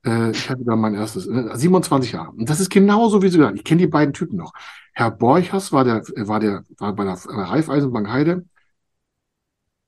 Äh, 0.05 0.31
ich 0.31 0.49
hatte 0.49 0.63
da 0.65 0.75
mein 0.75 0.95
erstes, 0.95 1.27
äh, 1.27 1.55
27 1.55 2.13
Jahre. 2.13 2.31
Und 2.31 2.49
das 2.49 2.59
ist 2.59 2.69
genauso, 2.69 3.21
wie 3.21 3.29
Sie 3.29 3.37
gesagt 3.37 3.57
Ich 3.57 3.63
kenne 3.63 3.81
die 3.81 3.87
beiden 3.87 4.13
Typen 4.13 4.37
noch. 4.37 4.53
Herr 4.93 5.11
Borchers 5.11 5.71
war 5.71 5.83
der, 5.83 6.03
war 6.27 6.39
der, 6.39 6.63
war 6.77 6.93
bei 6.93 7.03
der 7.05 7.13
Raiffeisenbank 7.15 8.09
Heide. 8.09 8.45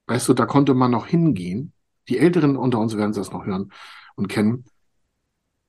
Weißt 0.08 0.28
du, 0.30 0.34
da 0.34 0.46
konnte 0.46 0.74
man 0.74 0.92
noch 0.92 1.08
hingehen. 1.08 1.74
Die 2.10 2.20
Älteren 2.20 2.58
unter 2.58 2.80
uns 2.80 2.96
werden 2.96 3.14
das 3.14 3.32
noch 3.32 3.46
hören 3.46 3.72
und 4.16 4.28
kennen. 4.28 4.66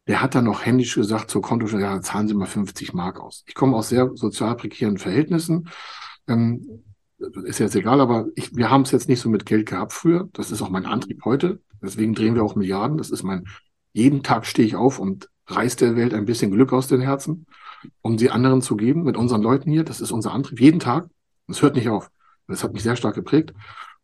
Der 0.06 0.22
hat 0.22 0.34
dann 0.34 0.44
noch 0.44 0.64
händisch 0.64 0.94
gesagt 0.94 1.30
zur 1.30 1.42
Kontostelle, 1.42 1.82
ja, 1.82 2.00
zahlen 2.00 2.28
Sie 2.28 2.34
mal 2.34 2.46
50 2.46 2.92
Mark 2.94 3.18
aus. 3.18 3.44
Ich 3.46 3.54
komme 3.54 3.76
aus 3.76 3.88
sehr 3.88 4.10
sozial 4.14 4.56
prekären 4.56 4.98
Verhältnissen. 4.98 5.68
Ähm, 6.28 6.84
ist 7.18 7.58
jetzt 7.58 7.74
egal, 7.74 8.00
aber 8.00 8.26
ich, 8.34 8.54
wir 8.54 8.70
haben 8.70 8.82
es 8.82 8.90
jetzt 8.90 9.08
nicht 9.08 9.20
so 9.20 9.28
mit 9.30 9.46
Geld 9.46 9.66
gehabt 9.66 9.92
früher. 9.92 10.28
Das 10.34 10.50
ist 10.50 10.62
auch 10.62 10.68
mein 10.68 10.86
Antrieb 10.86 11.24
heute. 11.24 11.60
Deswegen 11.82 12.14
drehen 12.14 12.34
wir 12.34 12.44
auch 12.44 12.56
Milliarden. 12.56 12.98
Das 12.98 13.10
ist 13.10 13.22
mein, 13.22 13.46
jeden 13.92 14.22
Tag 14.22 14.46
stehe 14.46 14.66
ich 14.66 14.76
auf 14.76 14.98
und 14.98 15.28
reiß 15.48 15.76
der 15.76 15.96
Welt 15.96 16.14
ein 16.14 16.24
bisschen 16.24 16.50
Glück 16.50 16.72
aus 16.72 16.88
den 16.88 17.00
Herzen, 17.00 17.46
um 18.02 18.18
sie 18.18 18.30
anderen 18.30 18.62
zu 18.62 18.76
geben 18.76 19.04
mit 19.04 19.16
unseren 19.16 19.42
Leuten 19.42 19.70
hier. 19.70 19.84
Das 19.84 20.00
ist 20.00 20.10
unser 20.10 20.32
Antrieb. 20.32 20.60
Jeden 20.60 20.80
Tag. 20.80 21.08
Das 21.46 21.62
hört 21.62 21.76
nicht 21.76 21.88
auf. 21.88 22.10
Das 22.48 22.64
hat 22.64 22.72
mich 22.72 22.82
sehr 22.82 22.96
stark 22.96 23.14
geprägt. 23.14 23.52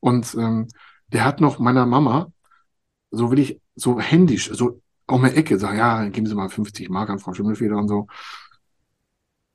Und 0.00 0.34
ähm, 0.34 0.68
der 1.08 1.24
hat 1.24 1.40
noch 1.40 1.58
meiner 1.58 1.86
Mama, 1.86 2.32
so 3.10 3.30
will 3.30 3.38
ich, 3.38 3.60
so 3.74 3.98
händisch, 4.00 4.50
so 4.52 4.80
um 5.06 5.24
eine 5.24 5.34
Ecke 5.34 5.58
sagen, 5.58 5.78
ja, 5.78 6.08
geben 6.08 6.26
Sie 6.26 6.34
mal 6.34 6.48
50 6.48 6.88
Mark 6.88 7.10
an 7.10 7.18
Frau 7.18 7.34
Schimmelfeder 7.34 7.76
und 7.76 7.88
so. 7.88 8.06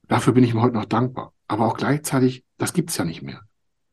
Dafür 0.07 0.33
bin 0.33 0.43
ich 0.43 0.53
ihm 0.53 0.61
heute 0.61 0.75
noch 0.75 0.85
dankbar. 0.85 1.33
Aber 1.47 1.65
auch 1.65 1.77
gleichzeitig, 1.77 2.43
das 2.57 2.73
gibt's 2.73 2.97
ja 2.97 3.05
nicht 3.05 3.21
mehr. 3.21 3.41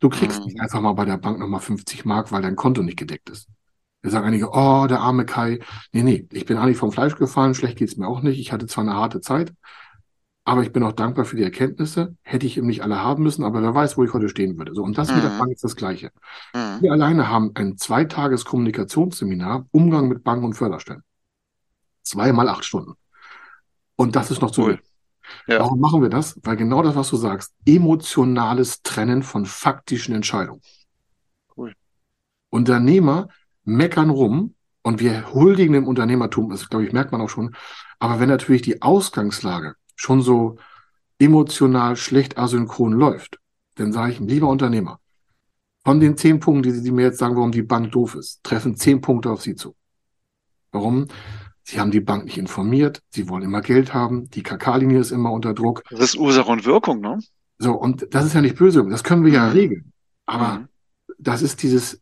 Du 0.00 0.08
kriegst 0.08 0.40
mhm. 0.40 0.46
nicht 0.46 0.60
einfach 0.60 0.80
mal 0.80 0.92
bei 0.92 1.04
der 1.04 1.16
Bank 1.16 1.38
nochmal 1.38 1.60
50 1.60 2.04
Mark, 2.04 2.32
weil 2.32 2.42
dein 2.42 2.56
Konto 2.56 2.82
nicht 2.82 2.98
gedeckt 2.98 3.30
ist. 3.30 3.48
Da 4.04 4.10
sagen 4.10 4.26
einige, 4.26 4.50
oh, 4.52 4.86
der 4.86 5.00
arme 5.00 5.24
Kai. 5.24 5.60
Nee, 5.92 6.02
nee, 6.02 6.28
ich 6.30 6.44
bin 6.44 6.58
eigentlich 6.58 6.76
vom 6.76 6.92
Fleisch 6.92 7.16
gefallen, 7.16 7.54
schlecht 7.54 7.78
geht's 7.78 7.96
mir 7.96 8.06
auch 8.06 8.20
nicht. 8.20 8.38
Ich 8.38 8.52
hatte 8.52 8.66
zwar 8.66 8.84
eine 8.84 8.92
harte 8.92 9.22
Zeit, 9.22 9.54
aber 10.44 10.62
ich 10.62 10.72
bin 10.72 10.82
auch 10.82 10.92
dankbar 10.92 11.24
für 11.24 11.36
die 11.36 11.42
Erkenntnisse. 11.42 12.14
Hätte 12.20 12.44
ich 12.44 12.58
eben 12.58 12.66
nicht 12.66 12.82
alle 12.82 13.00
haben 13.00 13.22
müssen, 13.22 13.44
aber 13.44 13.62
wer 13.62 13.74
weiß, 13.74 13.96
wo 13.96 14.04
ich 14.04 14.12
heute 14.12 14.28
stehen 14.28 14.58
würde. 14.58 14.74
So, 14.74 14.82
und 14.82 14.98
das 14.98 15.08
mhm. 15.08 15.14
mit 15.14 15.24
der. 15.24 15.38
Bank 15.38 15.52
ist 15.52 15.64
das 15.64 15.74
Gleiche. 15.74 16.10
Mhm. 16.54 16.82
Wir 16.82 16.92
alleine 16.92 17.30
haben 17.30 17.52
ein 17.54 17.78
zweitages 17.78 18.44
Kommunikationsseminar, 18.44 19.64
Umgang 19.70 20.08
mit 20.08 20.22
Banken 20.22 20.44
und 20.44 20.52
Förderstellen. 20.52 21.02
Zweimal 22.02 22.50
acht 22.50 22.66
Stunden. 22.66 22.92
Und 23.96 24.16
das 24.16 24.30
ist 24.30 24.42
noch 24.42 24.50
zu 24.50 24.64
cool. 24.64 24.80
Ja. 25.46 25.60
Warum 25.60 25.80
machen 25.80 26.02
wir 26.02 26.10
das? 26.10 26.38
Weil 26.42 26.56
genau 26.56 26.82
das, 26.82 26.94
was 26.94 27.08
du 27.08 27.16
sagst, 27.16 27.54
emotionales 27.64 28.82
Trennen 28.82 29.22
von 29.22 29.46
faktischen 29.46 30.14
Entscheidungen. 30.14 30.60
Cool. 31.56 31.72
Unternehmer 32.50 33.28
meckern 33.64 34.10
rum 34.10 34.54
und 34.82 35.00
wir 35.00 35.32
huldigen 35.32 35.72
dem 35.72 35.86
Unternehmertum, 35.86 36.50
das 36.50 36.68
glaube 36.68 36.84
ich, 36.84 36.92
merkt 36.92 37.12
man 37.12 37.20
auch 37.20 37.30
schon. 37.30 37.54
Aber 37.98 38.20
wenn 38.20 38.28
natürlich 38.28 38.62
die 38.62 38.82
Ausgangslage 38.82 39.74
schon 39.96 40.22
so 40.22 40.56
emotional 41.18 41.96
schlecht 41.96 42.38
asynchron 42.38 42.92
läuft, 42.92 43.38
dann 43.76 43.92
sage 43.92 44.12
ich, 44.12 44.20
lieber 44.20 44.48
Unternehmer, 44.48 45.00
von 45.84 46.00
den 46.00 46.16
zehn 46.16 46.40
Punkten, 46.40 46.62
die 46.62 46.70
Sie 46.70 46.90
mir 46.90 47.02
jetzt 47.02 47.18
sagen, 47.18 47.36
warum 47.36 47.52
die 47.52 47.62
Bank 47.62 47.92
doof 47.92 48.14
ist, 48.14 48.42
treffen 48.42 48.76
zehn 48.76 49.00
Punkte 49.00 49.30
auf 49.30 49.42
Sie 49.42 49.54
zu. 49.54 49.74
Warum? 50.72 51.08
Sie 51.62 51.80
haben 51.80 51.90
die 51.90 52.00
Bank 52.00 52.24
nicht 52.24 52.36
informiert, 52.36 53.02
Sie 53.10 53.28
wollen 53.28 53.42
immer 53.42 53.62
Geld 53.62 53.94
haben, 53.94 54.28
die 54.30 54.42
KK-Linie 54.42 54.98
ist 54.98 55.12
immer 55.12 55.32
unter 55.32 55.54
Druck. 55.54 55.82
Das 55.90 56.00
ist 56.00 56.16
Ursache 56.16 56.50
und 56.50 56.66
Wirkung, 56.66 57.00
ne? 57.00 57.18
So, 57.58 57.72
und 57.72 58.06
das 58.10 58.26
ist 58.26 58.34
ja 58.34 58.40
nicht 58.40 58.56
böse, 58.56 58.84
das 58.88 59.04
können 59.04 59.24
wir 59.24 59.32
ja 59.32 59.46
mhm. 59.46 59.52
regeln. 59.52 59.92
Aber 60.26 60.58
mhm. 60.58 60.68
das 61.18 61.42
ist 61.42 61.62
dieses, 61.62 62.00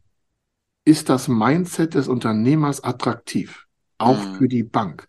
ist 0.85 1.09
das 1.09 1.29
Mindset 1.29 1.95
des 1.95 2.09
Unternehmers 2.09 2.83
attraktiv, 2.83 3.67
auch 3.99 4.25
mhm. 4.25 4.35
für 4.35 4.49
die 4.49 4.65
Bank? 4.65 5.09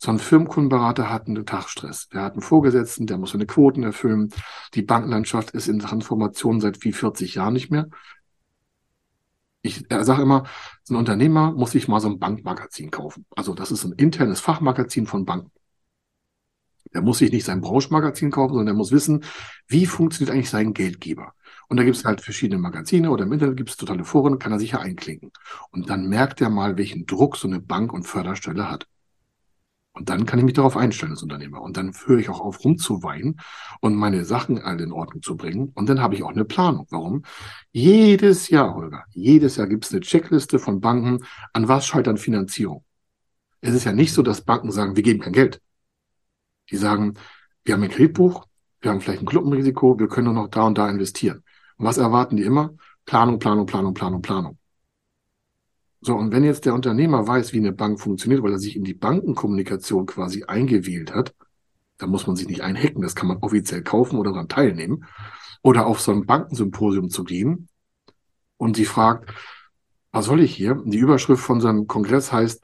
So 0.00 0.12
ein 0.12 0.20
Firmenkundenberater 0.20 1.10
hat 1.10 1.26
einen 1.26 1.44
Tagstress. 1.44 2.08
Der 2.08 2.22
hat 2.22 2.34
einen 2.34 2.42
Vorgesetzten, 2.42 3.06
der 3.06 3.18
muss 3.18 3.32
seine 3.32 3.46
Quoten 3.46 3.82
erfüllen. 3.82 4.32
Die 4.74 4.82
Bankenlandschaft 4.82 5.50
ist 5.50 5.66
in 5.66 5.80
Transformation 5.80 6.60
seit 6.60 6.84
wie 6.84 6.92
40 6.92 7.34
Jahren 7.34 7.54
nicht 7.54 7.70
mehr. 7.70 7.88
Ich 9.60 9.84
sage 9.88 10.22
immer, 10.22 10.44
so 10.84 10.94
ein 10.94 10.98
Unternehmer 10.98 11.50
muss 11.50 11.72
sich 11.72 11.88
mal 11.88 11.98
so 11.98 12.08
ein 12.08 12.20
Bankmagazin 12.20 12.92
kaufen. 12.92 13.26
Also 13.34 13.54
das 13.54 13.72
ist 13.72 13.82
ein 13.84 13.92
internes 13.92 14.38
Fachmagazin 14.38 15.08
von 15.08 15.24
Banken. 15.24 15.50
Der 16.94 17.02
muss 17.02 17.18
sich 17.18 17.32
nicht 17.32 17.44
sein 17.44 17.60
Branchenmagazin 17.60 18.30
kaufen, 18.30 18.52
sondern 18.52 18.66
der 18.66 18.74
muss 18.76 18.92
wissen, 18.92 19.24
wie 19.66 19.84
funktioniert 19.84 20.32
eigentlich 20.32 20.48
sein 20.50 20.74
Geldgeber. 20.74 21.34
Und 21.68 21.76
da 21.76 21.84
gibt 21.84 21.96
es 21.96 22.04
halt 22.04 22.22
verschiedene 22.22 22.60
Magazine 22.60 23.10
oder 23.10 23.24
im 23.24 23.32
Internet 23.32 23.56
gibt 23.56 23.70
es 23.70 23.76
totale 23.76 24.04
Foren, 24.04 24.38
kann 24.38 24.52
er 24.52 24.58
sich 24.58 24.72
ja 24.72 24.80
einklinken. 24.80 25.30
Und 25.70 25.90
dann 25.90 26.08
merkt 26.08 26.40
er 26.40 26.48
mal, 26.48 26.78
welchen 26.78 27.04
Druck 27.06 27.36
so 27.36 27.46
eine 27.46 27.60
Bank 27.60 27.92
und 27.92 28.04
Förderstelle 28.04 28.70
hat. 28.70 28.86
Und 29.92 30.08
dann 30.08 30.26
kann 30.26 30.38
ich 30.38 30.44
mich 30.44 30.54
darauf 30.54 30.76
einstellen 30.76 31.12
als 31.12 31.22
Unternehmer. 31.24 31.60
Und 31.60 31.76
dann 31.76 31.92
höre 32.06 32.18
ich 32.18 32.28
auch 32.28 32.40
auf, 32.40 32.64
rumzuweinen 32.64 33.40
und 33.80 33.96
meine 33.96 34.24
Sachen 34.24 34.62
alle 34.62 34.84
in 34.84 34.92
Ordnung 34.92 35.22
zu 35.22 35.36
bringen. 35.36 35.72
Und 35.74 35.88
dann 35.88 36.00
habe 36.00 36.14
ich 36.14 36.22
auch 36.22 36.30
eine 36.30 36.44
Planung. 36.44 36.86
Warum? 36.90 37.24
Jedes 37.72 38.48
Jahr, 38.48 38.74
Holger, 38.74 39.04
jedes 39.10 39.56
Jahr 39.56 39.66
gibt 39.66 39.84
es 39.84 39.92
eine 39.92 40.00
Checkliste 40.00 40.60
von 40.60 40.80
Banken, 40.80 41.24
an 41.52 41.66
was 41.66 41.86
scheitern 41.86 42.16
Finanzierung. 42.16 42.84
Es 43.60 43.74
ist 43.74 43.84
ja 43.84 43.92
nicht 43.92 44.12
so, 44.14 44.22
dass 44.22 44.42
Banken 44.42 44.70
sagen, 44.70 44.94
wir 44.94 45.02
geben 45.02 45.20
kein 45.20 45.32
Geld. 45.32 45.60
Die 46.70 46.76
sagen, 46.76 47.14
wir 47.64 47.74
haben 47.74 47.82
ein 47.82 47.90
Kreditbuch, 47.90 48.46
wir 48.80 48.92
haben 48.92 49.00
vielleicht 49.00 49.22
ein 49.22 49.26
Klumpenrisiko, 49.26 49.98
wir 49.98 50.06
können 50.06 50.26
nur 50.26 50.34
noch 50.34 50.48
da 50.48 50.62
und 50.62 50.78
da 50.78 50.88
investieren. 50.88 51.42
Und 51.78 51.86
was 51.86 51.98
erwarten 51.98 52.36
die 52.36 52.42
immer? 52.42 52.74
Planung, 53.06 53.38
Planung, 53.38 53.66
Planung, 53.66 53.94
Planung, 53.94 54.22
Planung. 54.22 54.58
So, 56.00 56.14
und 56.14 56.32
wenn 56.32 56.44
jetzt 56.44 56.64
der 56.64 56.74
Unternehmer 56.74 57.26
weiß, 57.26 57.52
wie 57.52 57.58
eine 57.58 57.72
Bank 57.72 58.00
funktioniert, 58.00 58.42
weil 58.42 58.52
er 58.52 58.58
sich 58.58 58.76
in 58.76 58.84
die 58.84 58.94
Bankenkommunikation 58.94 60.06
quasi 60.06 60.44
eingewählt 60.44 61.12
hat, 61.12 61.34
dann 61.98 62.10
muss 62.10 62.26
man 62.26 62.36
sich 62.36 62.46
nicht 62.46 62.62
einhacken, 62.62 63.02
das 63.02 63.16
kann 63.16 63.26
man 63.26 63.38
offiziell 63.38 63.82
kaufen 63.82 64.16
oder 64.16 64.30
daran 64.30 64.48
teilnehmen. 64.48 65.04
Oder 65.62 65.86
auf 65.86 66.00
so 66.00 66.12
ein 66.12 66.24
Bankensymposium 66.24 67.10
zu 67.10 67.24
gehen 67.24 67.68
und 68.58 68.76
sie 68.76 68.84
fragt, 68.84 69.32
was 70.12 70.26
soll 70.26 70.40
ich 70.40 70.54
hier? 70.54 70.80
Die 70.84 70.98
Überschrift 70.98 71.42
von 71.42 71.60
seinem 71.60 71.88
Kongress 71.88 72.32
heißt, 72.32 72.62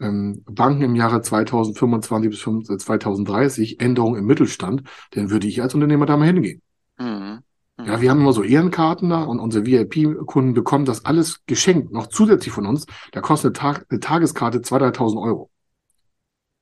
ähm, 0.00 0.42
Banken 0.46 0.82
im 0.82 0.96
Jahre 0.96 1.22
2025 1.22 2.30
bis 2.30 2.82
2030, 2.82 3.80
Änderung 3.80 4.16
im 4.16 4.26
Mittelstand, 4.26 4.82
dann 5.12 5.30
würde 5.30 5.46
ich 5.46 5.62
als 5.62 5.74
Unternehmer 5.74 6.06
da 6.06 6.16
mal 6.16 6.26
hingehen. 6.26 6.60
Mhm. 6.98 7.42
Ja, 7.78 8.00
wir 8.00 8.10
haben 8.10 8.20
immer 8.20 8.32
so 8.32 8.42
Ehrenkarten 8.42 9.08
da 9.08 9.22
und 9.22 9.40
unsere 9.40 9.66
VIP-Kunden 9.66 10.54
bekommen 10.54 10.84
das 10.84 11.04
alles 11.04 11.44
geschenkt, 11.46 11.90
noch 11.92 12.06
zusätzlich 12.06 12.52
von 12.52 12.66
uns. 12.66 12.86
Da 13.12 13.20
kostet 13.20 13.58
eine, 13.60 13.74
Tag, 13.74 13.86
eine 13.88 14.00
Tageskarte 14.00 14.58
2.000, 14.58 14.94
3.000 14.94 15.22
Euro. 15.22 15.50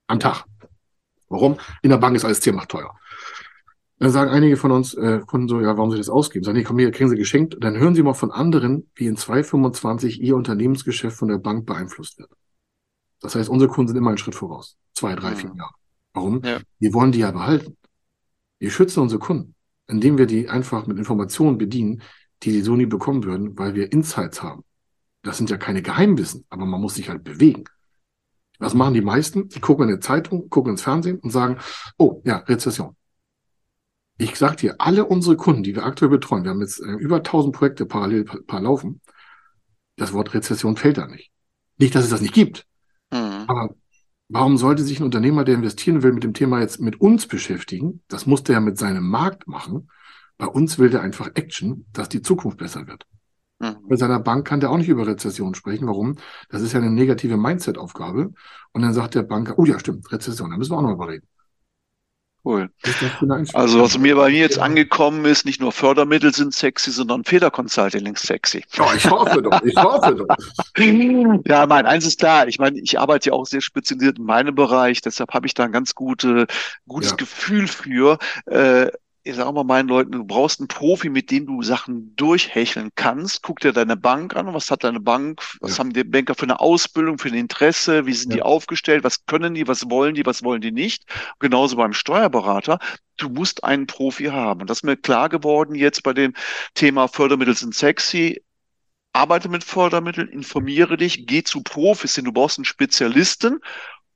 Am 0.07 0.21
Tag. 0.21 0.45
Warum? 1.29 1.59
In 1.83 1.91
der 1.91 1.99
Bank 1.99 2.17
ist 2.17 2.25
alles 2.25 2.41
zehnmal 2.41 2.67
teuer. 2.67 2.97
Dann 3.99 4.11
sagen 4.11 4.31
einige 4.31 4.57
von 4.57 4.71
uns 4.71 4.95
äh, 4.95 5.21
Kunden 5.27 5.49
so, 5.49 5.61
ja, 5.61 5.77
warum 5.77 5.91
sie 5.91 5.99
das 5.99 6.09
ausgeben? 6.09 6.45
Sagen, 6.45 6.57
nee, 6.57 6.65
komm 6.65 6.79
hier, 6.79 6.91
kriegen 6.91 7.11
sie 7.11 7.17
geschenkt. 7.17 7.57
Dann 7.61 7.77
hören 7.77 7.95
sie 7.95 8.03
mal 8.03 8.15
von 8.15 8.31
anderen, 8.31 8.91
wie 8.95 9.07
in 9.07 9.17
225 9.17 10.23
ihr 10.23 10.37
Unternehmensgeschäft 10.37 11.17
von 11.17 11.29
der 11.29 11.39
Bank 11.39 11.67
beeinflusst 11.67 12.19
wird. 12.19 12.31
Das 13.21 13.35
heißt, 13.35 13.51
unsere 13.51 13.71
Kunden 13.71 13.89
sind 13.89 13.99
immer 13.99 14.09
einen 14.09 14.19
Schritt 14.19 14.35
voraus. 14.35 14.79
Zwei, 14.95 15.15
drei, 15.17 15.37
vier 15.37 15.53
Jahre. 15.55 15.75
Warum? 16.15 16.43
Ja. 16.43 16.61
Wir 16.79 16.95
wollen 16.95 17.13
die 17.13 17.19
ja 17.19 17.31
behalten. 17.31 17.77
Wir 18.59 18.71
schützen 18.71 19.01
unsere 19.01 19.21
Kunden 19.21 19.55
indem 19.91 20.19
wir 20.19 20.27
die 20.27 20.49
einfach 20.49 20.87
mit 20.87 20.99
Informationen 20.99 21.59
bedienen, 21.59 22.03
die 22.43 22.53
sie 22.53 22.63
so 22.63 22.77
nie 22.77 22.87
bekommen 22.87 23.25
würden, 23.25 23.59
weil 23.59 23.75
wir 23.75 23.93
Insights 23.93 24.43
haben. 24.43 24.65
Das 25.23 25.37
sind 25.37 25.51
ja 25.51 25.59
keine 25.59 25.83
Geheimwissen, 25.83 26.47
aber 26.49 26.65
man 26.65 26.81
muss 26.81 26.95
sich 26.95 27.09
halt 27.11 27.25
bewegen. 27.25 27.65
Was 28.59 28.75
machen 28.75 28.95
die 28.95 29.01
meisten? 29.01 29.49
Die 29.49 29.61
gucken 29.61 29.85
in 29.85 29.91
der 29.91 30.01
Zeitung, 30.01 30.49
gucken 30.49 30.73
ins 30.73 30.83
Fernsehen 30.83 31.19
und 31.19 31.31
sagen, 31.31 31.59
oh 31.99 32.23
ja, 32.25 32.39
Rezession. 32.39 32.97
Ich 34.19 34.37
sag 34.37 34.59
dir, 34.59 34.77
alle 34.79 35.07
unsere 35.07 35.37
Kunden, 35.37 35.63
die 35.63 35.75
wir 35.75 35.85
aktuell 35.85 36.11
betreuen, 36.11 36.45
wir 36.45 36.51
haben 36.51 36.61
jetzt 36.61 36.81
äh, 36.81 36.93
über 36.93 37.17
1000 37.17 37.55
Projekte 37.55 37.87
parallel 37.87 38.25
paar 38.25 38.61
laufen, 38.61 39.01
das 39.97 40.13
Wort 40.13 40.35
Rezession 40.35 40.77
fällt 40.77 40.99
da 40.99 41.07
nicht. 41.07 41.31
Nicht, 41.79 41.95
dass 41.95 42.05
es 42.05 42.11
das 42.11 42.21
nicht 42.21 42.35
gibt, 42.35 42.67
mhm. 43.11 43.45
aber 43.47 43.75
Warum 44.33 44.57
sollte 44.59 44.85
sich 44.85 45.01
ein 45.01 45.05
Unternehmer, 45.05 45.43
der 45.43 45.57
investieren 45.57 46.05
will, 46.05 46.13
mit 46.13 46.23
dem 46.23 46.35
Thema 46.35 46.61
jetzt 46.61 46.81
mit 46.81 47.01
uns 47.01 47.27
beschäftigen? 47.27 48.03
Das 48.07 48.27
muss 48.27 48.45
der 48.45 48.55
ja 48.55 48.61
mit 48.61 48.79
seinem 48.79 49.09
Markt 49.09 49.49
machen. 49.49 49.91
Bei 50.39 50.47
uns 50.47 50.79
will 50.79 50.89
der 50.89 51.03
einfach 51.03 51.31
Action, 51.35 51.87
dass 51.93 52.09
die 52.09 52.23
Zukunft 52.23 52.57
besser 52.57 52.87
wird. 52.87 53.07
Mhm. 53.59 53.89
Bei 53.89 53.97
seiner 53.97 54.21
Bank 54.21 54.47
kann 54.47 54.61
der 54.61 54.71
auch 54.71 54.77
nicht 54.77 54.89
über 54.89 55.05
Rezession 55.05 55.57
sprechen. 55.57 55.89
Warum? 55.89 56.15
Das 56.49 56.63
ist 56.63 56.73
ja 56.73 56.79
eine 56.79 56.93
negative 56.93 57.37
Mindset-Aufgabe. 57.37 58.33
Und 58.73 58.83
dann 58.83 58.95
sagt 58.95 59.17
der 59.17 59.25
Banker, 59.25 59.59
oh 59.59 59.65
ja, 59.65 59.81
stimmt, 59.81 60.11
Rezession, 60.13 60.51
da 60.51 60.57
müssen 60.57 60.71
wir 60.71 60.79
auch 60.79 60.83
noch 60.83 60.97
mal 60.97 61.09
reden. 61.09 61.27
Cool. 62.43 62.71
Also 63.53 63.83
was 63.83 63.99
mir 63.99 64.17
bei 64.17 64.31
mir 64.31 64.39
jetzt 64.39 64.59
angekommen 64.59 65.27
ist, 65.27 65.45
nicht 65.45 65.61
nur 65.61 65.73
Fördermittel 65.73 66.33
sind 66.33 66.55
sexy, 66.55 66.91
sondern 66.91 67.25
Federconsulting 67.25 68.07
ist 68.15 68.27
sexy. 68.27 68.65
Oh, 68.79 68.89
ich 68.97 69.11
hoffe 69.11 69.43
doch, 69.43 69.63
ich 69.63 69.77
hoffe 69.77 70.15
doch. 70.15 70.37
ja, 71.47 71.67
mein, 71.67 71.85
eins 71.85 72.07
ist 72.07 72.19
klar, 72.19 72.49
ich 72.49 72.59
meine, 72.59 72.81
ich 72.81 72.99
arbeite 72.99 73.29
ja 73.29 73.35
auch 73.35 73.45
sehr 73.45 73.61
spezialisiert 73.61 74.19
in 74.19 74.25
meinem 74.25 74.55
Bereich, 74.55 75.03
deshalb 75.03 75.35
habe 75.35 75.47
ich 75.47 75.53
da 75.53 75.65
ein 75.65 75.73
ganz 75.73 75.95
gute, 75.95 76.47
gutes 76.89 77.11
ja. 77.11 77.17
Gefühl 77.17 77.69
für. 77.69 78.19
Äh, 78.47 78.91
ich 79.23 79.37
sage 79.37 79.53
mal 79.53 79.65
meinen 79.65 79.89
Leuten, 79.89 80.13
du 80.13 80.25
brauchst 80.25 80.61
einen 80.61 80.69
Profi, 80.69 81.11
mit 81.11 81.31
dem 81.31 81.47
du 81.47 81.63
Sachen 81.63 82.17
durchhecheln 82.17 82.91
kannst. 82.95 83.43
Guck 83.43 83.61
dir 83.61 83.73
deine 83.73 83.97
Bank 83.97 84.35
an, 84.35 84.55
was 84.55 84.71
hat 84.71 84.83
deine 84.83 85.01
Bank, 85.01 85.43
was 85.61 85.73
ja. 85.73 85.79
haben 85.79 85.93
die 85.93 86.05
Banker 86.05 86.35
für 86.35 86.45
eine 86.45 86.61
Ausbildung, 86.61 87.19
für 87.19 87.29
ein 87.29 87.35
Interesse, 87.35 88.07
wie 88.07 88.15
sind 88.15 88.31
ja. 88.31 88.37
die 88.37 88.43
aufgestellt, 88.43 89.05
was 89.05 89.27
können 89.27 89.55
die, 89.55 89.69
was 89.69 89.91
wollen 89.91 90.15
die, 90.15 90.25
was 90.25 90.43
wollen 90.43 90.63
die 90.63 90.73
nicht. 90.73 91.05
Genauso 91.39 91.77
beim 91.77 91.93
Steuerberater, 91.93 92.79
du 93.19 93.29
musst 93.29 93.63
einen 93.63 93.87
Profi 93.87 94.27
haben. 94.27 94.63
Und 94.63 94.71
das 94.71 94.79
ist 94.79 94.85
mir 94.85 94.97
klar 94.97 95.29
geworden 95.29 95.75
jetzt 95.75 96.03
bei 96.03 96.15
dem 96.15 96.33
Thema 96.75 97.07
Fördermittel 97.07 97.55
sind 97.55 97.75
sexy. 97.75 98.43
Arbeite 99.13 99.49
mit 99.49 99.65
Fördermitteln, 99.65 100.29
informiere 100.29 100.97
dich, 100.97 101.27
geh 101.27 101.43
zu 101.43 101.63
Profis, 101.63 102.15
denn 102.15 102.25
du 102.25 102.33
brauchst 102.33 102.59
einen 102.59 102.65
Spezialisten 102.65 103.59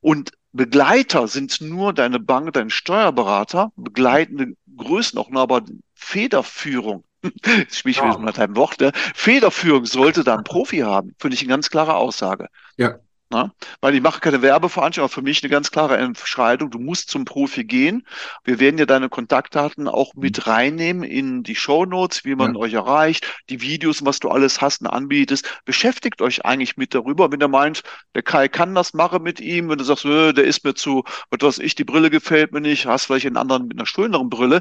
und 0.00 0.32
Begleiter 0.54 1.26
sind 1.26 1.60
nur 1.60 1.92
deine 1.92 2.20
Bank, 2.20 2.52
dein 2.52 2.70
Steuerberater, 2.70 3.72
begleitende 3.74 4.54
Größenordnung, 4.76 5.42
aber 5.42 5.62
Federführung, 5.94 7.02
ich 7.68 7.76
spiele 7.76 7.96
ja. 7.96 8.18
mit 8.18 8.38
einem 8.38 8.54
Wort, 8.54 8.80
ne? 8.80 8.92
Federführung 9.14 9.84
sollte 9.84 10.22
da 10.22 10.36
ein 10.36 10.44
Profi 10.44 10.78
haben, 10.78 11.12
finde 11.18 11.34
ich 11.34 11.40
eine 11.42 11.48
ganz 11.48 11.70
klare 11.70 11.96
Aussage. 11.96 12.46
Ja. 12.76 13.00
Na? 13.34 13.52
Weil 13.80 13.96
ich 13.96 14.00
mache 14.00 14.20
keine 14.20 14.42
Werbeveranstaltung, 14.42 15.06
aber 15.06 15.12
für 15.12 15.22
mich 15.22 15.42
eine 15.42 15.50
ganz 15.50 15.72
klare 15.72 15.96
Entscheidung. 15.96 16.70
Du 16.70 16.78
musst 16.78 17.10
zum 17.10 17.24
Profi 17.24 17.64
gehen. 17.64 18.06
Wir 18.44 18.60
werden 18.60 18.78
ja 18.78 18.86
deine 18.86 19.08
Kontaktdaten 19.08 19.88
auch 19.88 20.14
mhm. 20.14 20.20
mit 20.20 20.46
reinnehmen 20.46 21.02
in 21.02 21.42
die 21.42 21.56
Show 21.56 21.84
Notes, 21.84 22.24
wie 22.24 22.36
man 22.36 22.54
ja. 22.54 22.60
euch 22.60 22.74
erreicht, 22.74 23.26
die 23.50 23.60
Videos, 23.60 24.04
was 24.04 24.20
du 24.20 24.28
alles 24.28 24.60
hast 24.60 24.82
und 24.82 24.86
anbietest. 24.86 25.62
Beschäftigt 25.64 26.22
euch 26.22 26.44
eigentlich 26.44 26.76
mit 26.76 26.94
darüber. 26.94 27.32
Wenn 27.32 27.40
ihr 27.40 27.48
meint, 27.48 27.82
der 28.14 28.22
Kai 28.22 28.46
kann 28.46 28.72
das, 28.76 28.94
mache 28.94 29.18
mit 29.18 29.40
ihm. 29.40 29.68
Wenn 29.68 29.78
du 29.78 29.84
sagst, 29.84 30.04
der 30.04 30.36
ist 30.36 30.64
mir 30.64 30.74
zu, 30.74 31.02
was 31.30 31.40
weiß 31.42 31.58
ich, 31.58 31.74
die 31.74 31.82
Brille 31.84 32.10
gefällt 32.10 32.52
mir 32.52 32.60
nicht, 32.60 32.86
hast 32.86 33.06
vielleicht 33.06 33.26
einen 33.26 33.36
anderen 33.36 33.66
mit 33.66 33.76
einer 33.76 33.86
schöneren 33.86 34.30
Brille. 34.30 34.60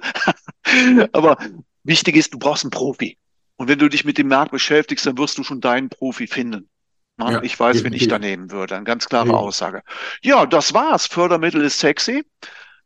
aber 1.11 1.37
wichtig 1.83 2.15
ist, 2.15 2.33
du 2.33 2.39
brauchst 2.39 2.63
einen 2.63 2.71
Profi. 2.71 3.19
Und 3.55 3.67
wenn 3.67 3.77
du 3.77 3.87
dich 3.87 4.03
mit 4.03 4.17
dem 4.17 4.29
Markt 4.29 4.51
beschäftigst, 4.51 5.05
dann 5.05 5.19
wirst 5.19 5.37
du 5.37 5.43
schon 5.43 5.61
deinen 5.61 5.89
Profi 5.89 6.25
finden. 6.25 6.69
Na, 7.17 7.31
Ja, 7.33 7.43
ich 7.43 7.59
weiß, 7.59 7.83
wen 7.83 7.93
ich 7.93 8.07
definitiv. 8.07 8.07
da 8.09 8.19
nehmen 8.19 8.51
würde. 8.51 8.75
Eine 8.75 8.85
ganz 8.85 9.07
klare 9.07 9.29
Ja. 9.29 9.33
Aussage. 9.35 9.83
Ja, 10.21 10.45
das 10.45 10.73
war's. 10.73 11.05
Fördermittel 11.07 11.61
ist 11.61 11.79
sexy. 11.79 12.25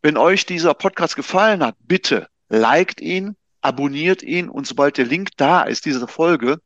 Wenn 0.01 0.17
euch 0.17 0.45
dieser 0.45 0.73
Podcast 0.73 1.15
gefallen 1.15 1.63
hat, 1.63 1.75
bitte 1.79 2.27
liked 2.49 3.01
ihn, 3.01 3.35
abonniert 3.61 4.23
ihn 4.23 4.49
und 4.49 4.67
sobald 4.67 4.97
der 4.97 5.05
Link 5.05 5.29
da 5.37 5.63
ist, 5.63 5.85
diese 5.85 6.07
Folge, 6.07 6.59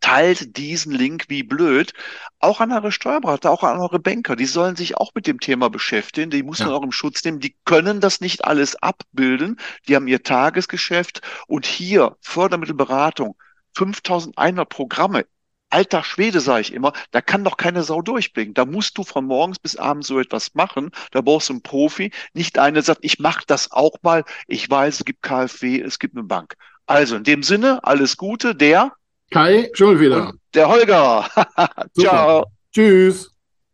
teilt 0.00 0.56
diesen 0.56 0.92
Link 0.92 1.24
wie 1.28 1.42
blöd. 1.42 1.92
Auch 2.38 2.60
an 2.60 2.72
eure 2.72 2.90
Steuerberater, 2.90 3.50
auch 3.50 3.62
an 3.62 3.78
eure 3.78 3.98
Banker. 3.98 4.34
Die 4.34 4.46
sollen 4.46 4.74
sich 4.76 4.96
auch 4.96 5.10
mit 5.14 5.26
dem 5.26 5.40
Thema 5.40 5.68
beschäftigen. 5.70 6.30
Die 6.30 6.42
muss 6.42 6.58
man 6.60 6.68
Ja. 6.70 6.74
auch 6.74 6.82
im 6.82 6.92
Schutz 6.92 7.22
nehmen. 7.24 7.38
Die 7.40 7.54
können 7.64 8.00
das 8.00 8.20
nicht 8.20 8.44
alles 8.44 8.76
abbilden. 8.76 9.58
Die 9.88 9.96
haben 9.96 10.08
ihr 10.08 10.22
Tagesgeschäft. 10.22 11.20
Und 11.46 11.66
hier 11.66 12.16
Fördermittelberatung, 12.22 13.36
5100 13.74 14.68
Programme. 14.68 15.26
Alter 15.70 16.02
Schwede, 16.04 16.40
sage 16.40 16.62
ich 16.62 16.72
immer, 16.72 16.92
da 17.12 17.20
kann 17.20 17.44
doch 17.44 17.56
keine 17.56 17.82
Sau 17.82 18.02
durchblicken. 18.02 18.54
Da 18.54 18.64
musst 18.64 18.98
du 18.98 19.04
von 19.04 19.24
morgens 19.24 19.58
bis 19.58 19.76
abends 19.76 20.08
so 20.08 20.18
etwas 20.18 20.54
machen. 20.54 20.90
Da 21.12 21.20
brauchst 21.20 21.48
du 21.48 21.54
einen 21.54 21.62
Profi. 21.62 22.12
Nicht 22.34 22.58
einer, 22.58 22.82
sagt, 22.82 23.00
ich 23.02 23.18
mache 23.18 23.44
das 23.46 23.72
auch 23.72 23.96
mal. 24.02 24.24
Ich 24.46 24.68
weiß, 24.68 25.00
es 25.00 25.04
gibt 25.04 25.22
KfW, 25.22 25.80
es 25.80 25.98
gibt 25.98 26.16
eine 26.16 26.24
Bank. 26.24 26.54
Also 26.86 27.16
in 27.16 27.24
dem 27.24 27.42
Sinne, 27.42 27.84
alles 27.84 28.16
Gute, 28.16 28.54
der 28.54 28.92
Kai 29.30 29.70
Schimmelfeder. 29.74 30.30
und 30.30 30.40
der 30.54 30.68
Holger. 30.68 31.28
Ciao. 31.98 32.46
Tschüss. 32.72 33.30